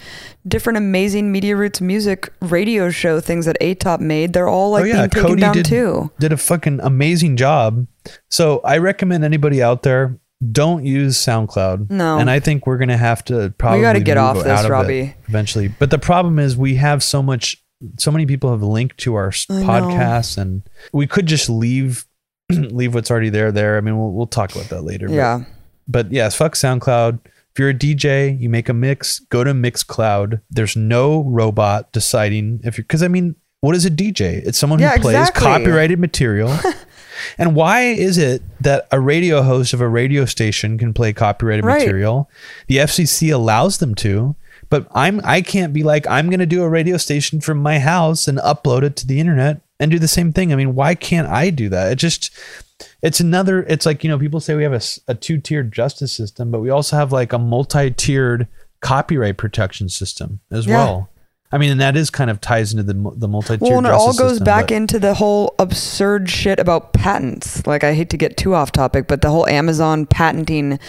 [0.48, 4.86] different amazing Media Roots music radio show things that ATOP made, they're all like Oh,
[4.86, 6.12] yeah, being taken Cody down did- too.
[6.20, 7.86] did a fucking amazing job.
[8.30, 10.18] So I recommend anybody out there
[10.52, 11.90] don't use SoundCloud.
[11.90, 12.18] No.
[12.20, 14.66] and I think we're gonna have to probably we gotta get move off this, out
[14.66, 15.14] of Robbie.
[15.28, 15.68] eventually.
[15.68, 17.58] But the problem is we have so much,
[17.98, 19.66] so many people have linked to our s- I know.
[19.68, 22.06] podcasts, and we could just leave
[22.52, 23.78] leave what's already there there.
[23.78, 25.08] I mean, we'll we'll talk about that later.
[25.08, 25.44] but- Yeah.
[25.88, 27.20] but yes, fuck SoundCloud.
[27.26, 30.42] If you're a DJ, you make a mix, go to Mixcloud.
[30.50, 34.42] There's no robot deciding if you're, because I mean, what is a DJ?
[34.44, 35.44] It's someone Yeah, who plays exactly.
[35.46, 36.50] copyrighted material.
[37.38, 41.66] and why is it that a radio host of a radio station can play copyrighted
[41.66, 41.80] Right.
[41.80, 42.30] material?
[42.68, 44.36] The FCC allows them to,
[44.70, 47.80] but I'm I can't be like I'm going to do a radio station from my
[47.80, 50.54] house and upload it to the internet and do the same thing.
[50.54, 51.92] I mean, why can't I do that?
[51.92, 52.32] It just
[53.02, 54.74] it's another it's like you know people say we have
[55.08, 58.48] a two-tiered justice system but we also have like a multi-tiered
[58.82, 60.78] copyright protection system as Yeah.
[60.78, 61.10] well
[61.54, 63.94] i mean and that is kind of ties into the, the multi-tiered Well, and it
[63.94, 67.66] all goes system, back but- into the whole absurd shit about patents.
[67.66, 70.80] Like, I hate to get too off topic, but the whole Amazon patenting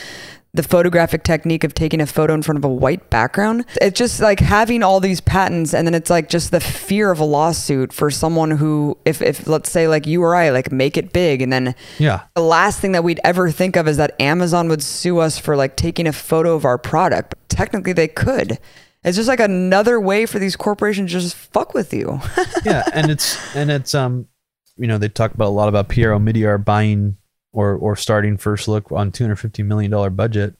[0.53, 3.65] the photographic technique of taking a photo in front of a white background.
[3.83, 7.19] It's just like having all these patents, and then it's like just the fear of
[7.19, 10.97] a lawsuit for someone who, if, if let's say, like you or I, like make
[10.97, 14.15] it big, and then yeah the last thing that we'd ever think of is that
[14.21, 17.31] Amazon would sue us for like taking a photo of our product.
[17.31, 18.59] But Technically, they could.
[19.05, 22.21] It's just like another way for these corporations to just fuck with you.
[22.65, 24.27] yeah and it's and it's um
[24.77, 27.17] you know they talk about a lot about Pierre Omidyar buying
[27.53, 30.55] or or starting first look on 250 million dollar budget.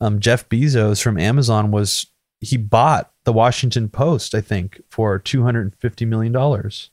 [0.00, 2.06] Um Jeff Bezos from Amazon was
[2.40, 6.90] he bought the Washington Post I think for 250 million dollars.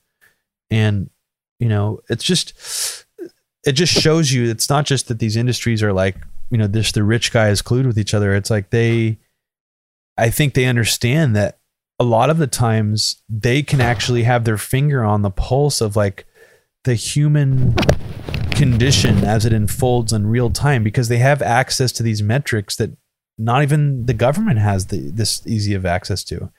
[0.72, 1.10] And
[1.60, 3.06] you know it's just
[3.66, 6.16] it just shows you it's not just that these industries are like
[6.50, 8.36] you know this the rich guys clued with each other.
[8.36, 9.18] It's like they
[10.18, 11.60] I think they understand that
[12.00, 15.96] a lot of the times they can actually have their finger on the pulse of
[15.96, 16.26] like
[16.84, 17.76] the human
[18.52, 22.96] condition as it unfolds in real time because they have access to these metrics that
[23.38, 26.52] not even the government has the, this easy of access to.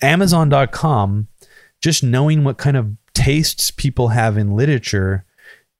[0.00, 1.28] Amazon.com,
[1.80, 5.24] just knowing what kind of tastes people have in literature,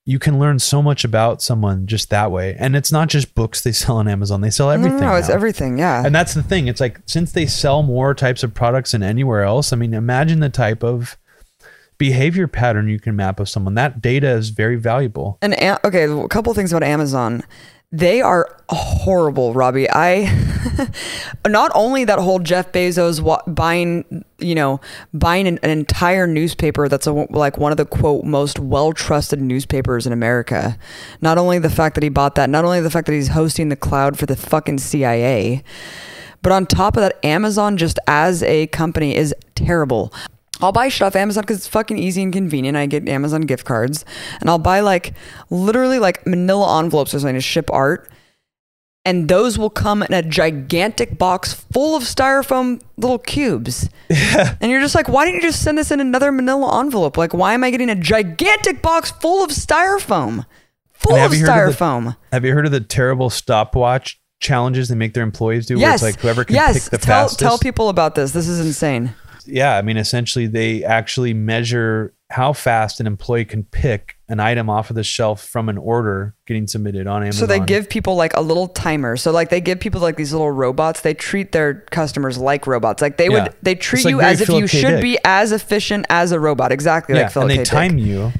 [0.04, 2.56] you can learn so much about someone just that way.
[2.58, 5.00] And it's not just books they sell on Amazon, they sell everything.
[5.00, 5.34] no, no, it's now.
[5.34, 5.78] everything.
[5.78, 6.04] Yeah.
[6.04, 6.66] And that's the thing.
[6.66, 10.40] It's like since they sell more types of products than anywhere else, I mean, imagine
[10.40, 11.16] the type of
[11.98, 13.74] behavior pattern you can map of someone.
[13.74, 15.38] That data is very valuable.
[15.40, 15.54] And
[15.84, 17.44] okay, a couple things about Amazon.
[17.94, 19.86] They are horrible, Robbie.
[19.90, 20.24] I
[21.46, 23.20] not only that whole Jeff Bezos
[23.54, 24.80] buying, you know,
[25.12, 29.42] buying an, an entire newspaper that's a, like one of the quote most well trusted
[29.42, 30.78] newspapers in America.
[31.20, 33.68] Not only the fact that he bought that, not only the fact that he's hosting
[33.68, 35.62] the cloud for the fucking CIA,
[36.40, 40.14] but on top of that, Amazon just as a company is terrible.
[40.62, 42.76] I'll buy shit off Amazon because it's fucking easy and convenient.
[42.76, 44.04] I get Amazon gift cards
[44.40, 45.14] and I'll buy like
[45.50, 48.08] literally like manila envelopes or something to ship art.
[49.04, 53.88] And those will come in a gigantic box full of styrofoam little cubes.
[54.12, 54.56] Yeah.
[54.60, 57.16] And you're just like, why didn't you just send this in another manila envelope?
[57.16, 60.44] Like, why am I getting a gigantic box full of styrofoam?
[60.92, 62.16] Full of heard of the- styrofoam.
[62.30, 65.76] Have you heard of the terrible stopwatch challenges they make their employees do?
[65.76, 65.94] Where yes.
[65.94, 66.74] it's like whoever can yes.
[66.74, 67.40] pick the tell, fastest.
[67.40, 68.32] tell people about this.
[68.32, 69.14] This is insane.
[69.46, 74.70] Yeah, I mean, essentially, they actually measure how fast an employee can pick an item
[74.70, 77.40] off of the shelf from an order getting submitted on Amazon.
[77.40, 79.18] So they give people like a little timer.
[79.18, 81.02] So like they give people like these little robots.
[81.02, 83.02] They treat their customers like robots.
[83.02, 83.42] Like they Yeah.
[83.44, 84.80] would they treat like you as if Philip you K.
[84.80, 85.02] should Dick.
[85.02, 86.72] be as efficient as a robot.
[86.72, 87.62] Exactly yeah, like Philip and they K.
[87.64, 87.70] Dick.
[87.70, 88.32] time you.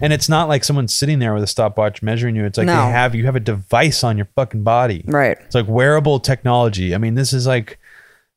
[0.00, 2.46] And it's not like someone's sitting there with a stopwatch measuring you.
[2.46, 2.72] It's like No.
[2.86, 5.04] they have you have a device on your fucking body.
[5.06, 5.36] Right.
[5.44, 6.94] It's like wearable technology.
[6.94, 7.78] I mean, this is like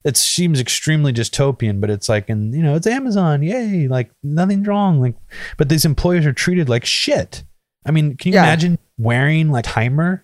[0.07, 4.67] it seems extremely dystopian, but it's like and you know, it's Amazon, yay, like nothing's
[4.67, 5.01] wrong.
[5.01, 5.15] Like
[5.57, 7.43] but these employers are treated like shit.
[7.85, 8.43] I mean, can you Yeah.
[8.43, 10.21] imagine wearing like Heimer?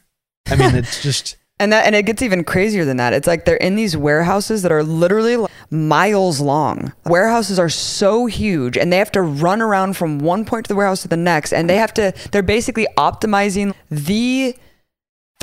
[0.50, 3.14] I mean, it's just And that and it gets even crazier than that.
[3.14, 6.94] It's like they're in these warehouses that are literally like miles long.
[7.06, 10.76] Warehouses are so huge and they have to run around from one point to the
[10.76, 14.56] warehouse to the next and they have to they're basically optimizing the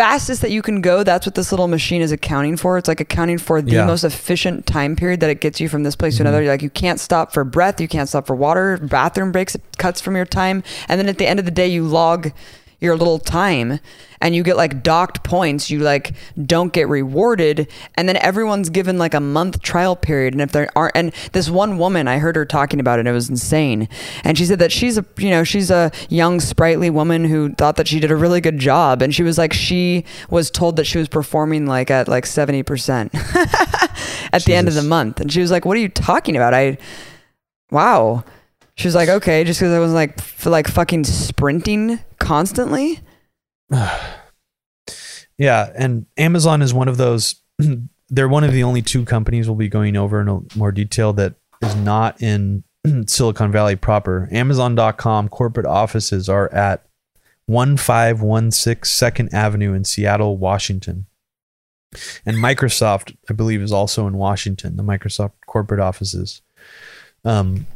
[0.00, 2.78] fastest that you can go, that's what this little machine is accounting for.
[2.78, 3.84] It's like accounting for the Yeah.
[3.84, 6.28] most efficient time period that it gets you from this place to Mhm.
[6.28, 6.44] another.
[6.46, 10.00] Like you can't stop for breath, you can't stop for water, bathroom breaks, it cuts
[10.00, 10.62] from your time.
[10.88, 12.32] And then at the end of the day, you log
[12.80, 13.80] your little time
[14.20, 15.70] and you get like docked points.
[15.70, 17.68] You like don't get rewarded.
[17.94, 20.34] And then everyone's given like a month trial period.
[20.34, 23.08] And if there aren't, and this one woman, I heard her talking about it, and
[23.08, 23.88] it was insane.
[24.24, 27.76] And she said that she's a, you know, she's a young, sprightly woman who thought
[27.76, 29.02] that she did a really good job.
[29.02, 33.14] And she was like, she was told that she was performing like at like 70%
[34.32, 35.20] at the end of the month.
[35.20, 36.52] And she was like, what are you talking about?
[36.54, 36.78] I,
[37.70, 38.24] wow.
[38.80, 43.00] She was like, okay, just because I was like, f- like fucking sprinting constantly.
[45.36, 47.36] Yeah, and Amazon is one of those.
[48.10, 51.36] They're one of the only two companies we'll be going over in more detail that
[51.62, 52.62] is not in
[53.06, 54.28] Silicon Valley proper.
[54.30, 56.84] Amazon.com corporate offices are at
[57.46, 61.06] 1516 Second Avenue in Seattle, Washington.
[62.26, 66.42] And Microsoft, I believe, is also in Washington, the Microsoft corporate offices.
[67.24, 67.66] Um,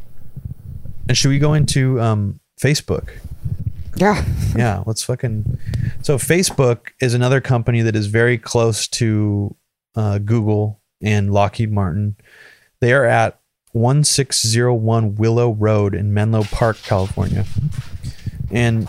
[1.08, 3.10] and should we go into um, Facebook?
[3.96, 4.24] Yeah.
[4.56, 5.58] yeah, let's fucking.
[6.02, 9.54] So Facebook is another company that is very close to
[9.94, 12.16] uh, Google and Lockheed Martin.
[12.80, 13.38] They are at
[13.72, 17.44] 1601 Willow Road in Menlo Park, California.
[18.50, 18.88] And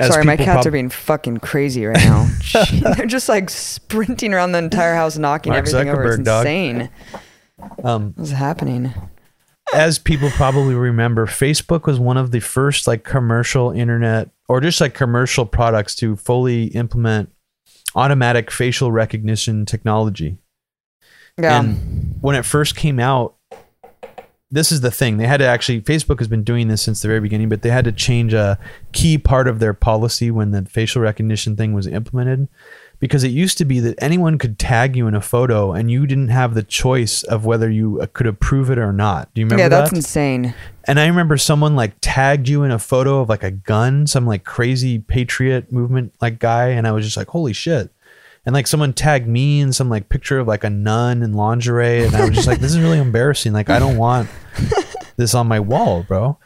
[0.00, 2.28] Sorry, my cats prob- are being fucking crazy right now.
[2.96, 6.04] They're just like sprinting around the entire house, knocking Mark everything over.
[6.14, 6.46] It's Zuckerberg, dog.
[6.46, 6.90] insane.
[7.84, 8.92] um, What's happening?
[9.72, 14.80] As people probably remember, Facebook was one of the first like commercial internet or just
[14.80, 17.32] like commercial products to fully implement
[17.94, 20.38] automatic facial recognition technology.
[21.38, 21.60] Yeah.
[21.60, 23.36] And when it first came out,
[24.50, 25.16] this is the thing.
[25.16, 27.70] They had to actually Facebook has been doing this since the very beginning, but they
[27.70, 28.58] had to change a
[28.92, 32.48] key part of their policy when the facial recognition thing was implemented
[33.02, 36.06] because it used to be that anyone could tag you in a photo and you
[36.06, 39.28] didn't have the choice of whether you uh, could approve it or not.
[39.34, 39.96] Do you remember yeah, that's that?
[39.96, 40.54] insane.
[40.84, 44.24] And I remember someone like tagged you in a photo of like a gun, some
[44.24, 47.92] like crazy patriot movement like guy, and I was just like, holy shit.
[48.46, 52.04] And like someone tagged me in some like picture of like a nun in lingerie,
[52.04, 53.52] and I was just like, this is really embarrassing.
[53.52, 54.28] Like I don't want
[55.16, 56.38] this on my wall, bro.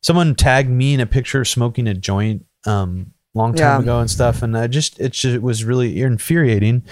[0.00, 3.82] Someone tagged me in a picture smoking a joint um long time Yeah.
[3.82, 6.82] ago and stuff, and I just it just it was really infuriating.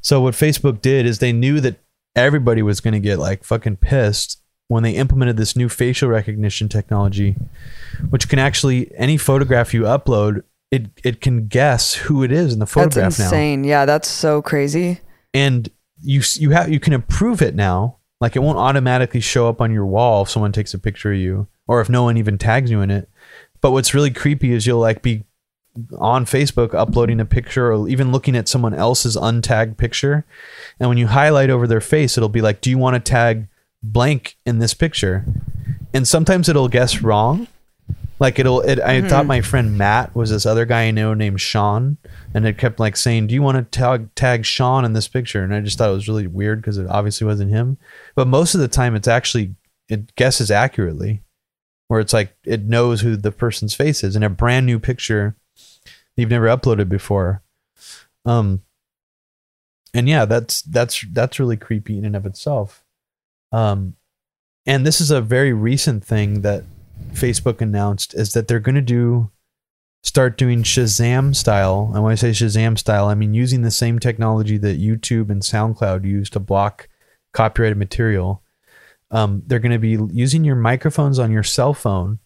[0.00, 1.80] So what Facebook did is they knew that
[2.14, 6.68] everybody was going to get like fucking pissed when they implemented this new facial recognition
[6.68, 7.36] technology,
[8.10, 12.58] which can actually any photograph you upload, it it can guess who it is in
[12.58, 13.64] the That's photograph now, insane.
[13.64, 15.00] Yeah, that's so crazy.
[15.34, 15.68] and
[16.02, 17.96] you you have you can approve it now.
[18.20, 21.18] Like it won't automatically show up on your wall if someone takes a picture of
[21.18, 23.08] you, or if no one even tags you in it.
[23.60, 25.24] But what's really creepy is you'll like be
[25.98, 30.24] on Facebook uploading a picture or even looking at someone else's untagged picture.
[30.78, 33.48] And when you highlight over their face, it'll be like, Do you want to tag
[33.82, 35.24] blank in this picture?
[35.92, 37.48] And sometimes it'll guess wrong.
[38.18, 39.28] Like it'll it I thought mm-hmm.
[39.28, 41.98] my friend Matt was this other guy I know named Sean.
[42.32, 45.42] And it kept like saying, Do you want to tag tag Sean in this picture?
[45.42, 47.76] And I just thought it was really weird because it obviously wasn't him.
[48.14, 49.54] But most of the time it's actually
[49.88, 51.22] it guesses accurately.
[51.88, 55.36] Where it's like it knows who the person's face is in a brand new picture
[56.16, 57.42] you've never uploaded before.
[58.24, 58.62] Um
[59.94, 62.84] and yeah, that's that's that's really creepy in and of itself.
[63.52, 63.96] Um
[64.66, 66.64] and this is a very recent thing that
[67.12, 69.30] Facebook announced is that they're going to do
[70.02, 71.90] start doing Shazam style.
[71.92, 75.42] And when I say Shazam style, I mean using the same technology that YouTube and
[75.42, 76.88] SoundCloud use to block
[77.32, 78.42] copyrighted material.
[79.10, 82.18] Um, they're going to be using your microphones on your cell phone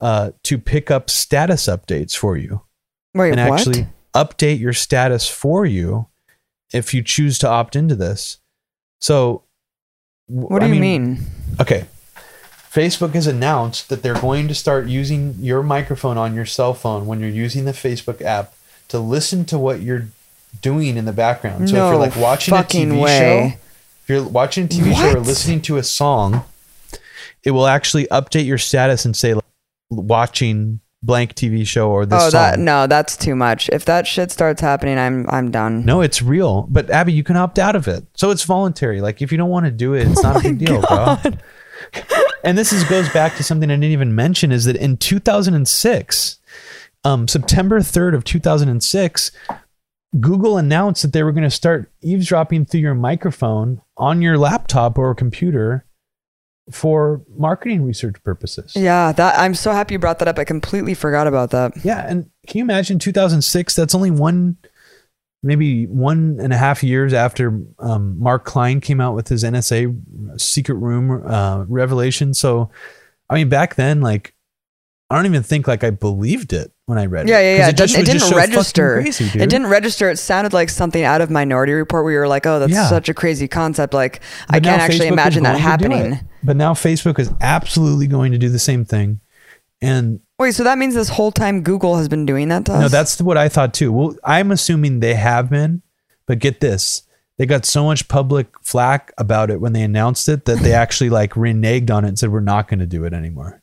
[0.00, 2.62] uh, to pick up status updates for you
[3.14, 3.60] Wait, and what?
[3.60, 6.06] actually update your status for you
[6.72, 8.38] if you choose to opt into this.
[9.00, 9.44] So,
[10.26, 11.18] what do I you mean?
[11.60, 11.86] Okay.
[12.70, 17.06] Facebook has announced that they're going to start using your microphone on your cell phone
[17.06, 18.52] when you're using the Facebook app
[18.88, 20.08] to listen to what you're
[20.60, 21.68] doing in the background.
[21.68, 23.18] So if you're like watching a TV way.
[23.18, 23.58] show,
[24.02, 26.44] if you're watching a TV show or listening to a song,
[27.44, 29.44] it will actually update your status and say like,
[29.90, 32.40] watching blank TV show or this Oh, song.
[32.42, 33.68] that no, that's too much.
[33.70, 35.84] If that shit starts happening, I'm I'm done.
[35.84, 36.66] No, it's real.
[36.70, 38.04] But Abby, you can opt out of it.
[38.14, 39.00] So it's voluntary.
[39.00, 41.16] Like if you don't want to do it, it's not a big deal, bro.
[42.44, 46.38] And this is goes back to something I didn't even mention is that in 2006,
[47.02, 49.30] um, September 3rd of 2006,
[50.20, 54.98] Google announced that they were going to start eavesdropping through your microphone on your laptop
[54.98, 55.86] or computer
[56.70, 58.72] for marketing research purposes.
[58.74, 60.38] Yeah, that I'm so happy you brought that up.
[60.38, 61.72] I completely forgot about that.
[61.84, 63.74] Yeah, and can you imagine 2006?
[63.74, 64.56] That's only one
[65.44, 70.40] maybe one and a half years after um, Mark Klein came out with his NSA
[70.40, 72.32] secret room uh, revelation.
[72.32, 72.70] So,
[73.28, 74.33] I mean, back then, like,
[75.10, 77.44] I don't even think like I believed it when I read Yeah, it.
[77.44, 77.68] Yeah, yeah.
[77.68, 79.00] It, just it didn't just register.
[79.02, 80.08] crazy, it didn't register.
[80.10, 82.88] It sounded like something out of Minority Report where you were like, oh, that's Yeah.
[82.88, 83.92] such a crazy concept.
[83.94, 86.28] Like, I But now can't actually Facebook imagine that going to do happening.
[86.42, 89.20] But now Facebook is absolutely going to do the same thing.
[89.82, 92.80] And Wait, so that means this whole time Google has been doing that to us?
[92.80, 93.92] no, that's what I thought too.
[93.92, 95.82] Well, I'm assuming they have been,
[96.26, 97.02] but get this.
[97.36, 101.10] They got so much public flack about it when they announced it that they actually
[101.10, 103.60] like reneged on it and said we're not going to do it anymore.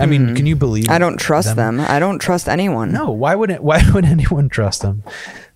[0.00, 0.34] I mean, Hmm.
[0.34, 0.88] can you believe?
[0.88, 1.78] I don't trust them.
[1.80, 2.92] I don't trust anyone.
[2.92, 3.62] No, why would it?
[3.62, 5.02] Why would anyone trust them?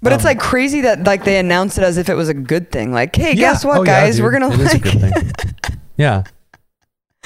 [0.03, 2.35] But it's Um, like crazy that like they announced it as if it was a
[2.35, 2.93] good thing.
[2.93, 3.35] Like, hey, Yeah.
[3.53, 4.17] guess what, Oh, guys?
[4.17, 4.25] dude.
[4.25, 5.13] We're gonna It is a like good thing.
[5.97, 6.23] yeah,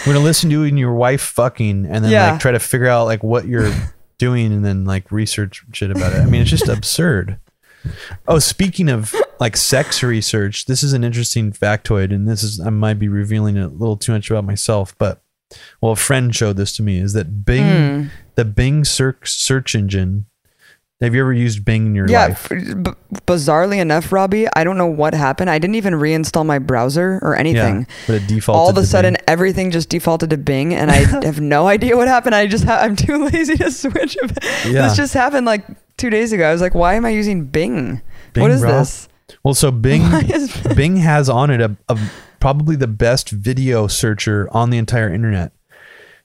[0.07, 2.31] we're gonna listen to you and your wife fucking, and then Yeah.
[2.33, 3.73] like try to figure out like what you're
[4.19, 6.21] doing, and then like research shit about it.
[6.21, 7.39] I mean, it's just absurd.
[8.29, 12.71] Oh, speaking of like sex research, this is an interesting factoid, and this is I
[12.71, 15.23] might be revealing a little too much about myself, but
[15.81, 16.99] well, a friend showed this to me.
[16.99, 17.65] Is that Bing,
[18.03, 18.09] Hmm.
[18.37, 20.27] the Bing search search engine?
[21.01, 22.53] Have you ever used Bing in your Yeah, life?
[22.53, 22.91] f- b-
[23.27, 25.49] bizarrely enough, Robbie, I don't know what happened.
[25.49, 27.81] I didn't even reinstall my browser or anything.
[27.89, 28.61] Yeah, but it defaulted.
[28.61, 29.23] All of a sudden, Bing.
[29.27, 32.35] everything just defaulted to Bing, and I have no idea what happened.
[32.35, 34.19] I just ha- I'm too lazy to switch.
[34.67, 34.89] Yeah.
[34.89, 35.65] This just happened like
[35.97, 36.47] two days ago.
[36.47, 38.03] I was like, why am I using Bing?
[38.35, 38.71] Bing, what is bro.
[38.81, 39.09] this?
[39.43, 40.03] Well, so Bing
[40.77, 41.99] Bing has on it a, a
[42.41, 45.53] probably the best video searcher on the entire internet.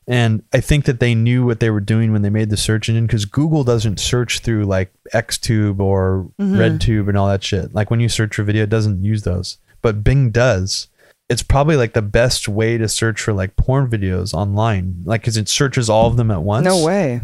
[0.08, 2.90] And I think that they knew what they were doing when they made the search
[2.90, 6.58] engine because Google doesn't search through like XTube or Mhm.
[6.58, 7.74] RedTube and all that shit.
[7.74, 9.58] Like when you search for video, it doesn't use those.
[9.82, 10.88] But Bing does.
[11.28, 15.02] It's probably like the best way to search for like porn videos online.
[15.06, 17.20] Like, cause it searches all of them at once no way?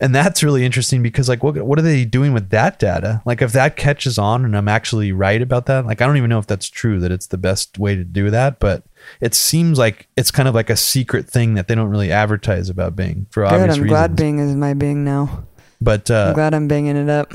[0.00, 3.42] and that's really interesting because like what what are they doing with that data like
[3.42, 6.38] if that catches on and i'm actually right about that like i don't even know
[6.38, 8.82] if that's true that it's the best way to do that but
[9.20, 12.70] it seems like it's kind of like a secret thing that they don't really advertise
[12.70, 13.52] about bing for Good.
[13.52, 15.44] obvious I'm reasons glad Bing is my Bing now.
[15.82, 17.32] but I'm uh glad I'm banging it up.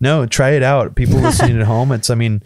[0.00, 2.42] no try it out people listening at home it's i mean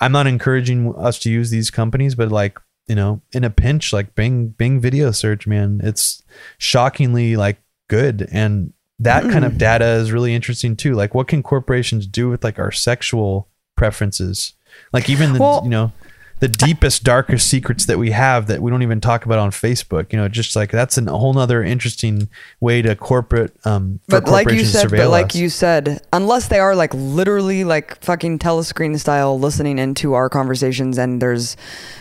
[0.00, 3.92] i'm not encouraging us to use these companies but like you know in a pinch
[3.92, 6.22] like bing bing video search man it's
[6.58, 7.58] shockingly like
[7.88, 8.28] good.
[8.30, 9.58] And that kind of mm.
[9.58, 10.94] data is really interesting too.
[10.94, 14.54] Like what can corporations do with like our sexual preferences?
[14.92, 15.92] Like even the Well- you know
[16.44, 20.12] the deepest darkest secrets that we have that we don't even talk about on facebook
[20.12, 22.28] you know just like that's a whole nother interesting
[22.60, 25.36] way to corporate um But like you said, but like us.
[25.36, 30.98] you said, unless they are like literally like fucking telescreen style listening into our conversations
[30.98, 31.56] and there's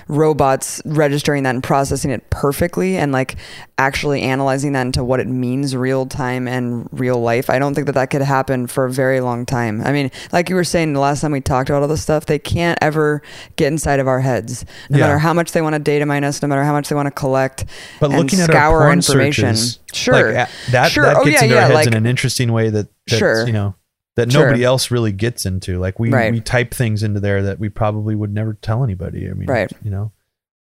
[0.07, 3.38] robots registering that and processing it perfectly and like
[3.78, 7.49] actually analyzing that into what it means real time and real life.
[7.49, 9.82] I don't think that that could happen for a very long time.
[9.82, 12.26] I mean, like you were saying the last time we talked about all this stuff,
[12.26, 13.22] they can't ever
[13.56, 14.65] get inside of our heads.
[14.89, 15.05] No Yeah.
[15.07, 17.07] matter how much they want to data mine us, no matter how much they want
[17.07, 17.65] to collect
[17.99, 19.55] But looking at our scour porn information.
[19.55, 20.34] searches, Sure.
[20.34, 21.05] like, that Sure.
[21.05, 23.45] that Oh, gets yeah, into yeah, our heads like- in an interesting way that Sure.
[23.45, 23.76] you know
[24.15, 24.45] that Sure.
[24.45, 25.80] nobody else really gets into.
[25.80, 26.31] Like we Right.
[26.31, 29.30] we type things into there that we probably would never tell anybody.
[29.30, 29.72] I mean, Right.
[29.84, 30.11] You know,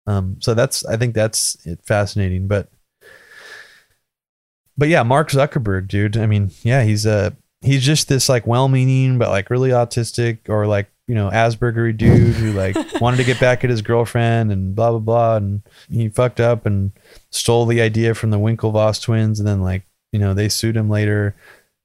[0.06, 0.36] um.
[0.40, 2.68] So that's I think that's it, fascinating, but
[4.76, 6.16] but yeah, Mark Zuckerberg, dude.
[6.16, 10.66] I mean, yeah, he's a he's just this like well-meaning but like really autistic or
[10.66, 14.76] like you know Aspergery dude who like wanted to get back at his girlfriend and
[14.76, 16.92] blah blah blah, and he fucked up and
[17.30, 19.82] stole the idea from the Winklevoss twins, and then like
[20.12, 21.34] you know they sued him later,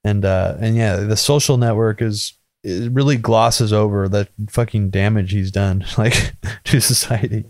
[0.04, 2.34] and uh and yeah, the social network is
[2.64, 6.34] it really glosses over the fucking damage he's done like
[6.66, 7.46] to society.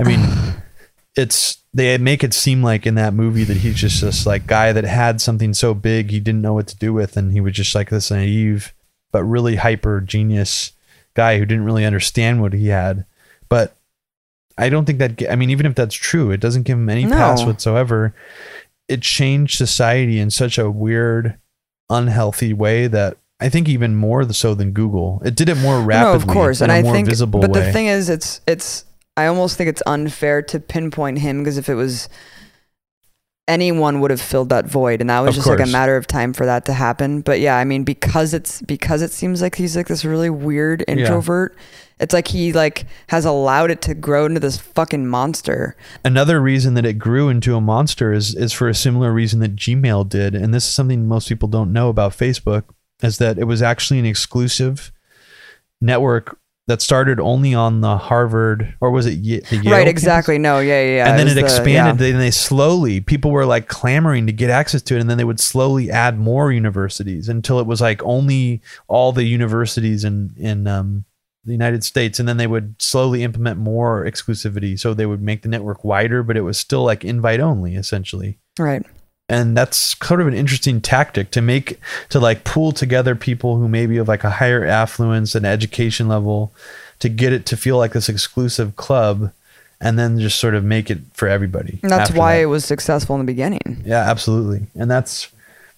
[0.00, 0.20] I mean,
[1.16, 4.72] it's they make it seem like in that movie that he's just this like guy
[4.72, 7.54] that had something so big he didn't know what to do with, and he was
[7.54, 8.74] just like this naive
[9.12, 10.72] but really hyper genius
[11.14, 13.04] guy who didn't really understand what he had.
[13.48, 13.76] But
[14.58, 15.22] I don't think that.
[15.30, 18.14] I mean, even if that's true, it doesn't give him any pass whatsoever.
[18.88, 21.38] It changed society in such a weird,
[21.88, 25.22] unhealthy way that I think even more so than Google.
[25.24, 26.12] It did it more rapidly.
[26.12, 27.64] No, of course, in and a I more think, visible but way.
[27.64, 28.84] the thing is, it's it's.
[29.16, 32.08] I almost think it's unfair to pinpoint him because if it was
[33.52, 36.06] anyone would have filled that void, and that was Of just like a matter of
[36.06, 37.20] time for that to happen.
[37.20, 40.84] But yeah, I mean, because it's because it seems like he's like this really weird
[40.88, 41.56] introvert.
[42.00, 45.76] It's like he like has allowed it to grow into this fucking monster.
[46.04, 49.54] Another reason that it grew into a monster is is for a similar reason that
[49.54, 52.64] Gmail did, and this is something most people don't know about Facebook,
[53.02, 54.90] is that it was actually an exclusive
[55.80, 56.38] network
[56.72, 59.72] that started only on the Harvard or was it Ye- the Yale?
[59.72, 60.38] right, exactly.
[60.38, 60.88] No, yeah, yeah.
[60.88, 60.96] Or was it Ye- the Yale?
[60.96, 60.96] Or was it Ye- the Yale?
[60.96, 60.96] right, campus?
[60.96, 61.10] No, yeah, yeah.
[61.10, 62.00] and then it the- expanded.
[62.00, 62.12] yeah.
[62.12, 65.24] Then they slowly people were like clamoring to get access to it, and then they
[65.24, 70.66] would slowly add more universities until it was like only all the universities in in
[70.66, 71.04] um,
[71.44, 74.78] the United States, and then they would slowly implement more exclusivity.
[74.78, 78.38] So they would make the network wider, but it was still like invite only essentially.
[78.58, 78.84] Right.
[79.28, 81.78] And that's kind of an interesting tactic to make
[82.10, 86.52] to like pull together people who maybe have like a higher affluence and education level
[86.98, 89.32] to get it to feel like this exclusive club
[89.80, 91.78] and then just sort of make it for everybody.
[91.82, 92.42] And that's why that.
[92.42, 93.82] it was successful in the beginning.
[93.84, 94.66] Yeah, absolutely.
[94.74, 95.28] And that's,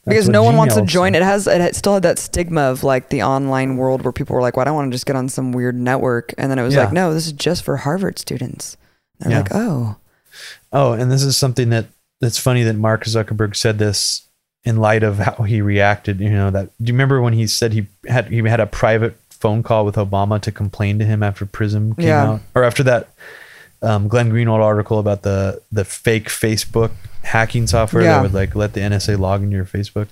[0.05, 1.15] that's because no one wants to join.
[1.15, 4.43] It has it still had that stigma of like the online world where people were
[4.43, 6.63] like, "Well, I don't want to just get on some weird network," and then it
[6.63, 6.85] was Yeah.
[6.85, 8.77] like, "No, this is just for Harvard students."
[9.21, 9.39] They're Yeah.
[9.39, 9.97] like, "Oh,
[10.73, 11.87] Oh, and this is something that
[12.21, 14.29] that's funny that Mark Zuckerberg said this
[14.65, 16.21] in light of how he reacted.
[16.21, 16.67] You know that.
[16.79, 19.97] Do you remember when he said he had he had a private phone call with
[19.97, 22.25] Obama to complain to him after Prism came Yeah.
[22.33, 23.09] out, or after that
[23.83, 26.93] um, Glenn Greenwald article about the the fake Facebook
[27.23, 28.15] hacking software Yeah.
[28.17, 30.09] that would like let the NSA log into your Facebook.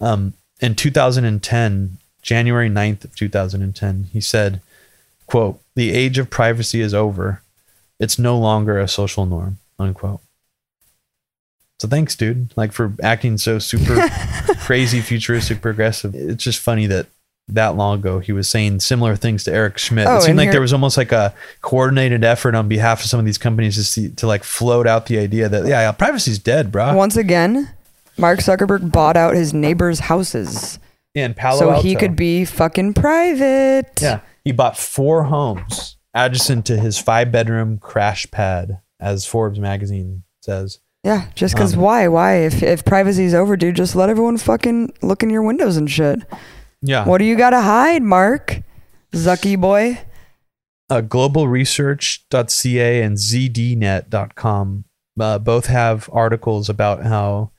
[0.00, 4.60] Um, in 2010, January 9th of 2010, he said,
[5.26, 7.42] "quote The age of privacy is over.
[7.98, 10.20] It's no longer a social norm." Unquote.
[11.80, 12.52] So thanks, dude.
[12.56, 14.06] Like for acting so super
[14.60, 16.14] crazy, futuristic, progressive.
[16.14, 17.06] It's just funny that
[17.48, 20.06] that long ago he was saying similar things to Eric Schmidt.
[20.06, 23.06] Oh, it seemed like here- there was almost like a coordinated effort on behalf of
[23.06, 25.92] some of these companies to see to like float out the idea that yeah, yeah
[25.92, 26.94] privacy's dead, bro.
[26.94, 27.74] once again,
[28.18, 30.78] Mark Zuckerberg bought out his neighbors' houses
[31.14, 31.64] Yeah, in Palo Alto.
[31.64, 31.88] so Alto.
[31.88, 37.78] he could be fucking private." Yeah, he bought four homes adjacent to his five bedroom
[37.78, 40.78] crash pad, as Forbes magazine says.
[41.02, 42.08] Yeah, just because Um, why?
[42.08, 42.34] Why?
[42.36, 46.20] If if privacy's over, dude, just let everyone fucking look in your windows and shit.
[46.82, 47.04] Yeah.
[47.06, 48.60] What do you got to hide, Mark?
[49.12, 50.00] Zucky boy.
[50.90, 54.84] uh, globalresearch.ca and zdnet.com
[55.20, 57.50] uh, both have articles about how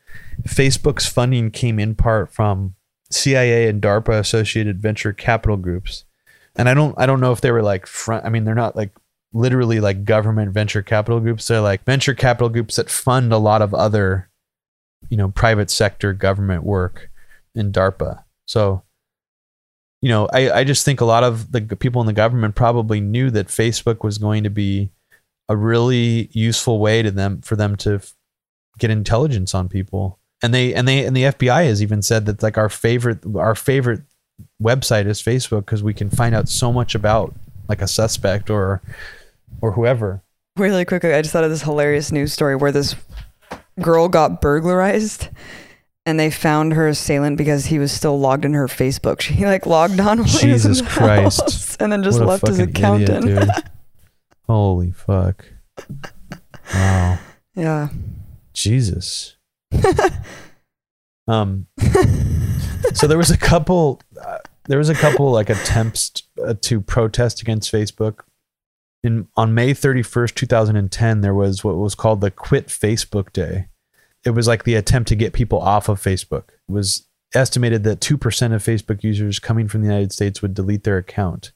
[0.43, 2.75] Facebook's funding came in part from
[3.11, 6.05] CIA and DARPA associated venture capital groups.
[6.55, 8.75] And I don't I don't know if they were like front I mean they're not
[8.75, 8.91] like
[9.33, 11.47] literally like government venture capital groups.
[11.47, 14.29] They're like venture capital groups that fund a lot of other
[15.09, 17.09] you know private sector government work
[17.55, 18.23] in DARPA.
[18.45, 18.83] So
[20.01, 22.99] you know, I, I just think a lot of the people in the government probably
[22.99, 24.89] knew that Facebook was going to be
[25.47, 28.13] a really useful way to them for them to f-
[28.79, 30.17] get intelligence on people.
[30.41, 33.53] And they and they and the FBI has even said that like our favorite our
[33.53, 34.01] favorite
[34.61, 37.35] website is Facebook because we can find out so much about
[37.69, 38.81] like a suspect or
[39.59, 40.23] or whoever.
[40.57, 42.95] Really quickly, I just thought of this hilarious news story where this
[43.79, 45.29] girl got burglarized
[46.05, 49.21] and they found her assailant because he was still logged in her Facebook.
[49.21, 51.41] She like logged on while he was in Jesus the Christ.
[51.41, 53.49] house and then just What left his account idiot, in.
[54.47, 55.45] Holy fuck.
[56.73, 57.19] Wow.
[57.55, 57.89] Yeah.
[58.53, 59.37] Jesus.
[61.27, 61.67] um
[62.93, 66.11] so there was a couple uh, there was a couple like attempts
[66.43, 68.21] uh, to protest against Facebook
[69.03, 73.67] in on May 31st 2010 there was what was called the quit Facebook day
[74.23, 78.01] it was like the attempt to get people off of Facebook it was estimated that
[78.01, 78.15] 2%
[78.53, 81.51] of Facebook users coming from the United States would delete their account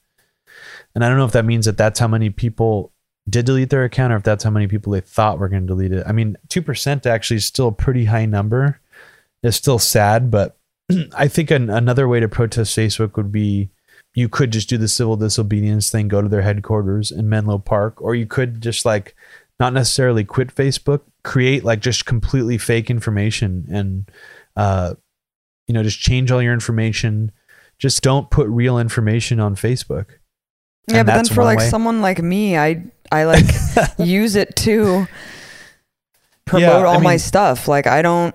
[0.94, 2.92] and I don't know if that means that that's how many people
[3.28, 5.66] did delete their account or if that's how many people they thought were going to
[5.66, 6.06] delete it.
[6.06, 8.80] I mean, 2% actually is still a pretty high number.
[9.42, 10.56] It's still sad, but
[11.16, 13.70] I think an, another way to protest Facebook would be
[14.16, 18.00] you could just do the civil disobedience thing, go to their headquarters in Menlo Park,
[18.00, 19.14] or you could just like
[19.60, 24.10] not necessarily quit Facebook, create like just completely fake information and,
[24.56, 24.94] uh,
[25.68, 27.30] you know, just change all your information.
[27.78, 30.06] Just don't put real information on Facebook.
[30.88, 31.68] Yeah, And but then for like way.
[31.68, 33.44] someone like me, I I like
[33.98, 35.06] use it to
[36.46, 37.68] promote Yeah, I all my stuff.
[37.68, 38.34] Like I don't.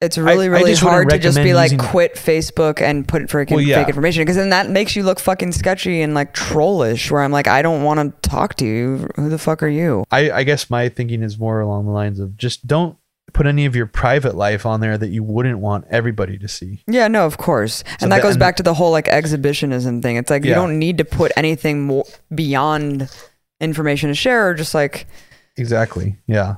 [0.00, 3.52] It's really really just wouldn't hard to just be like quit Facebook and put freaking
[3.56, 3.80] Well, yeah.
[3.80, 7.10] fake information because then that makes you look fucking sketchy and like trollish.
[7.10, 9.08] Where I'm like, I don't want to talk to you.
[9.16, 10.04] Who the fuck are you?
[10.12, 12.96] I, I guess my thinking is more along the lines of just don't
[13.32, 16.82] put any of your private life on there that you wouldn't want everybody to see.
[16.86, 19.08] Yeah, no, of course, So and that the- goes and- back to the whole like
[19.08, 20.14] exhibitionism thing.
[20.16, 23.10] It's like you don't need to put anything more beyond
[23.60, 25.06] information to share, or just like
[25.56, 26.16] Exactly.
[26.28, 26.56] Yeah.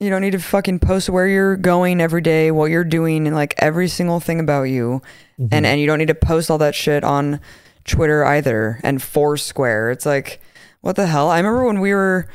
[0.00, 3.36] You don't need to fucking post where you're going every day, what you're doing, and
[3.36, 5.02] like every single thing about you.
[5.38, 5.48] Mm-hmm.
[5.52, 7.38] And and you don't need to post all that shit on
[7.84, 9.90] Twitter either and Foursquare.
[9.90, 10.40] It's like,
[10.80, 11.28] what the hell?
[11.28, 12.28] I remember when we were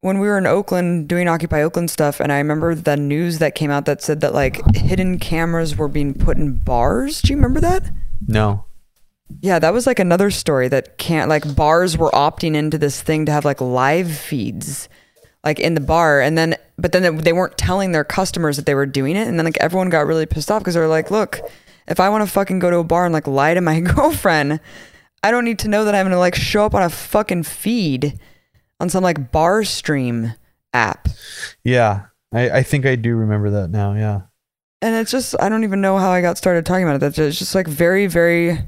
[0.00, 3.54] when we were in Oakland doing Occupy Oakland stuff, and I remember the news that
[3.54, 7.22] came out that said that like hidden cameras were being put in bars.
[7.22, 7.90] Do you remember that?
[8.26, 8.64] No.
[9.40, 13.26] Yeah, that was like another story that can't like bars were opting into this thing
[13.26, 14.88] to have like live feeds
[15.46, 18.74] like in the bar and then but then they weren't telling their customers that they
[18.74, 21.10] were doing it and then like everyone got really pissed off because they were like,
[21.12, 21.40] "Look,
[21.86, 24.58] if I want to fucking go to a bar and like lie to my girlfriend,
[25.22, 28.18] I don't need to know that I'm to like show up on a fucking feed
[28.80, 30.34] on some like bar stream
[30.74, 31.08] app."
[31.62, 32.06] Yeah.
[32.34, 33.94] I, I think I do remember that now.
[33.94, 34.22] Yeah.
[34.82, 37.00] and it's just I don't even know how I got started talking about it.
[37.00, 38.58] That's just, it's just like very very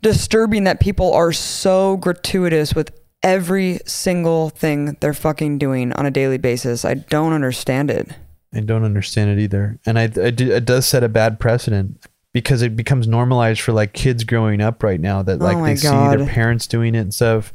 [0.00, 2.90] disturbing that people are so gratuitous with
[3.24, 6.84] every single thing they're fucking doing on a daily basis.
[6.84, 8.08] I don't understand it.
[8.52, 9.80] I don't understand it either.
[9.84, 13.72] And I, I do, it does set a bad precedent because it becomes normalized for
[13.72, 17.00] like kids growing up right now that like Oh they see their parents doing it
[17.00, 17.52] and stuff.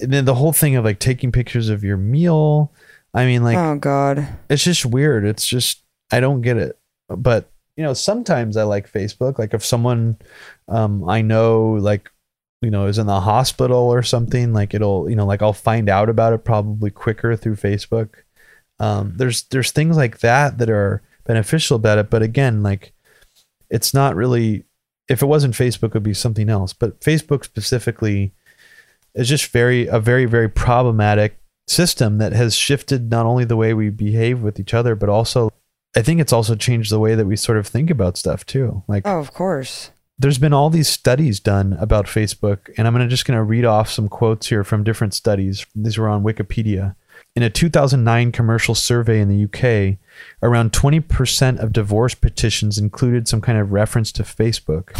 [0.00, 2.72] And then the whole thing of like taking pictures of your meal.
[3.14, 4.26] I mean, like oh god.
[4.48, 5.24] it's just weird.
[5.24, 6.78] It's just I don't get it.
[7.08, 9.38] But you know, sometimes I like Facebook.
[9.38, 10.16] Like if someone
[10.68, 12.10] um I know like
[12.62, 15.88] you know is in the hospital or something, like it'll you know like I'll find
[15.88, 18.10] out about it probably quicker through Facebook.
[18.78, 22.92] Um there's there's things like that that are beneficial about it, but again, like
[23.70, 24.64] it's not really
[25.08, 26.72] if it wasn't Facebook it would be something else.
[26.72, 28.32] But Facebook specifically
[29.14, 31.38] is just very a very very problematic
[31.68, 35.50] system that has shifted not only the way we behave with each other but also
[35.96, 38.84] I think it's also changed the way that we sort of think about stuff too.
[38.86, 39.90] Like Oh, of course.
[40.18, 43.64] There's been all these studies done about Facebook, and I'm gonna just going to read
[43.64, 45.66] off some quotes here from different studies.
[45.74, 46.94] These were on Wikipedia.
[47.34, 49.98] In a 2009 commercial survey in the UK,
[50.42, 54.90] around 20% of divorce petitions included some kind of reference to Facebook.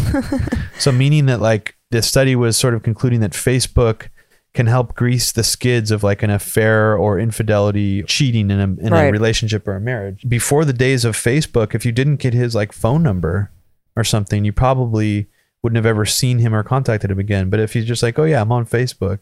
[0.79, 4.09] so, meaning that like the study was sort of concluding that Facebook
[4.53, 8.93] can help grease the skids of like an affair or infidelity, cheating in a in
[8.93, 10.23] a relationship or a marriage.
[10.27, 13.51] Before the days of Facebook, if you didn't get his like phone number
[13.97, 15.27] or something, you probably
[15.61, 17.49] wouldn't have ever seen him or contacted him again.
[17.49, 19.19] But if he's just like, oh yeah, I'm on Facebook,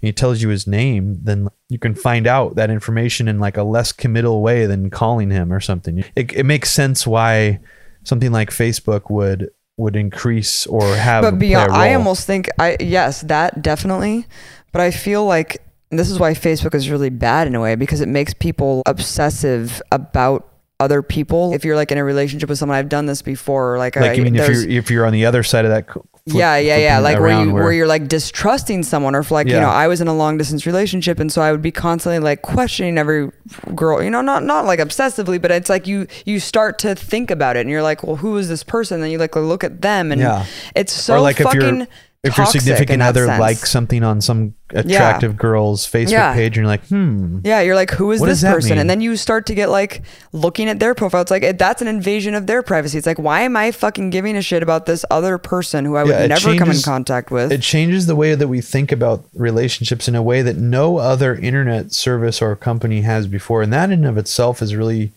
[0.00, 3.56] and he tells you his name, then you can find out that information in like
[3.56, 6.04] a less committal way than calling him or something.
[6.14, 7.58] It, it makes sense why
[8.04, 11.22] something like Facebook would would increase or have.
[11.22, 14.26] but beyond i almost think i yes that definitely
[14.72, 18.00] but i feel like this is why facebook is really bad in a way because
[18.00, 22.78] it makes people obsessive about other people if you're like in a relationship with someone
[22.78, 25.26] i've done this before like, like I, you mean if you're if you're on the
[25.26, 25.90] other side of that.
[25.90, 29.48] flip- yeah yeah yeah like where you where, you're like distrusting someone or if like
[29.48, 32.18] you know i was in a long distance relationship and so i would be constantly
[32.18, 33.30] like questioning every
[33.74, 37.30] girl you know not not like obsessively but it's like you you start to think
[37.30, 39.80] about it and you're like well who is this person then you like look at
[39.80, 40.44] them and Yeah.
[40.76, 41.88] it's so like fucking
[42.24, 43.40] if your significant other sense.
[43.40, 46.34] likes something on some attractive girl's Facebook Yeah.
[46.34, 48.70] page, and you're like, hmm, Yeah, you're like, who is this person?
[48.70, 48.78] mean?
[48.78, 51.22] And then you start to get like looking at their profile.
[51.22, 52.98] It's like that's an invasion of their privacy.
[52.98, 56.02] It's like, why am I fucking giving a shit about this other person who I
[56.02, 57.52] would Yeah, never come in contact with?
[57.52, 61.36] it changes the way that we think about relationships in a way that no other
[61.36, 65.12] internet service or company has before and that in and of itself is really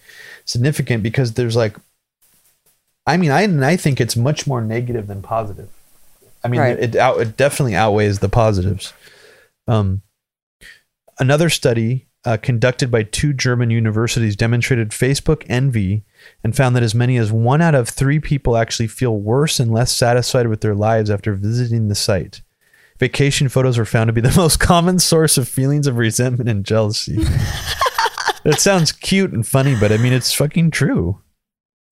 [0.45, 1.75] significant because there's like
[3.07, 5.69] i mean i and i think it's much more negative than positive
[6.43, 6.79] i mean Right.
[6.79, 8.93] it, out, it definitely outweighs the positives
[9.67, 10.01] um
[11.19, 16.03] another study uh, conducted by two german universities demonstrated facebook envy
[16.43, 19.71] and found that as many as one out of three people actually feel worse and
[19.71, 22.41] less satisfied with their lives after visiting the site.
[22.99, 26.63] Vacation photos were found to be the most common source of feelings of resentment and
[26.63, 27.17] jealousy.
[28.45, 31.19] it sounds cute and funny, but I mean, it's fucking true.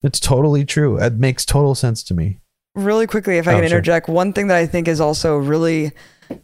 [0.04, 1.00] It's totally true.
[1.00, 2.38] It makes total sense to me.
[2.80, 3.78] Really quickly, if I Oh, can sure.
[3.78, 5.92] interject, one thing that I think is also really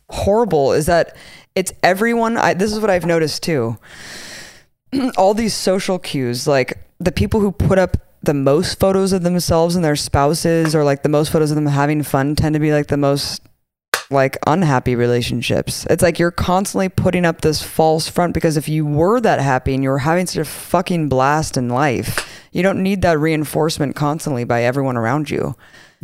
[0.10, 1.16] horrible is that
[1.56, 2.38] it's everyone.
[2.38, 3.78] I, this is what I've noticed too.
[5.18, 9.76] All these social cues, like the people who put up the most photos of themselves
[9.76, 12.72] and their spouses, or like the most photos of them having fun, tend to be
[12.74, 13.42] like the most
[14.12, 15.86] like unhappy relationships.
[15.90, 19.74] It's like you're constantly putting up this false front because if you were that happy
[19.74, 23.96] and you were having such a fucking blast in life, you don't need that reinforcement
[23.96, 25.56] constantly by everyone around you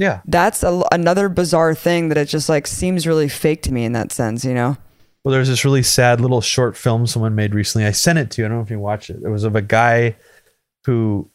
[0.02, 0.22] Yeah.
[0.26, 3.94] that's a, another bizarre thing that it just like seems really fake to me in
[3.94, 4.76] that sense, you know?
[5.24, 7.86] Well, there's this really sad little short film someone made recently.
[7.86, 8.46] I sent it to you.
[8.46, 9.22] I don't know if you watched it.
[9.24, 10.16] It was of a guy
[10.86, 11.30] who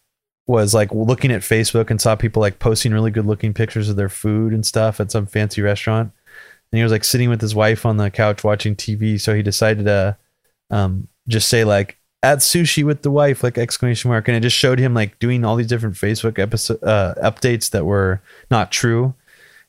[0.49, 3.95] was like looking at Facebook and saw people like posting really good looking pictures of
[3.95, 6.11] their food and stuff at some fancy restaurant.
[6.73, 9.21] And he was like sitting with his wife on the couch watching TV.
[9.21, 10.17] So he decided to
[10.71, 14.29] um, just say like at sushi with the wife, like exclamation mark.
[14.29, 17.85] And it just showed him like doing all these different Facebook episode uh, updates that
[17.85, 18.21] were
[18.51, 19.15] not true.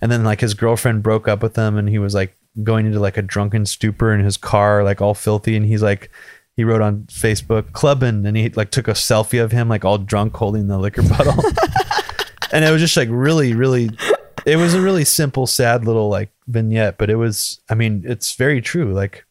[0.02, 3.00] And then like his girlfriend broke up with him and he was like going into
[3.00, 5.56] like a drunken stupor in his car, like all filthy.
[5.56, 6.12] And he's like,
[6.56, 9.98] he wrote on Facebook clubbing and he like took a selfie of him like all
[9.98, 11.34] drunk holding the liquor bottle.
[12.52, 13.92] and it was just like really, really
[14.48, 17.60] it was a really simple, sad little like vignette, but it was.
[17.70, 18.94] I mean, it's very true.
[18.94, 19.26] Like,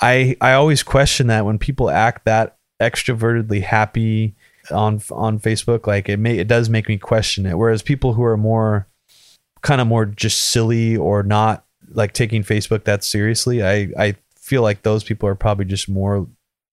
[0.00, 4.34] I I always question that when people act that extrovertedly happy
[4.70, 7.58] on on Facebook, like it may it does make me question it.
[7.58, 8.86] Whereas people who are more
[9.62, 14.62] kind of more just silly or not like taking Facebook that seriously, I I feel
[14.62, 16.26] like those people are probably just more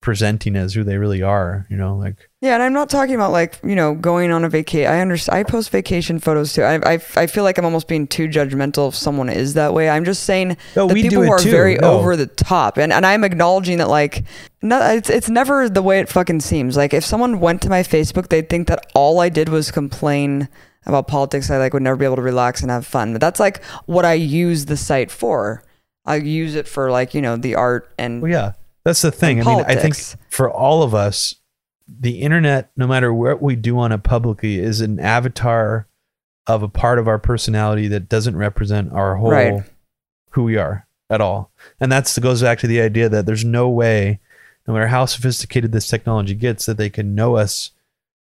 [0.05, 3.31] presenting as who they really are, you know, like Yeah, and I'm not talking about
[3.31, 4.89] like you know going on a vacation.
[4.89, 5.37] I understand.
[5.39, 6.61] I post vacation photos too.
[6.61, 9.89] I, I I feel like I'm almost being too judgmental if someone is that way.
[9.89, 11.49] I'm just saying No, the people who are too.
[11.51, 11.97] very No.
[11.99, 14.23] over the top, and and I'm acknowledging that like
[14.61, 16.77] no, it's it's never the way it fucking seems.
[16.77, 20.47] Like if someone went to my Facebook, they'd think that all I did was complain
[20.85, 21.49] about politics.
[21.49, 23.11] I like would never be able to relax and have fun.
[23.11, 25.63] But that's like what I use the site for.
[26.05, 28.51] I use it for like you know the art and Well, yeah,
[28.85, 29.41] that's the thing.
[29.41, 29.95] I mean, I think
[30.29, 31.35] for all of us,
[31.87, 35.87] the internet, no matter what we do on it publicly, is an avatar
[36.47, 39.63] of a part of our personality that doesn't represent our whole Right.
[40.31, 41.51] who we are at all.
[41.79, 44.19] And that's goes back to the idea that there's no way,
[44.67, 47.71] no matter how sophisticated this technology gets, that they can know us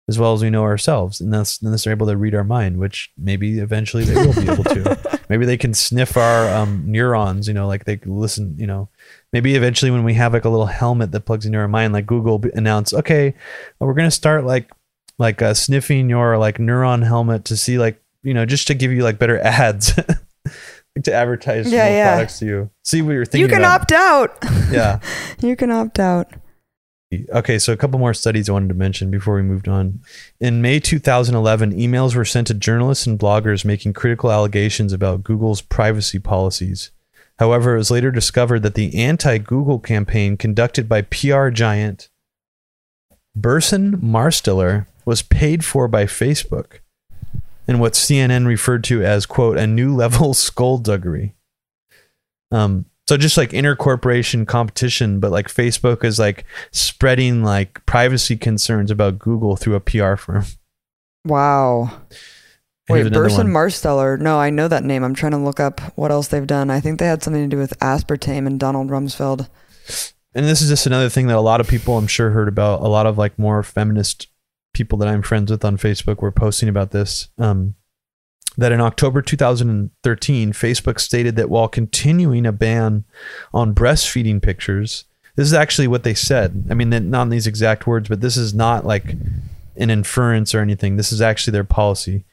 [0.09, 2.79] as well as we know ourselves, and that's unless they're able to read our mind,
[2.79, 5.16] which maybe eventually they will be able to.
[5.29, 8.89] maybe they can sniff our um, neurons, you know, like they listen, you know.
[9.33, 12.07] Maybe eventually when we have like a little helmet that plugs into our mind, like
[12.07, 13.35] Google b- announce, okay,
[13.81, 14.71] we're gonna start like
[15.19, 18.93] like uh, sniffing your like neuron helmet to see like you know just to give
[18.93, 19.97] you like better ads.
[19.97, 22.13] like to advertise Yeah, yeah.
[22.15, 22.71] products to you.
[22.85, 23.41] See what you're thinking.
[23.43, 23.83] you can about.
[23.83, 24.39] opt out.
[24.71, 25.01] Yeah.
[25.43, 26.29] you can opt out.
[27.13, 30.01] Okay, so a couple more studies I wanted to mention before we moved on.
[30.41, 35.63] In May 2011, emails were sent to journalists and bloggers making critical allegations about Google's
[35.63, 36.91] privacy policies.
[37.39, 42.09] However, it was later discovered that the anti Google campaign conducted by PR giant
[43.37, 46.79] Burson Marsteller was paid for by Facebook
[47.69, 51.35] in what CNN referred to as, quote, a new level skullduggery.
[52.51, 58.91] Um, so just like intercorporation competition, but like Facebook is like spreading like privacy concerns
[58.91, 60.45] about Google through a PR firm.
[61.25, 61.91] Wow.
[62.89, 63.49] Wait, Burson.
[63.49, 64.19] Marsteller.
[64.19, 65.03] No, I know that name.
[65.03, 66.71] I'm trying to look up what else they've done.
[66.71, 69.49] I think they had something to do with aspartame and Donald Rumsfeld.
[70.35, 72.83] and this is just another thing that a lot of people I'm sure heard about.
[72.83, 74.29] A lot of like more feminist
[74.73, 77.29] people that I'm friends with on Facebook were posting about this.
[77.39, 77.75] Um,
[78.57, 83.05] that in October 2013, Facebook stated that while continuing a ban
[83.53, 85.05] on breastfeeding pictures,
[85.35, 86.65] this is actually what they said.
[86.71, 89.15] I mean, not in these exact words, but this is not like
[89.77, 90.97] an inference or anything.
[90.97, 92.25] This is actually their policy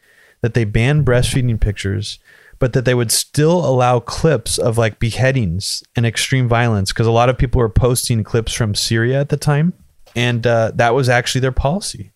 [0.42, 2.20] that they ban breastfeeding pictures,
[2.60, 7.12] but that they would still allow clips of like beheadings and extreme violence because a
[7.12, 9.74] lot of people were posting clips from Syria at the time,
[10.16, 12.13] and uh, that was actually their policy.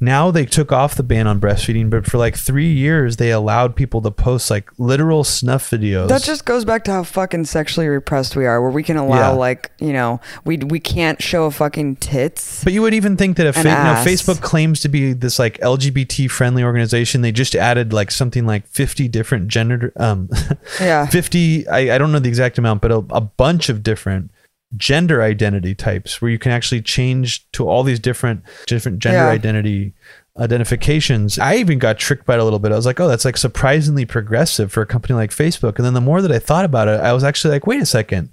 [0.00, 3.76] Now they took off the ban on breastfeeding, but for like three years they allowed
[3.76, 6.08] people to post like literal snuff videos.
[6.08, 9.32] That just goes back to how fucking sexually repressed we are, where we can allow
[9.32, 9.38] Yeah.
[9.38, 12.64] like you know we we can't show a fucking tits.
[12.64, 14.04] But you would even think that if An fa- you know, ass.
[14.06, 18.66] Facebook claims to be this like LGBT friendly organization, they just added like something like
[18.66, 20.28] 50 different gender, um,
[20.80, 21.06] Yeah.
[21.06, 24.30] 50, I, I don't know the exact amount, but a, a bunch of different
[24.76, 29.28] gender identity types where you can actually change to all these different, different gender Yeah.
[29.28, 29.94] identity
[30.38, 31.38] identifications.
[31.38, 32.72] I even got tricked by it a little bit.
[32.72, 35.76] I was like, oh, that's like surprisingly progressive for a company like Facebook.
[35.76, 37.86] And then the more that I thought about it, I was actually like, wait a
[37.86, 38.30] second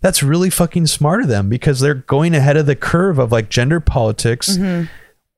[0.00, 3.48] that's really fucking smart of them because they're going ahead of the curve of like
[3.48, 4.50] gender politics.
[4.56, 4.86] Mm-hmm.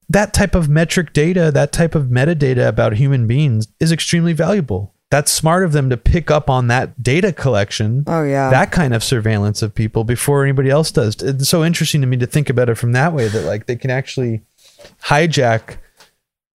[0.08, 4.92] That type of metric data, that type of metadata about human beings is extremely valuable.
[5.10, 8.48] That's smart of them to pick up on that data collection, Oh yeah.
[8.50, 11.16] that kind of surveillance of people before anybody else does.
[11.20, 13.74] It's so interesting to me to think about it from that way that like they
[13.76, 14.42] can actually
[15.04, 15.78] hijack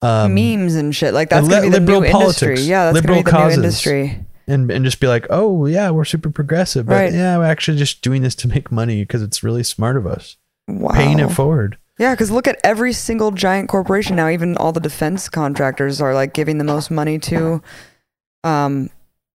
[0.02, 2.48] um, memes and shit like that's gonna li- be the liberal new industry.
[2.48, 3.58] politics, Yeah, that's liberal gonna be the causes.
[3.58, 4.26] new industry.
[4.48, 7.14] and and just be like, oh yeah, we're super progressive, but Right.
[7.14, 10.38] yeah, we're actually just doing this to make money because it's really smart of us,
[10.68, 10.92] Wow.
[10.94, 11.78] paying it forward.
[11.98, 14.28] Yeah, because look at every single giant corporation now.
[14.30, 17.62] Even all the defense contractors are like giving the most money to,
[18.46, 18.90] um,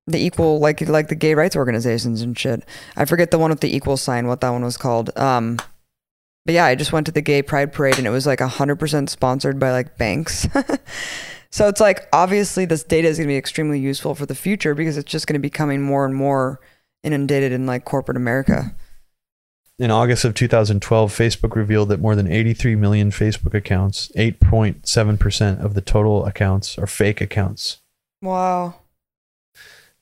[0.06, 2.64] the equal like like the gay rights organizations and shit.
[2.96, 5.10] I forget the one with the equal sign, what that one was called.
[5.18, 5.58] Um,
[6.46, 8.76] but yeah, I just went to the gay pride parade and it was like hundred
[8.76, 10.48] percent sponsored by like banks.
[11.50, 14.74] so it's like obviously this data is going to be extremely useful for the future
[14.74, 16.60] because it's just going to be coming more and more
[17.02, 18.74] inundated in like corporate America.
[19.78, 25.72] In August of 2012, Facebook revealed that more than 83 million Facebook accounts, 8.7% of
[25.72, 27.78] the total accounts, are fake accounts.
[28.20, 28.74] Wow.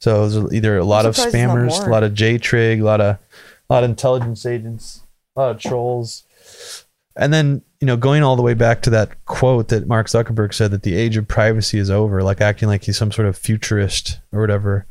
[0.01, 2.85] So there's either a lot of surprised it's not spammers, a lot of JTRIG, a
[2.85, 3.19] lot of,
[3.69, 5.03] a lot of intelligence agents,
[5.37, 6.25] a lot of trolls.
[7.17, 10.55] And then, you know, going all the way back to that quote that Mark Zuckerberg
[10.55, 13.37] said that the age of privacy is over, like acting like he's some sort of
[13.37, 14.87] futurist or whatever.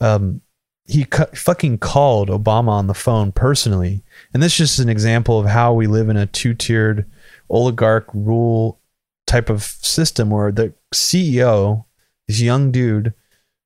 [0.00, 0.42] Um,
[0.86, 4.04] he cu- fucking called Obama on the phone personally.
[4.32, 7.04] And this is just an example of how we live in a two tiered
[7.50, 8.80] oligarch rule
[9.26, 11.84] type of system where the CEO,
[12.26, 13.12] this young dude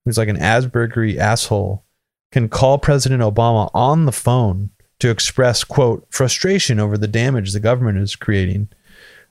[0.04, 1.84] who's like an Aspergery asshole,
[2.30, 4.70] can call President Obama on the phone
[5.00, 8.68] to express quote frustration over the damage the government is creating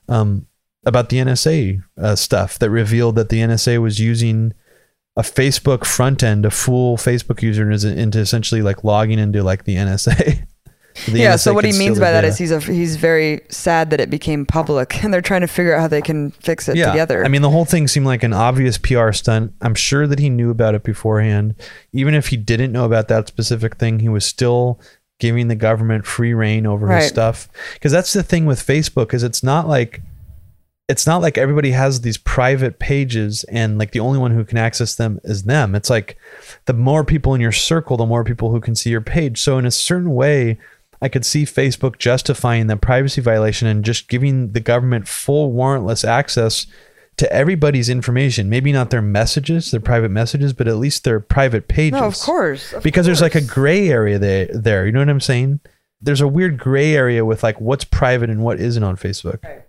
[0.08, 0.46] um,
[0.84, 4.52] about the NSA uh, stuff that revealed that the NSA was using
[5.16, 9.76] a Facebook front end to fool Facebook users into essentially like logging into like the
[9.76, 10.46] NSA.
[11.08, 11.36] yeah.
[11.36, 14.46] So what he means by that is he's a, he's very sad that it became
[14.46, 16.90] public, and they're trying to figure out how they can fix it yeah.
[16.90, 17.24] together.
[17.24, 19.52] I mean, the whole thing seemed like an obvious PR stunt.
[19.60, 21.54] I'm sure that he knew about it beforehand.
[21.92, 24.80] Even if he didn't know about that specific thing, he was still
[25.18, 27.02] giving the government free rein over right.
[27.02, 27.48] his stuff.
[27.74, 30.02] Because that's the thing with Facebook is it's not like
[30.88, 34.58] it's not like everybody has these private pages and like the only one who can
[34.58, 35.74] access them is them.
[35.74, 36.18] It's like
[36.66, 39.40] the more people in your circle, the more people who can see your page.
[39.40, 40.58] So in a certain way,
[41.02, 46.06] I could see Facebook justifying the privacy violation and just giving the government full warrantless
[46.06, 46.66] access
[47.16, 48.48] to everybody's information.
[48.48, 52.00] Maybe not their messages, their private messages, but at least their private pages.
[52.00, 52.72] No, of course.
[52.72, 53.06] Of because course.
[53.06, 54.86] there's like a gray area there, there.
[54.86, 55.58] You know what I'm saying?
[56.00, 59.42] There's a weird gray area with like what's private and what isn't on Facebook.
[59.42, 59.62] Right.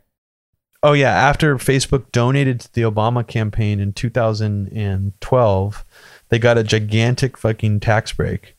[0.84, 5.86] Oh yeah, after Facebook donated to the Obama campaign in 2012,
[6.30, 8.56] they got a gigantic fucking tax break.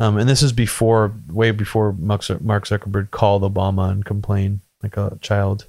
[0.00, 5.18] Um, and this is before, way before Mark Zuckerberg called Obama and complained like a
[5.20, 5.66] child,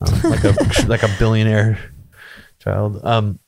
[0.00, 0.54] um, like a
[0.86, 1.92] like a billionaire
[2.60, 3.00] child.
[3.04, 3.40] Um,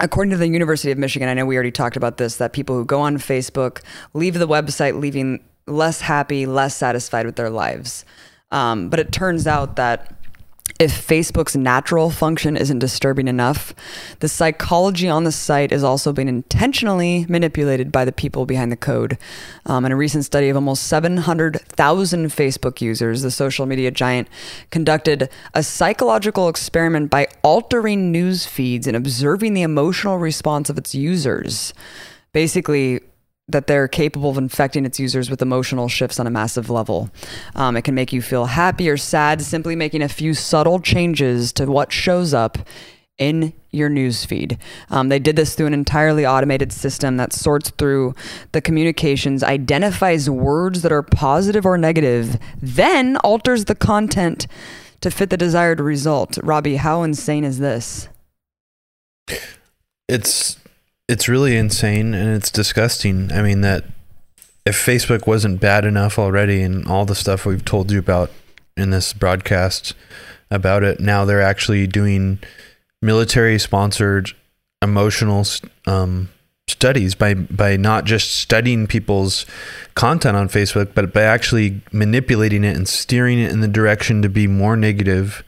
[0.00, 2.76] According to the University of Michigan, I know we already talked about this, that people
[2.76, 3.80] who go on Facebook
[4.12, 8.04] leave the website leaving less happy, less satisfied with their lives.
[8.50, 10.14] Um, but it turns out that
[10.80, 13.74] if Facebook's natural function isn't disturbing enough,
[14.18, 18.76] the psychology on the site is also being intentionally manipulated by the people behind the
[18.76, 19.16] code.
[19.66, 24.26] Um, in a recent study of almost 700,000 Facebook users, the social media giant
[24.70, 30.92] conducted a psychological experiment by altering news feeds and observing the emotional response of its
[30.92, 31.72] users.
[32.32, 33.00] Basically,
[33.48, 37.10] that they're capable of infecting its users with emotional shifts on a massive level.
[37.54, 41.52] Um, it can make you feel happy or sad, simply making a few subtle changes
[41.54, 42.58] to what shows up
[43.18, 44.58] in your newsfeed.
[44.90, 48.14] Um, they did this through an entirely automated system that sorts through
[48.52, 54.46] the communications, identifies words that are positive or negative, then alters the content
[55.00, 56.38] to fit the desired result.
[56.42, 58.08] Robbie, how insane is this?
[60.08, 60.58] It's
[61.08, 63.30] it's really insane and it's disgusting.
[63.32, 63.84] I mean that
[64.64, 68.30] if Facebook wasn't bad enough already and all the stuff we've told you about
[68.76, 69.94] in this broadcast
[70.50, 72.38] about it, now they're actually doing
[73.02, 74.32] military sponsored
[74.80, 75.44] emotional
[75.86, 76.30] um,
[76.66, 79.44] studies by by not just studying people's
[79.94, 84.28] content on Facebook, but by actually manipulating it and steering it in the direction to
[84.28, 85.44] be more negative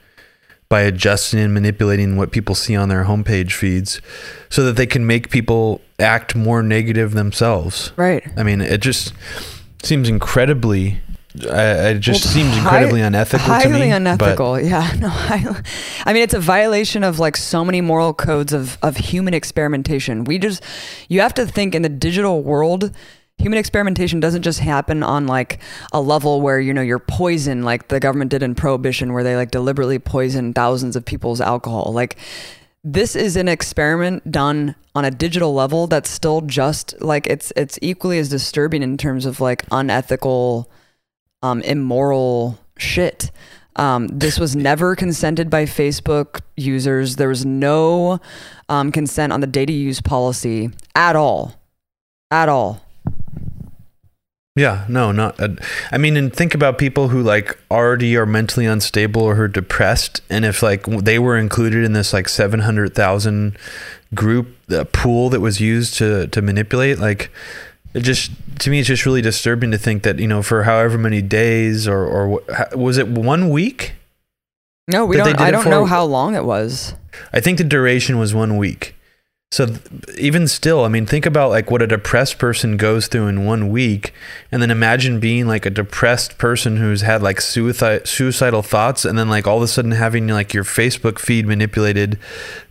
[0.68, 4.00] by adjusting and manipulating what people see on their homepage feeds
[4.48, 7.92] so that they can make people act more negative themselves.
[7.96, 8.26] Right.
[8.36, 9.12] I mean, it just
[9.82, 11.00] seems incredibly
[11.38, 13.90] it just well, seems incredibly high, unethical highly to me.
[13.90, 15.62] unethical yeah no I,
[16.06, 20.24] I mean it's a violation of like so many moral codes of of human experimentation
[20.24, 20.62] we just
[21.08, 22.90] you have to think in the digital world
[23.38, 25.58] human experimentation doesn't just happen on like
[25.92, 29.36] a level where you know you're poison like the government did in prohibition where they
[29.36, 32.16] like deliberately poison thousands of people's alcohol like
[32.82, 37.78] this is an experiment done on a digital level that's still just like it's it's
[37.82, 40.70] equally as disturbing in terms of like unethical
[41.42, 43.30] um immoral shit
[43.76, 47.16] um, this was never consented by Facebook users.
[47.16, 48.20] There was no
[48.68, 51.54] um, consent on the data use policy at all.
[52.30, 52.80] At all.
[54.56, 55.38] Yeah, no, not.
[55.38, 55.50] Uh,
[55.92, 59.48] I mean, and think about people who like already are mentally unstable or who are
[59.48, 63.58] depressed, and if like they were included in this like seven hundred thousand
[64.14, 67.30] group uh, pool that was used to to manipulate, like
[67.92, 70.96] it just to me it's just really disturbing to think that you know for however
[70.96, 72.42] many days or or
[72.74, 73.92] was it one week?
[74.88, 75.38] No, we don't.
[75.38, 76.94] I don't know how long it was.
[77.30, 78.95] I think the duration was one week.
[79.56, 79.68] So
[80.18, 83.70] even still, I mean, think about like what a depressed person goes through in one
[83.70, 84.12] week,
[84.52, 89.18] and then imagine being like a depressed person who's had like suicide, suicidal thoughts, and
[89.18, 92.18] then like all of a sudden having like your Facebook feed manipulated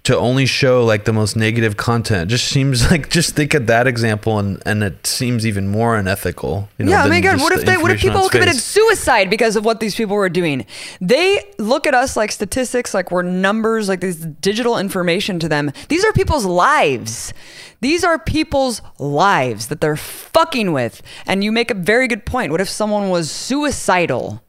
[0.06, 3.88] to only show like the most negative content just seems like just think of that
[3.88, 7.54] example and and it seems even more unethical you know, yeah, I mean, again, what
[7.54, 10.66] if the they, what if people committed suicide because of what these people were doing?
[11.02, 15.72] They look at us like statistics, like we're numbers, like this digital information to them.
[15.90, 17.34] These are people's lives.
[17.82, 21.02] These are people's lives that they're fucking with.
[21.26, 22.52] And you make a very good point.
[22.52, 24.42] What if someone was suicidal?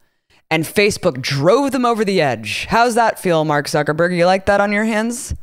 [0.49, 2.67] And Facebook drove them over the edge.
[2.67, 4.17] How's that feel, Mark Zuckerberg?
[4.17, 5.35] You like that on your hands?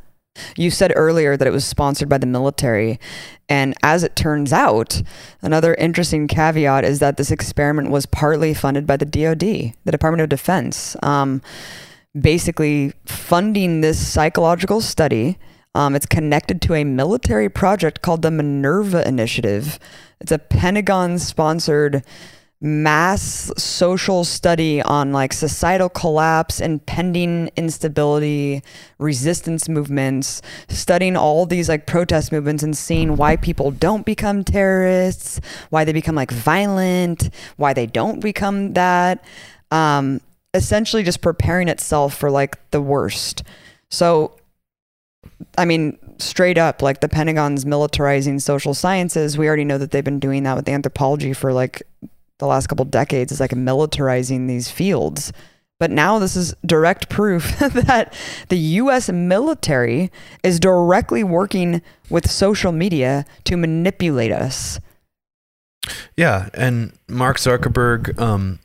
[0.56, 2.98] You said earlier that it was sponsored by the military.
[3.48, 5.02] And as it turns out,
[5.42, 10.22] another interesting caveat is that this experiment was partly funded by the DoD, the Department
[10.22, 10.96] of Defense.
[11.02, 11.42] Um,
[12.18, 15.38] basically, funding this psychological study.
[15.76, 19.80] Um, it's connected to a military project called the Minerva Initiative.
[20.20, 22.04] It's a Pentagon sponsored
[22.64, 28.62] mass social study on like societal collapse, impending instability,
[28.98, 35.40] resistance movements, studying all these like protest movements and seeing why people don't become terrorists,
[35.68, 39.22] why they become like violent, why they don't become that.
[39.70, 40.22] Um,
[40.54, 43.42] essentially just preparing itself for like the worst.
[43.90, 44.38] So
[45.58, 49.36] I mean, straight up, like the Pentagon's militarizing social sciences.
[49.36, 51.82] We already know that they've been doing that with anthropology for like
[52.38, 55.32] the last couple decades, is like militarizing these fields.
[55.80, 58.14] But now this is direct proof that
[58.48, 60.10] the US military
[60.42, 64.78] is directly working with social media to manipulate us.
[66.16, 68.60] Yeah, and Mark Zuckerberg, um,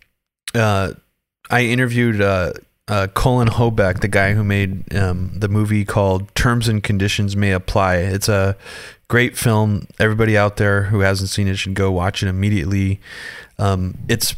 [0.54, 0.94] uh,
[1.50, 2.54] I interviewed uh,
[2.88, 7.52] uh, Cullen Hoback, the guy who made um, the movie called Terms and Conditions May
[7.52, 7.98] Apply.
[7.98, 8.56] It's a
[9.10, 9.86] great film.
[10.00, 13.02] Everybody out there who hasn't seen it should go watch it immediately.
[13.58, 14.34] Um, it's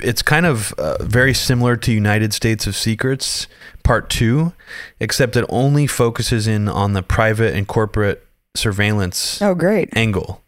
[0.00, 3.46] it's kind of uh, very similar to United States of Secrets
[3.84, 4.52] Part Two,
[4.98, 8.24] except it only focuses in on the private and corporate
[8.56, 9.88] surveillance Oh, great.
[9.96, 10.42] angle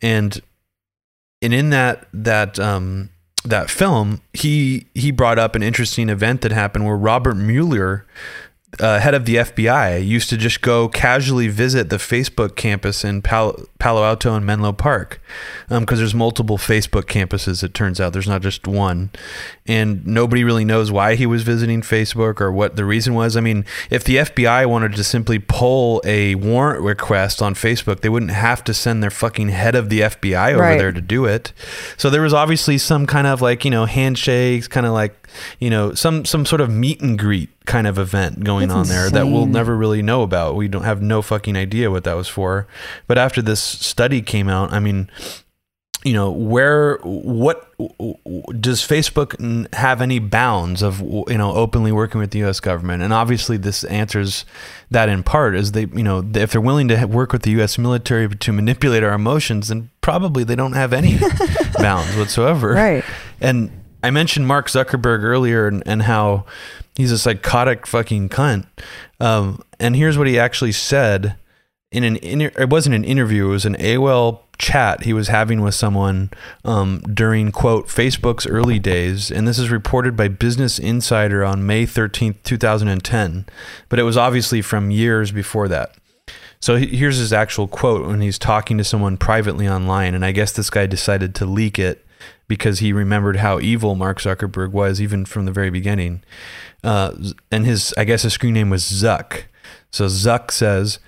[0.00, 0.40] and
[1.42, 3.10] and in that that um
[3.44, 8.06] that film he he brought up an interesting event that happened where Robert Mueller
[8.80, 13.22] uh, head of the FBI used to just go casually visit the Facebook campus in
[13.22, 15.20] Palo, Palo Alto and Menlo Park
[15.68, 17.62] because there's multiple Facebook campuses.
[17.62, 19.10] It turns out there's not just one,
[19.66, 23.36] and nobody really knows why he was visiting Facebook or what the reason was.
[23.36, 28.08] I mean, if the FBI wanted to simply pull a warrant request on Facebook, they
[28.08, 30.78] wouldn't have to send their fucking head of the FBI over Right.
[30.78, 31.52] there to do it.
[31.96, 35.28] So there was obviously some kind of like you know handshakes, kind of like
[35.58, 38.86] you know some some sort of meet and greet kind of event going That's on
[38.88, 40.54] there that we'll never really know about.
[40.54, 42.66] We don't have no fucking idea what that was for.
[43.06, 45.10] But after this study came out, I mean,
[46.04, 47.72] you know, where what
[48.60, 52.60] does Facebook have any bounds of you know openly working with the U.S.
[52.60, 53.02] government?
[53.02, 54.44] And obviously, this answers
[54.90, 57.78] that in part is they you know if they're willing to work with the U.S.
[57.78, 61.18] military to manipulate our emotions, then probably they don't have any
[61.78, 62.72] bounds whatsoever.
[62.72, 63.04] Right.
[63.40, 63.70] And
[64.04, 66.44] I mentioned Mark Zuckerberg earlier and, and how
[66.94, 68.66] he's a psychotic fucking cunt.
[69.18, 71.36] Um, and here's what he actually said
[71.90, 75.62] in an inter- it wasn't an interview, it was an AOL chat he was having
[75.62, 76.30] with someone
[76.66, 81.86] um, during quote Facebook's early days, and this is reported by Business Insider on May
[81.86, 83.46] 13th, 2010.
[83.88, 85.94] But it was obviously from years before that.
[86.60, 90.52] So here's his actual quote when he's talking to someone privately online, and I guess
[90.52, 92.04] this guy decided to leak it
[92.48, 96.22] because he remembered how evil Mark Zuckerberg was even from the very beginning.
[96.82, 97.12] Uh,
[97.50, 99.44] and his, I guess, his screen name was Zuck.
[99.90, 100.98] So Zuck says,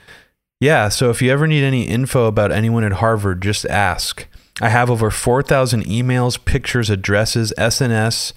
[0.61, 4.27] "Yeah, so if you ever need any info about anyone at Harvard, just ask.
[4.61, 8.33] I have over four thousand emails, pictures, addresses, SNS."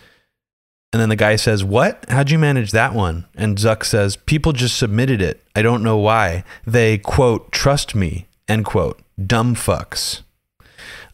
[0.91, 2.03] And then the guy says, What?
[2.09, 3.25] How'd you manage that one?
[3.35, 5.41] And Zuck says, People just submitted it.
[5.55, 6.43] I don't know why.
[6.65, 8.99] They, quote, trust me, end quote.
[9.23, 10.21] Dumb fucks.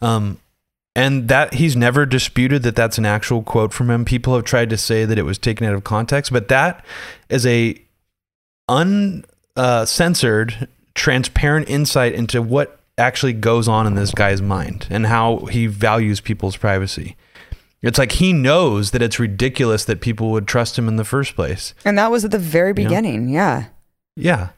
[0.00, 0.38] Um,
[0.96, 4.02] and that he's never disputed that that's an actual quote from him.
[4.06, 6.82] People have tried to say that it was taken out of context, but that
[7.28, 7.78] is a
[8.66, 15.44] uncensored, uh, transparent insight into what actually goes on in this guy's mind and how
[15.46, 17.14] he values people's privacy.
[17.82, 21.36] It's like he knows that it's ridiculous that people would trust him in the first
[21.36, 21.74] place.
[21.84, 22.88] And that was at the very You know?
[22.88, 23.28] beginning.
[23.28, 23.66] Yeah.
[24.16, 24.48] Yeah.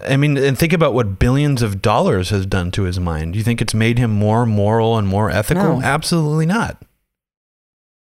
[0.00, 3.32] I mean, and think about what billions of dollars has done to his mind.
[3.32, 5.78] Do you think it's made him more moral and more ethical?
[5.80, 5.82] No.
[5.82, 6.80] Absolutely not.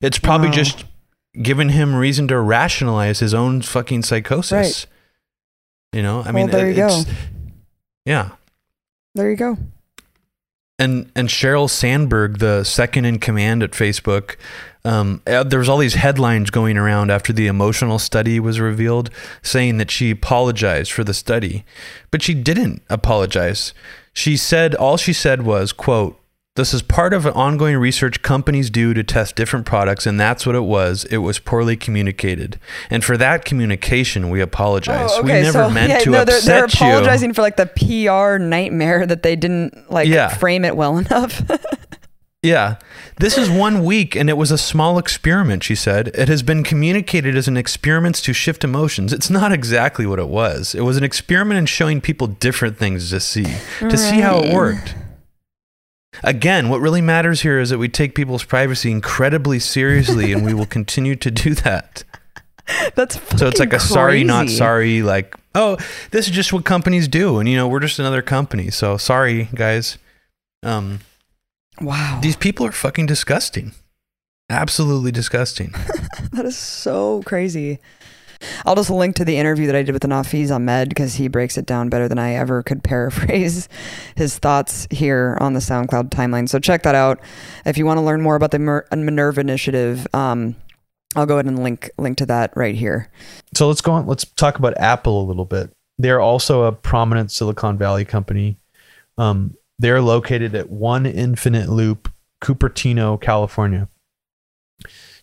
[0.00, 0.54] It's probably No.
[0.54, 0.84] just
[1.42, 4.52] given him reason to rationalize his own fucking psychosis.
[4.52, 4.86] Right.
[5.96, 7.10] You know, I Well, mean, there you it's- go.
[8.06, 8.28] Yeah.
[9.14, 9.58] There you go.
[10.78, 14.36] and and Sheryl Sandberg, the second in command at Facebook,
[14.84, 19.10] Um, uh, there was all these headlines going around after the emotional study was revealed,
[19.40, 21.64] saying that she apologized for the study,
[22.10, 23.74] but she didn't apologize.
[24.12, 26.18] She said all she said was, "quote
[26.54, 30.44] this is part of an ongoing research companies do to test different products, and that's
[30.44, 31.04] what it was.
[31.06, 32.58] It was poorly communicated,
[32.90, 35.08] and for that communication, we apologize.
[35.12, 37.34] Oh, we never meant yeah, to no, they're, they're apologizing you.
[37.34, 40.28] for like the PR nightmare that they didn't like Yeah.
[40.28, 41.42] frame it well enough.
[42.42, 42.78] Yeah,
[43.18, 45.62] this is one week, and it was a small experiment.
[45.62, 49.12] She said it has been communicated as an experiment to shift emotions.
[49.12, 50.74] It's not exactly what it was.
[50.74, 53.46] It was an experiment in showing people different things to see,
[53.78, 54.96] to see how it worked.
[56.24, 60.52] Again, what really matters here is that we take people's privacy incredibly seriously, and we
[60.52, 62.02] will continue to do that.
[62.96, 65.02] That's So it's like a sorry, not sorry.
[65.02, 65.76] Like, oh,
[66.10, 68.70] this is just what companies do, and you know, we're just another company.
[68.70, 69.96] So sorry, guys.
[70.64, 71.00] Um,
[71.80, 73.72] Wow, these people are fucking disgusting.
[74.50, 75.70] Absolutely disgusting.
[76.32, 77.78] that is so crazy.
[78.66, 81.56] I'll just link to the interview that I did with Nafeez Ahmed because he breaks
[81.56, 83.68] it down better than I ever could paraphrase
[84.16, 86.48] his thoughts here on the SoundCloud timeline.
[86.48, 87.20] So check that out
[87.64, 90.06] if you want to learn more about the Mer- Minerva initiative.
[90.12, 90.56] Um,
[91.14, 93.10] I'll go ahead and link link to that right here.
[93.54, 94.06] So let's go on.
[94.06, 95.70] Let's talk about Apple a little bit.
[95.98, 98.56] They're also a prominent Silicon Valley company.
[99.18, 102.10] Um, they're located at One Infinite Loop,
[102.40, 103.88] Cupertino, California.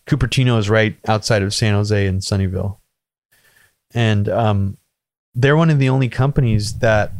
[0.06, 2.76] Cupertino is right outside of San Jose and Sunnyvale.
[3.94, 4.76] And um,
[5.34, 7.10] they're one of the only companies that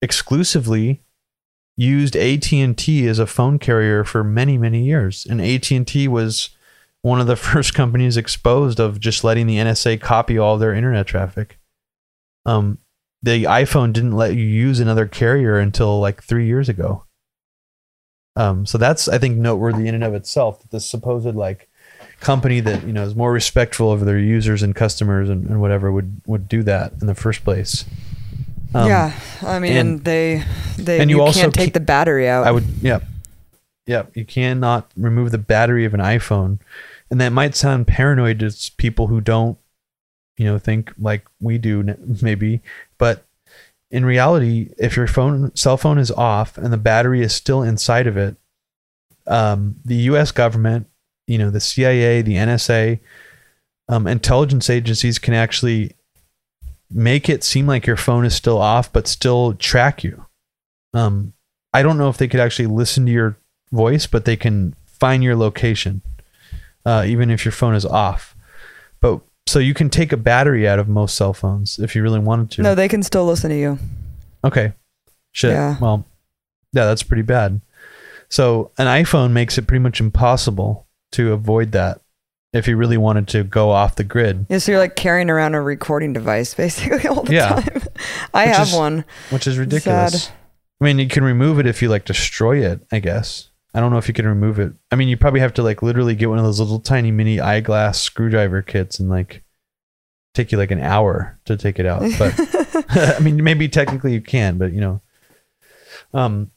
[0.00, 1.00] exclusively
[1.76, 5.26] used AT&T as a phone carrier for many, many years.
[5.28, 6.50] And AT&T was
[7.00, 11.08] one of the first companies exposed of just letting the NSA copy all their internet
[11.08, 11.58] traffic.
[12.46, 12.78] Um,
[13.22, 17.04] the iPhone didn't let you use another carrier until like three years ago.
[18.34, 21.68] Um, so that's I think noteworthy in and of itself that this supposed like
[22.20, 25.92] company that you know is more respectful of their users and customers and, and whatever
[25.92, 27.84] would would do that in the first place.
[28.74, 29.12] Um, yeah,
[29.42, 30.44] I mean, and- they
[30.78, 32.46] they and you you, also can't take keep- the battery out.
[32.46, 33.00] I would, yeah,
[33.86, 34.04] yeah.
[34.14, 36.58] You cannot remove the battery of an iPhone,
[37.10, 39.58] and that might sound paranoid to people who don't,
[40.38, 41.82] you know, think like we do,
[42.22, 42.62] maybe.
[43.02, 43.26] But
[43.90, 48.06] in reality, if your phone, cell phone is off and the battery is still inside
[48.06, 48.36] of it,
[49.26, 50.30] um, the U.S.
[50.30, 50.86] government,
[51.26, 53.00] you know, the CIA, the NSA,
[53.88, 55.96] um, intelligence agencies can actually
[56.92, 60.24] make it seem like your phone is still off, but still track you.
[60.94, 61.32] Um,
[61.74, 63.36] I don't know if they could actually listen to your
[63.72, 66.02] voice, but they can find your location,
[66.86, 68.36] uh, even if your phone is off.
[69.00, 69.22] But
[69.52, 72.50] so you can take a battery out of most cell phones if you really wanted
[72.52, 72.62] to.
[72.62, 73.78] no, they can still listen to you.
[74.44, 74.72] okay.
[75.32, 75.52] Shit.
[75.52, 75.76] Yeah.
[75.80, 76.04] Well,
[76.72, 77.60] yeah, that's pretty bad.
[78.28, 82.00] So an iPhone makes it pretty much impossible to avoid that
[82.54, 85.54] if you really wanted to go off the grid, Yeah, so you're like carrying around
[85.54, 87.48] a recording device basically all the Yeah.
[87.60, 87.82] time.
[88.34, 89.04] I Which have is one.
[89.30, 90.24] which is ridiculous.
[90.24, 90.32] Sad.
[90.80, 93.48] I mean, you can remove it if you like destroy it, I guess.
[93.74, 94.72] I don't know if you can remove it.
[94.90, 97.40] I mean, you probably have to like literally get one of those little tiny mini
[97.40, 99.42] eyeglass screwdriver kits and like
[100.34, 102.02] take you like an hour to take it out.
[102.18, 102.34] But
[103.16, 105.00] I mean, maybe technically you can, but you know,
[106.14, 106.50] um,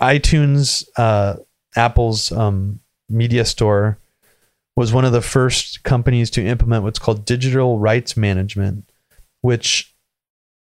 [0.00, 1.36] iTunes, uh,
[1.76, 3.98] Apple's um, media store
[4.76, 8.88] was one of the first companies to implement what's called digital rights management,
[9.40, 9.93] which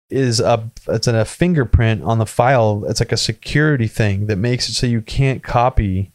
[0.10, 2.86] is a it's a fingerprint on the file.
[2.88, 6.14] It's like a security thing that makes it so you can't copy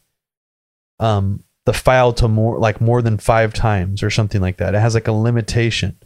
[0.98, 4.74] um, the file to more like more than five times or something like that.
[4.74, 5.98] It has like a limitation.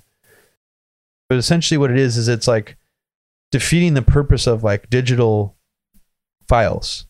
[1.28, 2.76] But essentially, what it is is it's like
[3.52, 5.56] defeating the purpose of like digital
[6.48, 7.06] files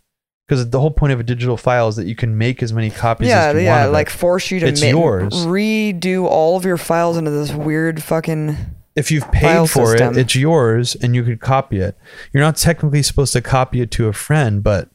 [0.47, 2.89] because the whole point of a digital file is that you can make as many
[2.91, 3.93] copies yeah, as you yeah, want.
[3.93, 5.33] like force you to It's ma- yours.
[5.47, 8.57] redo all of your files into this weird fucking.
[8.97, 10.15] If you've file paid for system.
[10.17, 11.97] it, it's yours and you could copy it.
[12.33, 14.91] You're not technically supposed to copy it to a friend, but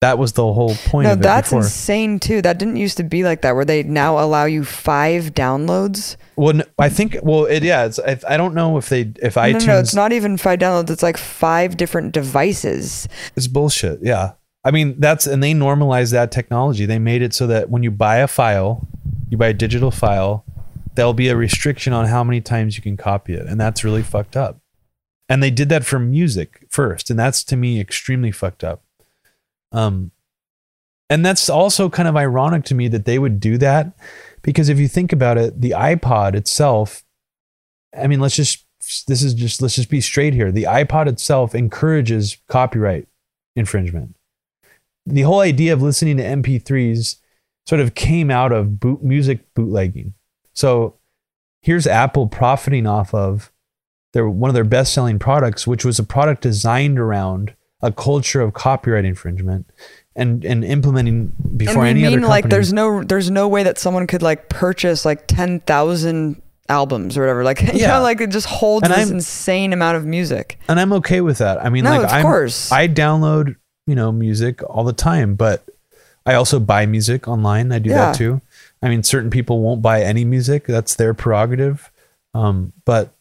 [0.00, 1.60] that was the whole point No, that's before.
[1.62, 2.40] insane too.
[2.40, 6.16] That didn't used to be like that, where they now allow you five downloads.
[6.36, 9.42] well, I think well, it yeah, it's I, I don't know if they if No,
[9.42, 10.88] iTunes no, it's not even five downloads.
[10.90, 13.08] It's like five different devices.
[13.36, 14.00] It's bullshit.
[14.02, 14.32] Yeah.
[14.62, 16.84] I mean, that's, and they normalized that technology.
[16.84, 18.86] They made it so that when you buy a file,
[19.30, 20.44] you buy a digital file,
[20.94, 23.46] there'll be a restriction on how many times you can copy it.
[23.46, 24.58] And that's really fucked up.
[25.28, 27.10] And they did that for music first.
[27.10, 28.82] And that's to me extremely fucked up.
[29.72, 30.10] Um,
[31.08, 33.92] and that's also kind of ironic to me that they would do that
[34.42, 37.04] because if you think about it, the iPod itself,
[37.96, 38.64] I mean, let's just,
[39.06, 40.52] this is just, let's just be straight here.
[40.52, 43.08] The iPod itself encourages copyright
[43.56, 44.16] infringement.
[45.04, 47.16] The whole idea of listening to MP3s
[47.66, 50.14] sort of came out of boot music bootlegging.
[50.54, 50.96] So
[51.62, 53.50] here's Apple profiting off of
[54.12, 58.40] their one of their best selling products, which was a product designed around a culture
[58.40, 59.66] of copyright infringement
[60.16, 62.42] and and implementing before and any you other mean company.
[62.42, 67.22] like there's no there's no way that someone could like purchase like 10,000 albums or
[67.22, 67.96] whatever like you Yeah.
[67.96, 71.20] know like it just holds And this I'm- insane amount of music and I'm okay
[71.20, 71.64] with that.
[71.64, 72.70] I mean, No, like of I'm, course.
[72.72, 73.56] I download
[73.86, 75.64] you know music all the time, but
[76.26, 77.72] I also buy music online.
[77.72, 77.96] I do Yeah.
[78.06, 78.40] that too.
[78.82, 80.66] I mean, certain people won't buy any music.
[80.66, 81.90] That's their prerogative.
[82.34, 83.14] Um, but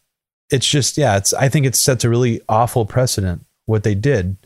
[0.49, 4.38] it's just yeah, it's I think it sets a really awful precedent what they did.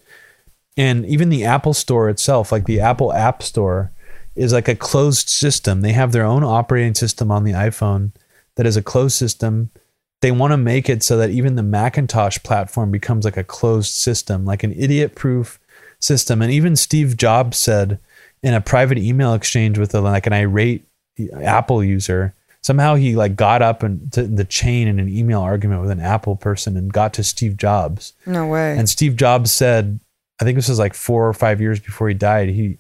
[0.76, 3.92] And even the Apple Store itself, like the Apple App Store,
[4.36, 5.82] is like a closed system.
[5.82, 8.12] They have their own operating system on the iPhone
[8.56, 9.70] that is a closed system.
[10.22, 13.94] They want to make it so that even the Macintosh platform becomes like a closed
[13.94, 15.60] system, like an idiot proof
[16.00, 16.42] system.
[16.42, 18.00] And even Steve Jobs said
[18.42, 20.88] in a private email exchange with a, like an irate
[21.42, 25.82] Apple user, somehow he like got up and to the chain in an email argument
[25.82, 28.14] with an Apple person and got to Steve Jobs.
[28.26, 30.00] no way And Steve Jobs said,
[30.42, 32.50] I think this was like four or five years before he died.
[32.50, 32.78] He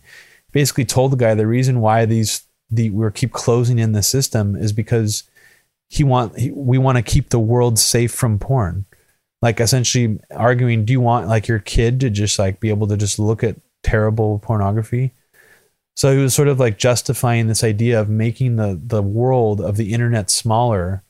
[0.51, 4.55] basically told the guy the reason why these the we keep closing in the system
[4.55, 5.23] is because
[5.89, 8.85] he want he, we want to keep the world safe from porn.
[9.41, 12.97] Like essentially arguing, do you want like your kid to just like be able to
[12.97, 15.14] just look at terrible pornography?
[15.95, 19.78] So he was sort of like justifying this idea of making the the world of
[19.78, 21.03] the internet smaller.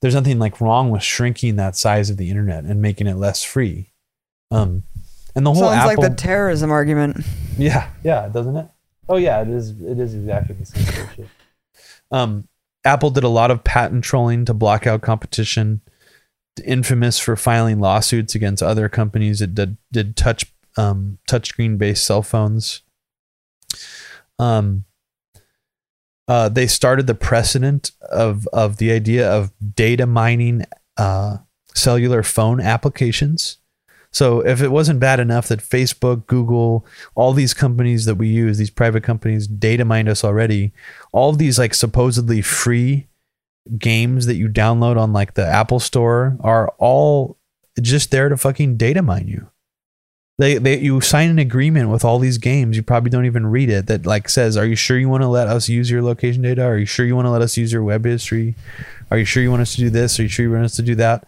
[0.00, 3.42] There's nothing like wrong with shrinking that size of the internet and making it less
[3.42, 3.92] free.
[4.50, 4.84] Um,
[5.34, 7.24] and the whole sounds Apple, like the terrorism argument
[7.60, 8.68] yeah, yeah, doesn't it?
[9.08, 9.70] Oh yeah, it is.
[9.80, 11.28] It is exactly the same sort of shit.
[12.10, 12.48] Um,
[12.84, 15.80] Apple did a lot of patent trolling to block out competition.
[16.64, 22.22] Infamous for filing lawsuits against other companies that did, did touch um, touchscreen based cell
[22.22, 22.82] phones.
[24.40, 24.84] Um,
[26.26, 30.64] uh, they started the precedent of of the idea of data mining
[30.96, 31.38] uh,
[31.74, 33.58] cellular phone applications.
[34.12, 36.84] So if it wasn't bad enough that Facebook, Google,
[37.14, 40.72] all these companies that we use, these private companies, data mined us already,
[41.12, 43.06] all these like supposedly free
[43.78, 47.38] games that you download on like the Apple Store are all
[47.80, 49.48] just there to fucking data mine you.
[50.40, 53.68] They, they you sign an agreement with all these games, you probably don't even read
[53.68, 56.42] it that like says, Are you sure you want to let us use your location
[56.42, 56.64] data?
[56.64, 58.54] Are you sure you want to let us use your web history?
[59.10, 60.18] Are you sure you want us to do this?
[60.18, 61.26] Are you sure you want us to do that?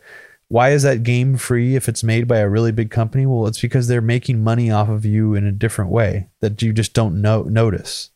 [0.49, 3.25] why is that game free if it's made by a really big company?
[3.25, 6.75] Well, it's because they're making money off of you in a different way that you
[6.75, 8.11] just don't know notice.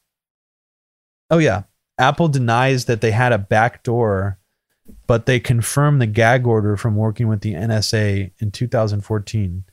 [1.31, 1.62] Oh yeah,
[1.97, 4.39] Apple denies that they had a backdoor
[5.06, 9.64] but they confirmed the gag order from working with the NSA in 2014.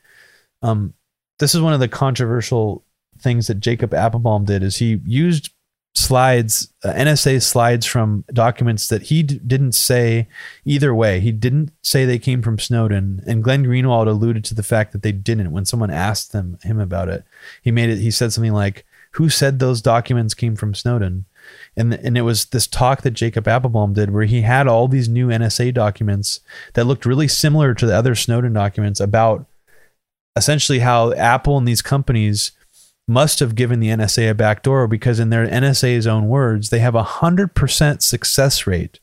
[0.62, 0.94] Um,
[1.40, 2.86] this is one of the controversial
[3.20, 5.50] things that Jacob Appelbaum did is he used
[5.96, 10.28] slides uh, NSA slides from documents that he d- didn't say
[10.66, 11.20] either way.
[11.20, 15.04] He didn't say they came from Snowden, and Glenn Greenwald alluded to the fact that
[15.04, 17.24] they didn't when someone asked them him about it.
[17.62, 18.00] He made it.
[18.00, 21.26] He said something like, "Who said those documents came from Snowden?"
[21.78, 25.10] And and it was this talk that Jacob Appelbaum did where he had all these
[25.10, 26.40] new NSA documents
[26.74, 29.46] that looked really similar to the other Snowden documents about
[30.36, 32.52] essentially how Apple and these companies
[33.08, 36.96] must have given the NSA a backdoor because, in their NSA's own words, they have
[36.96, 39.00] a 100% success rate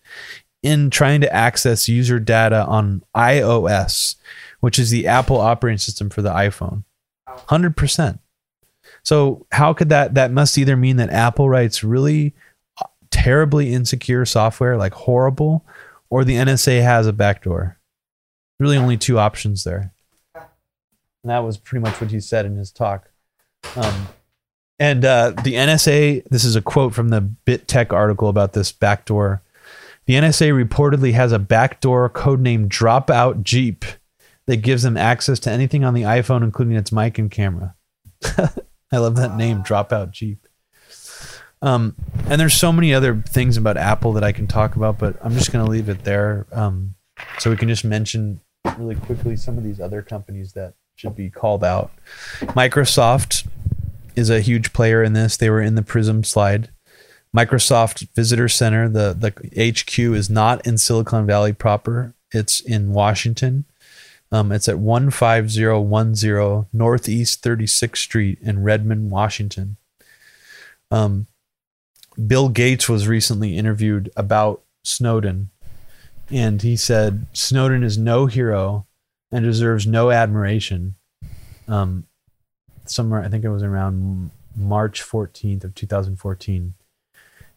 [0.62, 4.16] in trying to access user data on iOS,
[4.60, 6.84] which is the Apple operating system for the iPhone.
[7.28, 8.18] 100%.
[9.02, 10.14] So, how could that?
[10.14, 12.34] That must either mean that Apple writes really
[13.10, 15.64] terribly insecure software, like horrible,
[16.10, 17.78] or the NSA has a backdoor.
[18.58, 19.92] Really, only two options there.
[21.22, 23.10] And that was pretty much what he said in his talk.
[23.76, 24.08] Um,
[24.78, 29.42] and uh, the NSA, this is a quote from the BitTech article about this backdoor.
[30.06, 33.84] The NSA reportedly has a backdoor codenamed Dropout Jeep
[34.46, 37.74] that gives them access to anything on the iPhone, including its mic and camera.
[38.92, 40.48] I love that name, Dropout Jeep.
[41.62, 41.94] Um,
[42.26, 45.34] and there's so many other things about Apple that I can talk about, but I'm
[45.34, 46.46] just going to leave it there.
[46.52, 46.94] Um,
[47.38, 48.40] so we can just mention
[48.78, 51.90] really quickly some of these other companies that should be called out.
[52.40, 53.48] Microsoft
[54.14, 55.34] is a huge player in this.
[55.34, 56.68] They were in the Prism slide.
[57.34, 59.30] Microsoft Visitor Center, the, the
[59.72, 62.14] HQ is not in Silicon Valley proper.
[62.32, 63.64] It's in Washington.
[64.30, 69.78] Um, it's at 15010 Northeast 36th Street in Redmond, Washington.
[70.90, 71.28] Um,
[72.26, 75.48] Bill Gates was recently interviewed about Snowden,
[76.30, 78.86] and he said Snowden is no hero
[79.32, 80.96] and deserves no admiration.
[81.68, 82.06] Um,
[82.86, 86.74] somewhere, I think it was around March 14th of 2014.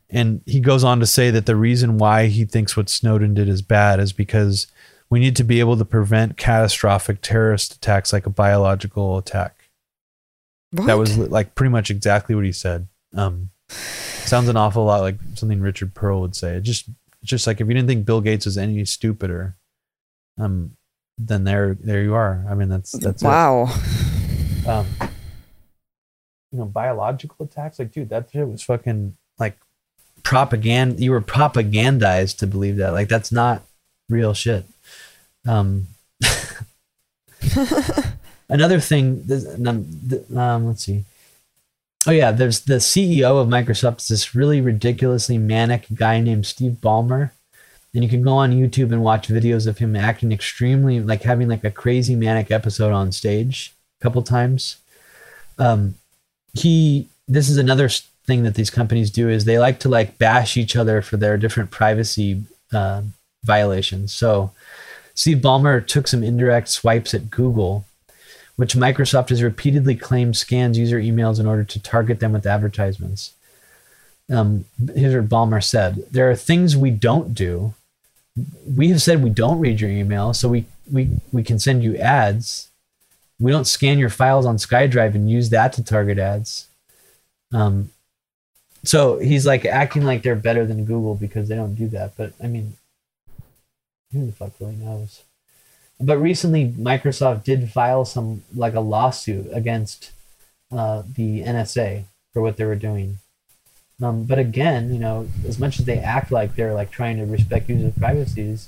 [0.09, 3.49] And he goes on to say that the reason why he thinks what Snowden did
[3.49, 4.67] is bad is because
[5.09, 9.69] we need to be able to prevent catastrophic terrorist attacks like a biological attack.
[10.71, 10.87] What?
[10.87, 12.87] That was like pretty much exactly what he said.
[13.15, 16.57] Um, sounds an awful lot like something Richard Perle would say.
[16.57, 16.89] It just,
[17.23, 19.55] just like if you didn't think Bill Gates was any stupider,
[20.39, 20.75] um,
[21.17, 22.45] then there, there you are.
[22.49, 23.63] I mean, that's that's wow.
[24.67, 24.87] um,
[26.51, 27.79] you know, biological attacks.
[27.79, 29.57] Like, dude, that shit was fucking like
[30.23, 31.01] propaganda.
[31.01, 32.93] You were propagandized to believe that.
[32.93, 33.63] Like, that's not
[34.09, 34.65] real shit.
[35.45, 35.87] Um,
[38.49, 39.25] another thing.
[39.65, 41.05] Um, um, let's see.
[42.05, 44.07] Oh yeah, there's the CEO of Microsoft.
[44.07, 47.31] This really ridiculously manic guy named Steve Ballmer,
[47.93, 51.47] and you can go on YouTube and watch videos of him acting extremely like having
[51.47, 54.77] like a crazy manic episode on stage a couple times.
[55.57, 55.95] Um,
[56.53, 57.07] he.
[57.25, 57.87] This is another
[58.25, 61.37] thing that these companies do is they like to like bash each other for their
[61.37, 62.43] different privacy
[62.73, 63.01] uh,
[63.45, 64.13] violations.
[64.13, 64.51] So
[65.15, 67.85] Steve Ballmer took some indirect swipes at Google,
[68.57, 73.33] which Microsoft has repeatedly claimed scans user emails in order to target them with advertisements.
[74.29, 74.65] Um,
[74.95, 77.73] here's what Ballmer said: "There are things we don't do.
[78.65, 81.95] We have said we don't read your email, so we we we can send you
[81.97, 82.71] ads.
[83.39, 86.67] We don't scan your files on SkyDrive and use that to target ads."
[87.53, 87.91] Um,
[88.83, 92.17] so he's like acting like they're better than Google because they don't do that.
[92.17, 92.73] But I mean,
[94.11, 95.23] who the fuck really knows?
[95.99, 100.11] But recently, Microsoft did file some like a lawsuit against
[100.71, 103.19] uh, the NSA for what they were doing.
[104.03, 107.25] Um, but again, you know, as much as they act like they're like trying to
[107.25, 108.67] respect user privacies,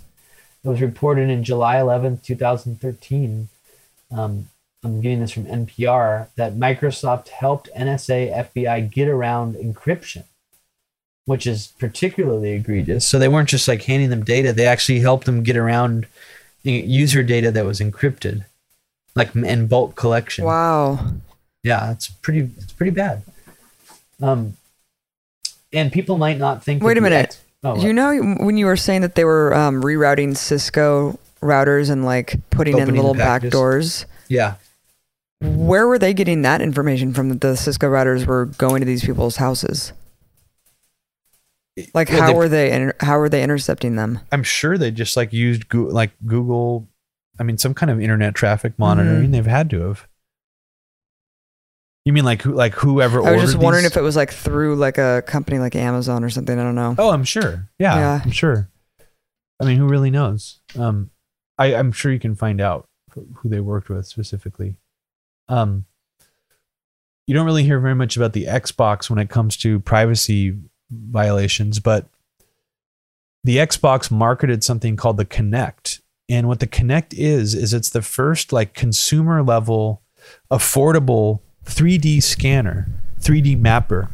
[0.64, 3.50] it was reported in July 11th, 2013.
[4.12, 4.48] Um,
[4.82, 10.24] I'm getting this from NPR that Microsoft helped NSA FBI get around encryption,
[11.26, 13.06] which is particularly egregious.
[13.06, 16.08] So they weren't just like handing them data; they actually helped them get around
[16.64, 18.46] user data that was encrypted,
[19.16, 20.46] like in bulk collection.
[20.46, 21.00] Wow.
[21.64, 22.52] Yeah, it's pretty.
[22.58, 23.24] It's pretty bad.
[24.22, 24.56] Um,
[25.76, 26.82] and people might not think.
[26.84, 27.26] Wait a minute.
[27.26, 31.90] ex- oh, You know when you were saying that they were um, rerouting Cisco routers
[31.90, 34.56] and like putting in little back doors, yeah.
[35.42, 39.04] where were they getting that information from that the Cisco routers were going to these
[39.06, 39.94] people's houses?
[41.94, 44.20] Like Well, how they- were they inter- how were they intercepting them?
[44.32, 46.88] I'm sure they just like used Go- like Google.
[47.38, 49.28] I mean, some kind of internet traffic monitoring.
[49.28, 49.32] Mhm.
[49.34, 50.08] They've had to have.
[52.06, 53.24] You mean like who, like whoever?
[53.26, 56.24] I was just wondering these- if it was like through like a company like Amazon
[56.24, 56.58] or something.
[56.58, 56.96] I don't know.
[56.98, 57.68] Oh, I'm sure.
[57.80, 58.22] Yeah, Yeah.
[58.24, 58.70] I'm sure.
[59.60, 60.60] I mean, who really knows?
[60.78, 61.10] Um,
[61.58, 62.88] I, I'm sure you can find out
[63.36, 64.76] who they worked with specifically.
[65.48, 65.86] Um,
[67.26, 70.58] you don't really hear very much about the Xbox when it comes to privacy
[70.92, 72.08] violations, but
[73.44, 76.02] the Xbox marketed something called the Kinect.
[76.28, 80.02] And what the Kinect is, is it's the first like consumer level,
[80.52, 82.88] affordable 3D scanner,
[83.20, 84.10] 3D mapper.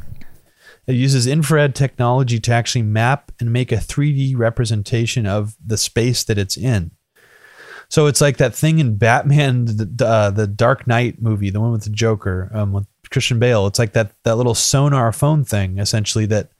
[0.88, 6.24] It uses infrared technology to actually map and make a 3D representation of the space
[6.24, 6.92] that it's in.
[7.88, 11.72] So it's like that thing in Batman, the, uh, the Dark Knight movie, the one
[11.72, 13.68] with the Joker, um, with Christian Bale.
[13.68, 16.26] It's like that that little sonar phone thing, essentially.
[16.26, 16.52] That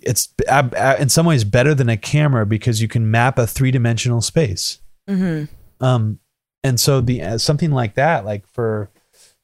[0.00, 3.46] it's ab- a- in some ways better than a camera because you can map a
[3.46, 4.80] three dimensional space.
[5.08, 5.84] Mm-hmm.
[5.84, 6.18] Um,
[6.64, 8.90] and so the uh, something like that, like for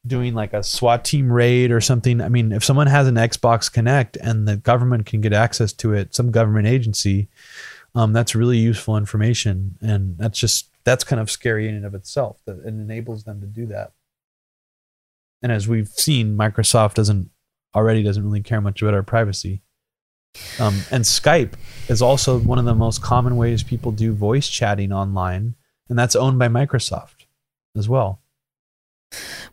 [0.07, 2.21] doing like a SWAT team raid or something.
[2.21, 5.93] I mean, if someone has an Xbox Kinect and the government can get access to
[5.93, 7.29] it, some government agency,
[7.95, 11.95] um, that's really useful information, and that's just that's kind of scary in and of
[11.95, 13.93] itself that it enables them to do that.
[15.43, 17.31] And as we've seen, Microsoft doesn't
[17.75, 19.63] already doesn't really care much about our privacy.
[20.61, 21.55] Um, and Skype
[21.89, 25.57] is also one of the most common ways people do voice chatting online,
[25.89, 27.27] and that's owned by Microsoft
[27.77, 28.21] as well.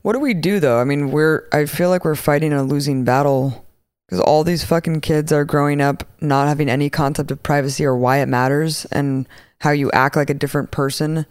[0.01, 0.79] What do we do though?
[0.79, 3.65] I mean, we're I feel like we're fighting a losing battle
[4.05, 7.97] because all these fucking kids are growing up not having any concept of privacy or
[7.97, 9.27] why it matters and
[9.59, 11.25] how you act like a different person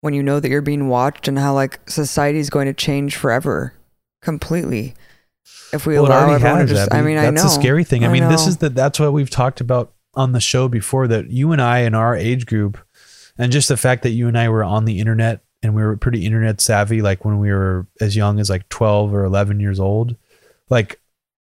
[0.00, 3.16] when you know that you're being watched and how like society is going to change
[3.16, 3.74] forever
[4.22, 4.94] completely
[5.72, 8.04] if we Well, allow everyone just I mean, I that's know the scary thing.
[8.04, 11.08] I, I mean, this is the that's what we've talked about on the show before.
[11.08, 12.78] That you and I in our age group,
[13.36, 15.96] and just the fact that you and I were on the internet and we were
[15.96, 19.80] pretty internet savvy, like when we were as young as like twelve or eleven years
[19.80, 20.14] old,
[20.70, 21.00] like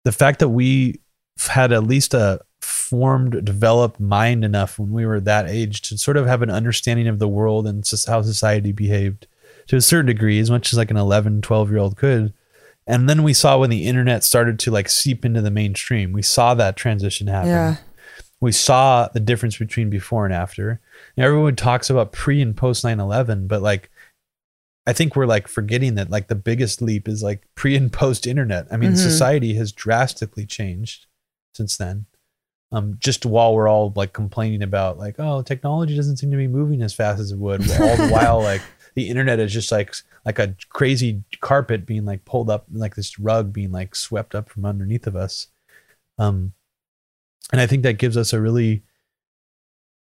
[0.06, 1.02] the fact that we
[1.49, 6.18] had at least a formed, developed mind enough when we were that age to sort
[6.18, 9.27] of have an understanding of the world and soc- how society behaved
[9.68, 12.34] to a certain degree, as much as like an 11, 12 year old could,
[12.88, 16.22] And then we saw when the internet started to like seep into the mainstream, we
[16.22, 17.49] saw that transition happen.
[17.49, 17.76] Yeah.
[18.40, 20.80] We saw the difference between before and after.
[21.18, 23.90] And everyone talks about pre and post 9 11, but like,
[24.88, 28.28] I think we're like forgetting that like the biggest leap is like pre and post
[28.28, 28.68] internet.
[28.72, 28.98] I mean, Mhm.
[28.98, 31.07] society has drastically changed
[31.56, 32.06] since then.
[32.72, 36.48] Um, just while we're all like complaining about like, oh, technology doesn't seem to be
[36.48, 38.62] moving as fast as it would, all the while like
[38.95, 39.94] the internet is just like
[40.26, 44.49] like a crazy carpet being like pulled up, like this rug being like swept up
[44.49, 45.48] from underneath of us.
[46.18, 46.53] Um,
[47.52, 48.84] and I think that gives us a really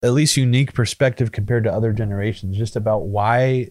[0.04, 3.70] at least unique perspective compared to other generations, just about why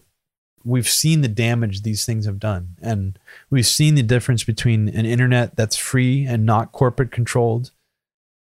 [0.63, 2.75] we've seen the damage these things have done.
[2.81, 3.17] And
[3.49, 7.71] we've seen the difference between an internet that's free and not corporate controlled,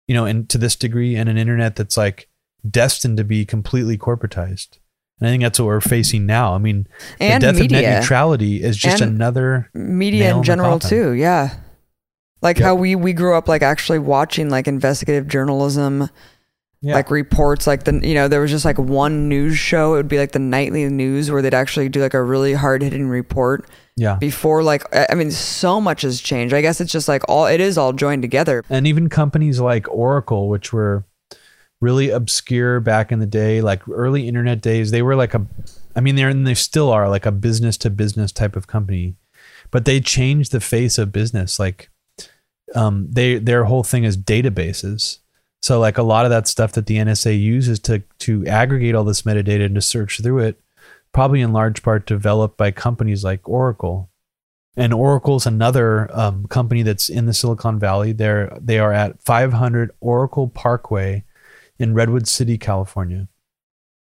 [0.08, 2.28] you know, and to this degree, and an internet that's like
[2.70, 4.78] destined to be completely corporatized.
[5.20, 6.54] And I think that's what we're facing now.
[6.56, 6.88] I mean,
[7.20, 8.00] And the death of net media.
[8.00, 11.56] neutrality is just And- another media nail in in the general too yeah
[12.42, 12.66] like Yeah.
[12.66, 16.10] how we we grew up like actually watching like investigative journalism
[16.82, 16.94] yeah.
[16.94, 20.08] like reports like the you know there was just like one news show it would
[20.08, 23.68] be like the nightly news where they'd actually do like a really hard hitting report
[23.96, 24.16] yeah.
[24.16, 27.46] before like I I mean so much has changed I guess it's just like all
[27.46, 31.06] it is all joined together and even companies like Oracle, which were
[31.82, 35.46] really obscure back in the day, like early internet days, they were like a,
[35.96, 39.16] I mean, they're and they still are like a business to business type of company,
[39.72, 41.60] but they changed the face of business.
[41.60, 41.90] Like,
[42.74, 45.20] um, they their whole thing is databases.
[45.62, 49.04] So like a lot of that stuff that the NSA uses to to aggregate all
[49.04, 50.62] this metadata and to search through it,
[51.12, 54.10] probably in large part developed by companies like Oracle
[54.78, 58.12] and Oracle's another um, company that's in the Silicon Valley.
[58.12, 61.24] They're they are at 500 Oracle Parkway
[61.80, 63.28] in Redwood City, California.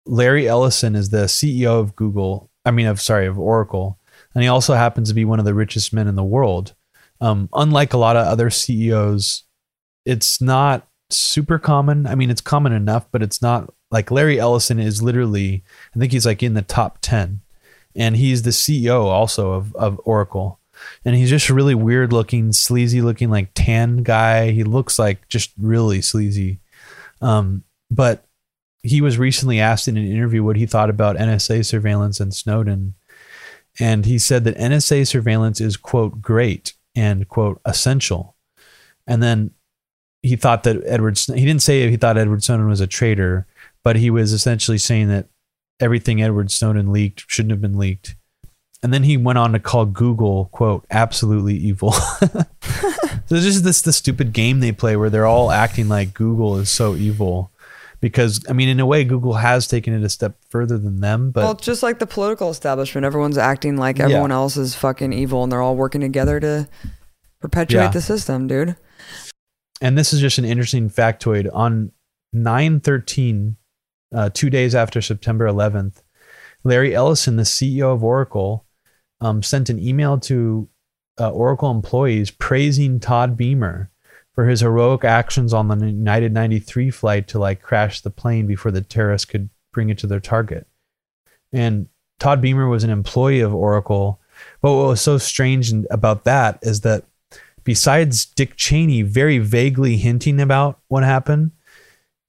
[0.06, 2.50] Larry Ellison is the CEO of Google.
[2.66, 4.00] I mean, of sorry, of Oracle,
[4.34, 6.74] and he also happens to be one of the richest men in the world.
[7.20, 9.44] Um, unlike a lot of other CEOs,
[10.06, 10.88] it's not
[11.18, 12.08] super common.
[12.08, 15.64] I mean, it's common enough, but it's not like Larry Ellison is literally.
[15.96, 17.42] I think he's like in the top ten,
[17.96, 20.60] and he's the CEO also of of Oracle
[21.06, 24.52] and he's just a really weird looking, sleazy looking, like tan guy.
[24.52, 26.60] He looks like just really sleazy.
[27.22, 28.26] Um, but
[28.84, 32.96] he was recently asked in an interview what he thought about NSA surveillance and Snowden.
[33.80, 38.36] And he said that NSA surveillance is, quote, great and, quote, essential.
[39.08, 39.52] And then
[40.24, 43.48] he thought that Edward, he didn't say he thought Edward Snowden was a traitor,
[43.84, 45.28] but he was essentially saying that
[45.80, 48.16] everything Edward Snowden leaked shouldn't have been leaked.
[48.84, 51.92] And then he went on to call Google, quote, absolutely evil.
[52.22, 52.46] so
[53.30, 56.70] it's just this the stupid game they play where they're all acting like Google is
[56.70, 57.52] so evil.
[58.00, 61.30] Because I mean, in a way, Google has taken it a step further than them,
[61.30, 64.06] but well just like the political establishment everyone's acting like Yeah.
[64.06, 66.68] everyone else is fucking evil and they're all working together to
[67.40, 67.90] perpetuate Yeah.
[67.92, 68.76] the system dude
[69.82, 71.50] and this is just an interesting factoid.
[71.54, 71.92] On
[72.34, 73.58] 913
[74.14, 76.02] uh, two days after september 11th
[76.64, 78.66] larry ellison the ceo of oracle
[79.20, 80.70] um, sent an email to
[81.20, 83.90] uh, oracle employees praising todd beamer
[84.34, 88.72] for his heroic actions on the united 93 flight to like crash the plane before
[88.72, 90.68] the terrorists could bring it to their target.
[91.52, 91.88] And
[92.20, 94.20] todd beamer was an employee of oracle.
[94.62, 97.04] But what was so strange about that is that
[97.64, 101.52] besides Dick Cheney very vaguely hinting about what happened,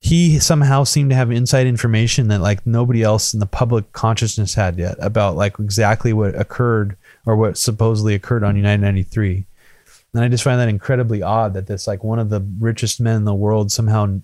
[0.00, 4.54] he somehow seemed to have inside information that like nobody else in the public consciousness
[4.54, 9.46] had yet about like exactly what occurred or what supposedly occurred on United 93.
[10.12, 13.16] And I just find that incredibly odd that this like one of the richest men
[13.16, 14.20] in the world somehow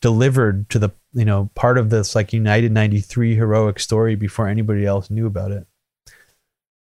[0.00, 4.86] delivered to the you know part of this like United 93 heroic story before anybody
[4.86, 5.66] else knew about it.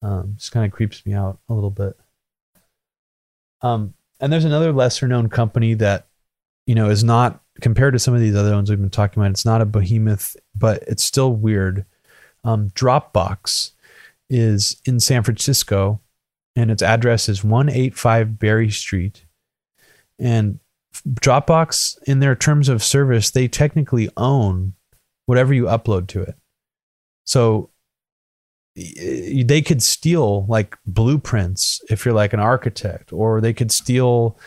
[0.02, 1.98] Um, just kind of creeps me out a little bit.
[3.62, 6.08] Um, and there's another lesser known company that,
[6.66, 9.32] you know, is not compared to some of these other ones we've been talking about.
[9.32, 11.86] It's not a behemoth, but it's still weird.
[12.44, 13.72] Um, Dropbox
[14.30, 16.00] is in San Francisco,
[16.56, 19.26] and its address is 185 Berry Street.
[20.18, 20.60] And
[21.08, 24.74] Dropbox, in their terms of service, they technically own
[25.26, 26.36] whatever you upload to it.
[27.26, 27.70] So
[29.44, 34.38] they could steal like blueprints if you're like an architect, or they could steal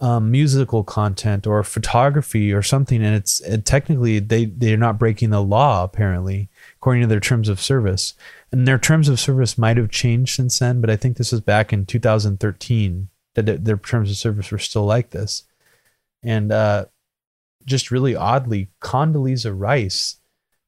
[0.00, 5.30] um, musical content or photography or something, and it's and technically they they're not breaking
[5.30, 8.14] the law apparently according to their terms of service.
[8.52, 11.40] And their terms of service might have changed since then, but I think this was
[11.40, 15.44] back in 2013 that their- terms of service were still like this.
[16.22, 16.86] And uh,
[17.64, 20.16] just really oddly, Condoleezza Rice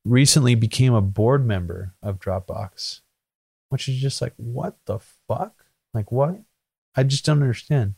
[0.05, 3.01] recently became a board member of Dropbox,
[3.73, 5.65] which is just like, what the fuck?
[5.95, 6.37] Like, what?
[6.95, 7.95] I just don't understand.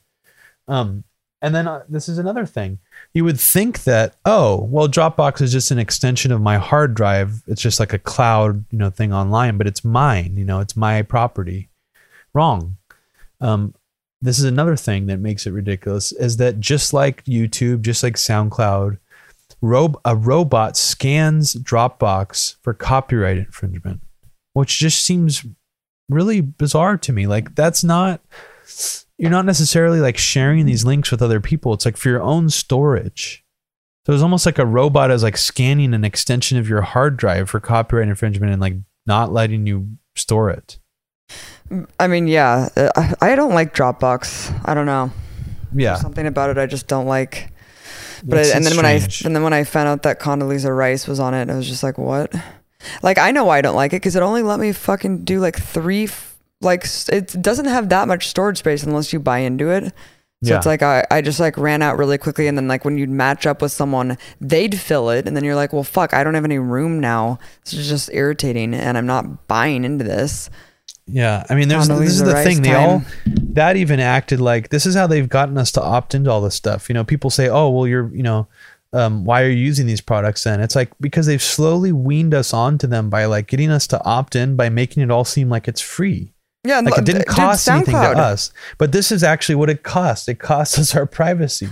[0.68, 1.02] Um,
[1.42, 2.78] and then uh, this is another thing.
[3.12, 7.42] You would think that, oh, well, Dropbox is just an extension of my hard drive.
[7.48, 10.36] It's just like a cloud, you know, thing online, but it's mine.
[10.36, 11.70] You know, it's my property.
[12.32, 12.76] Wrong.
[13.40, 13.74] Um,
[14.22, 18.14] this is another thing that makes it ridiculous is that just like YouTube, just like
[18.14, 18.98] SoundCloud,
[19.60, 24.02] ro- a robot scans Dropbox for copyright infringement,
[24.52, 25.44] which just seems
[26.08, 27.26] really bizarre to me.
[27.26, 28.20] Like that's not
[29.18, 31.72] you're not necessarily like sharing these links with other people.
[31.72, 33.44] It's like for your own storage.
[34.06, 37.48] So it's almost like a robot is like scanning an extension of your hard drive
[37.48, 38.74] for copyright infringement and like
[39.06, 40.78] not letting you store it.
[41.98, 44.60] I mean, yeah, uh, I, don't like Dropbox.
[44.66, 45.10] I don't know.
[45.74, 45.90] Yeah.
[45.90, 47.50] There's something about it I just don't like.
[48.22, 51.20] But and then when I and then when I found out that Condoleezza Rice was
[51.20, 52.34] on it, I was just like, what?
[53.02, 55.40] Like I know why I don't like it because it only let me fucking do
[55.40, 56.04] like three.
[56.04, 59.92] f- Like it doesn't have that much storage space unless you buy into it.
[60.42, 60.56] So Yeah.
[60.58, 63.08] it's like I, I just like ran out really quickly and then like when you'd
[63.10, 66.34] match up with someone, they'd fill it and then you're like, well fuck, I don't
[66.34, 67.38] have any room now.
[67.64, 70.50] This is just irritating and I'm not buying into this.
[71.06, 72.62] Yeah, I mean, there's this is the Rice thing.
[72.62, 73.02] They all
[73.52, 76.54] that even acted like this is how they've gotten us to opt into all this
[76.54, 76.88] stuff.
[76.88, 78.48] You know, people say, "Oh, well, you're you know,
[78.94, 82.54] um, why are you using these products?" Then it's like because they've slowly weaned us
[82.54, 85.68] onto them by like getting us to opt in by making it all seem like
[85.68, 86.32] it's free.
[86.66, 90.28] Yeah, Like it didn't cost anything to us, but this is actually what it cost.
[90.30, 91.68] It cost us our privacy.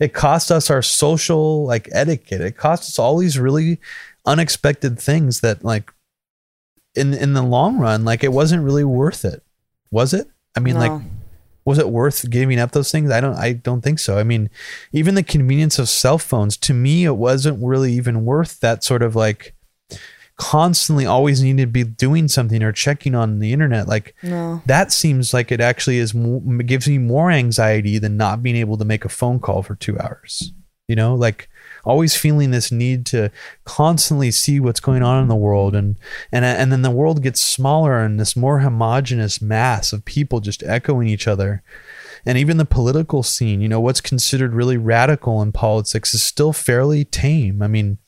[0.00, 2.40] It cost us our social like etiquette.
[2.40, 3.78] It cost us all these really
[4.26, 5.92] unexpected things that like
[6.96, 9.42] in in the long run, like it wasn't really worth it.
[9.90, 10.28] Was it?
[10.56, 11.02] I mean, like No.
[11.66, 13.10] Was it worth giving up those things?
[13.10, 14.18] I don't I don't think so.
[14.18, 14.48] I mean,
[14.92, 19.02] even the convenience of cell phones, to me, it wasn't really even worth that sort
[19.02, 19.54] of like
[20.36, 23.88] constantly always needing to be doing something or checking on the internet.
[23.88, 24.62] Like no.
[24.66, 26.12] that seems like it actually is
[26.64, 29.98] gives me more anxiety than not being able to make a phone call for two
[29.98, 30.52] hours.
[30.86, 31.48] You know, like
[31.86, 33.30] always feeling this need to
[33.64, 35.96] constantly see what's going on in the world, and
[36.30, 40.62] and and then the world gets smaller and this more homogenous mass of people just
[40.64, 41.62] echoing each other.
[42.28, 46.52] And even the political scene, you know, what's considered really radical in politics is still
[46.52, 47.62] fairly tame.
[47.62, 47.98] I mean,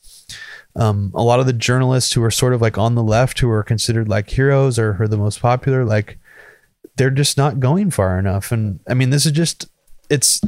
[0.74, 3.48] um, a lot of the journalists who are sort of like on the left, who
[3.48, 6.18] are considered like heroes or are the most popular, like
[6.97, 8.50] they're just not going far enough.
[8.50, 9.68] And I mean, this is just
[10.10, 10.40] it's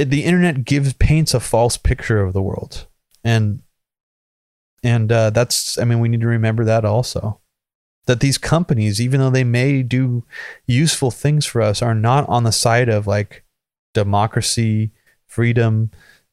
[0.00, 2.86] it, the internet gives paints a false picture of the world,
[3.22, 3.62] and
[4.82, 7.40] and uh, that's I mean we need to remember that also
[8.06, 10.24] that these companies, even though they may do
[10.66, 13.44] useful things for us, are not on the side of like
[13.92, 14.90] democracy,
[15.26, 15.90] freedom,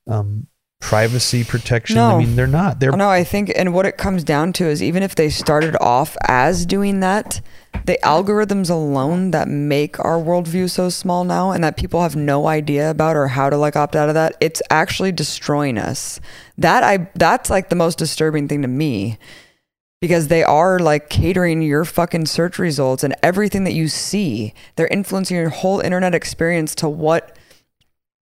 [0.07, 0.47] um,
[0.79, 1.97] privacy protection.
[1.97, 2.79] I mean, they're not.
[2.79, 5.75] They're No, I think, and what it comes down to is even if they started
[5.81, 7.41] off as doing that,
[7.85, 12.47] the algorithms alone that make our worldview so small now and that people have no
[12.47, 16.19] idea about or how to like opt out of that, it's actually destroying us.
[16.57, 19.17] That I that's like the most disturbing thing to me
[20.01, 24.53] because they are like catering your fucking search results and everything that you see.
[24.75, 27.36] They're influencing your whole internet experience to what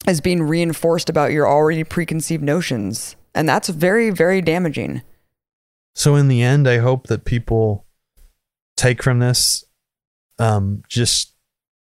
[0.09, 3.15] is being reinforced about your already preconceived notions.
[3.33, 5.01] And that's very, very damaging.
[5.95, 7.85] So in the end, I hope that people
[8.75, 9.63] take from this
[10.39, 11.33] um, just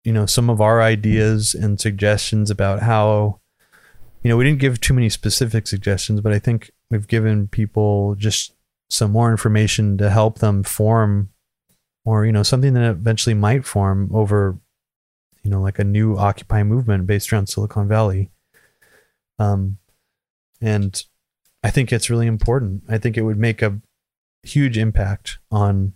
[0.03, 3.39] you know some of our ideas and suggestions about how
[4.23, 8.15] you know we didn't give too many specific suggestions, but I think we've given people
[8.15, 8.53] just
[8.89, 11.29] some more information to help them form
[12.05, 14.57] or you know something that eventually might form over
[15.43, 18.31] you know like a new occupy movement based around silicon valley.
[19.39, 19.77] Um
[20.61, 21.03] and
[21.63, 22.83] i think it's really important.
[22.89, 23.79] I think it would make a
[24.43, 25.93] huge impact on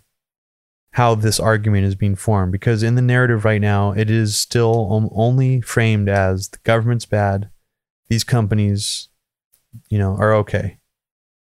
[0.93, 5.09] how this argument is being formed because in the narrative right now it is still
[5.13, 7.49] only framed as the government's bad.
[8.09, 9.09] These companies
[9.89, 10.77] you know are okay.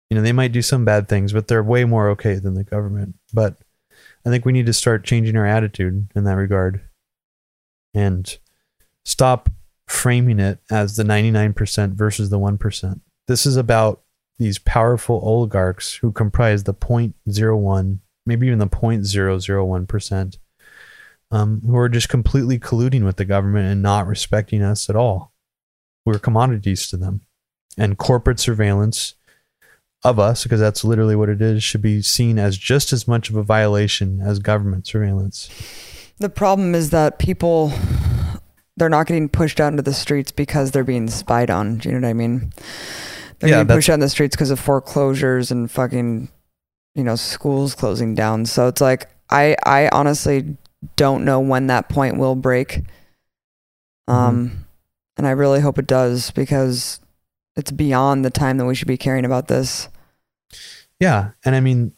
[0.10, 2.64] You know they might do some bad things but they're way more okay than the
[2.64, 3.16] government.
[3.34, 3.58] But
[4.26, 6.82] i think we need to start changing our attitude in that regard
[7.94, 8.38] and
[9.06, 9.50] stop
[9.88, 14.02] framing it as the 99% versus the 1% this is about
[14.38, 20.38] these powerful oligarchs who comprise the 0.01 maybe even the 0.001%
[21.32, 25.34] um, who are just completely colluding with the government and not respecting us at all.
[26.06, 27.22] We're commodities to them.
[27.78, 29.16] And corporate surveillance
[30.04, 33.30] of us because that's literally what it is should be seen as just as much
[33.30, 35.50] of a violation as government surveillance
[36.20, 37.72] The problem is that people
[38.78, 41.78] they're not getting pushed out into the streets because they're being spied on.
[41.78, 42.54] Do you know what I mean?
[43.40, 46.30] They're Yeah, getting pushed out in the streets because of foreclosures and fucking,
[46.96, 48.46] you know, schools closing down.
[48.46, 50.58] So it's like I I honestly
[50.96, 52.84] don't know when that point will break.
[54.08, 54.66] Um,
[55.18, 57.00] and I really hope it does because
[57.56, 59.90] it's beyond the time that we should be caring about this.
[61.00, 61.94] Yeah, and I mean,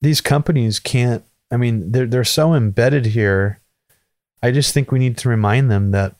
[0.00, 1.24] these companies can't.
[1.50, 3.59] I mean, they're they're so embedded here.
[4.42, 6.16] I just think we need to remind them that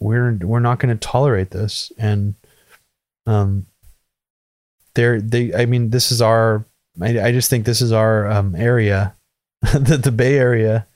[0.00, 2.34] we're we're not going to tolerate this, and
[3.26, 3.66] um,
[4.94, 5.54] they're they.
[5.54, 6.64] I mean, this is our.
[7.00, 9.14] I, I just think this is our um, area,
[9.62, 10.86] the the Bay Area.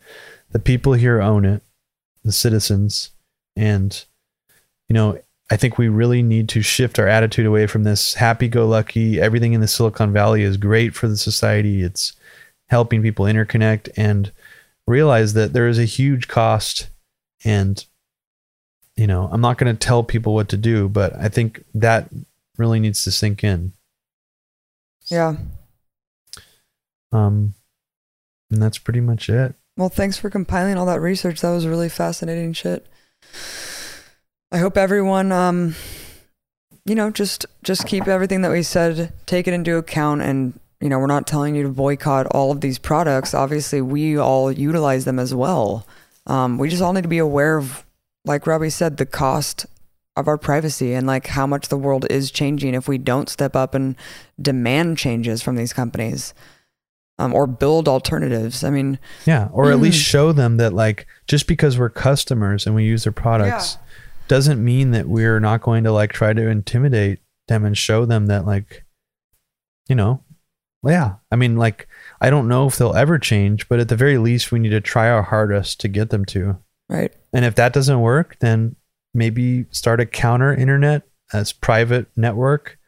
[0.51, 1.63] The people here own it,
[2.25, 3.11] the citizens,
[3.57, 4.05] and
[4.89, 8.49] you know I think we really need to shift our attitude away from this happy
[8.49, 11.83] go lucky, everything in the Silicon Valley is great for the society.
[11.83, 12.15] It's
[12.69, 14.31] helping people interconnect and
[14.89, 16.89] realize that there is a huge cost.
[17.45, 17.85] And,
[18.97, 22.09] you know, I'm not going to tell people what to do, but I think that
[22.57, 23.73] really needs to sink in.
[25.07, 25.37] Yeah.
[27.13, 27.55] Um,
[28.51, 29.55] and that's pretty much it.
[29.77, 31.41] Well, thanks for compiling all that research.
[31.41, 32.87] That was really fascinating shit.
[34.51, 35.77] I hope everyone, um,
[36.85, 40.89] you know, just just keep everything that we said, take it into account, and you
[40.89, 43.35] know, we're not telling you to boycott all of these products.
[43.35, 45.87] Obviously, we all utilize them as well.
[46.27, 47.85] Um, we just all need to be aware of,
[48.25, 49.67] like Robbie said, the cost
[50.17, 53.55] of our privacy and like how much the world is changing if we don't step
[53.57, 53.97] up and
[54.41, 56.35] demand changes from these companies.
[57.21, 58.63] Um, or build alternatives.
[58.63, 62.77] I mean, yeah, or at least show them that like just because we're customers and
[62.77, 63.89] we use their products, Yeah
[64.29, 68.27] doesn't mean that we're not going to like try to intimidate them and show them
[68.27, 68.85] that like
[69.89, 70.23] you know
[70.85, 71.17] yeah.
[71.31, 71.89] I mean like
[72.21, 74.81] i don't know if they'll ever change but at the very least we need to
[74.81, 76.59] try our hardest to get them to.
[76.89, 77.15] Right.
[77.33, 78.77] And if that doesn't work then
[79.15, 82.79] maybe start a counter internet as private network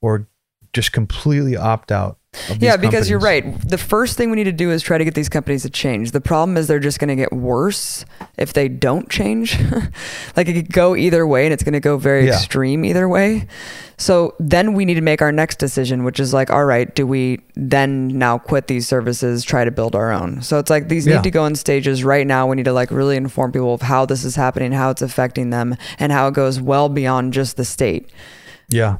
[0.00, 0.28] or
[0.72, 2.18] just completely opt out
[2.58, 3.44] yeah, because you're right.
[3.68, 6.12] The first thing we need to do is try to get these companies to change.
[6.12, 8.04] The problem is they're just going to get worse
[8.36, 9.58] if they don't change.
[10.36, 12.34] like it could go either way and it's going to go very yeah.
[12.34, 13.46] extreme either way.
[13.98, 17.06] So then we need to make our next decision, which is like, all right, do
[17.06, 20.42] we then now quit these services, try to build our own?
[20.42, 21.16] So it's like these yeah.
[21.16, 22.46] need to go in stages right now.
[22.46, 25.50] We need to like really inform people of how this is happening, how it's affecting
[25.50, 28.10] them, and how it goes well beyond just the state.
[28.68, 28.98] Yeah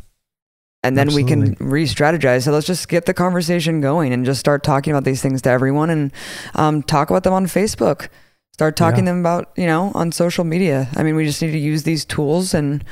[0.86, 1.36] and then Absolutely.
[1.36, 2.44] we can re-strategize.
[2.44, 5.50] So let's just get the conversation going and just start talking about these things to
[5.50, 6.12] everyone and
[6.54, 8.08] um, talk about them on Facebook.
[8.52, 9.12] Start talking yeah.
[9.12, 10.88] them about you know on social media.
[10.96, 12.84] I mean, we just need to use these tools and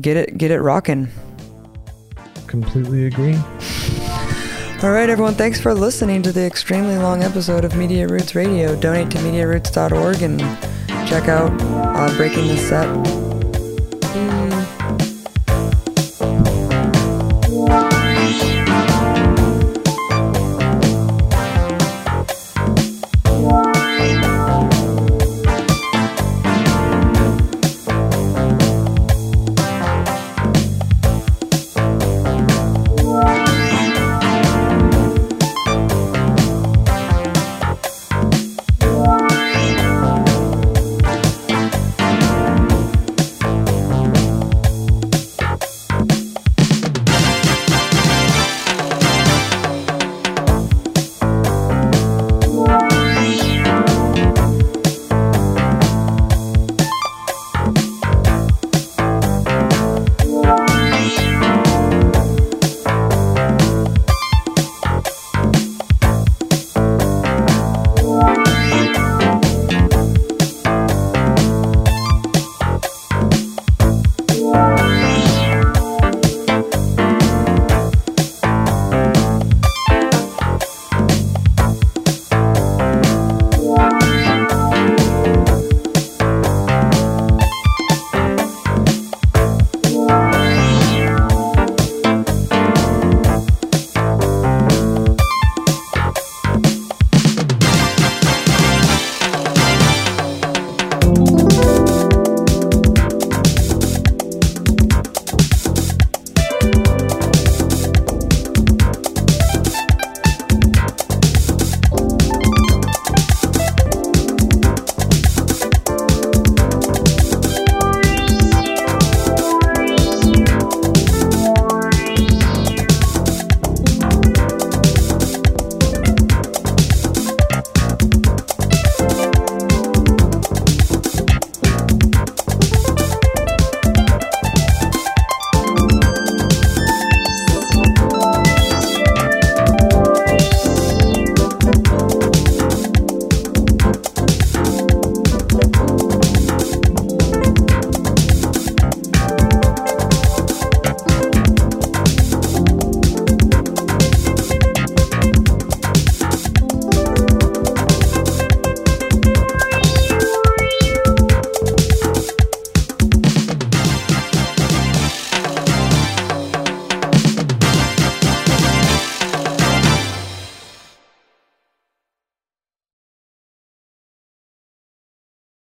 [0.00, 1.08] get it get it rocking.
[2.46, 3.36] Completely agree.
[4.82, 5.34] All right, everyone.
[5.34, 8.78] Thanks for listening to the extremely long episode of Media Roots Radio.
[8.78, 10.40] Donate to MediaRoots.org and
[11.08, 13.31] check out uh, Breaking the Set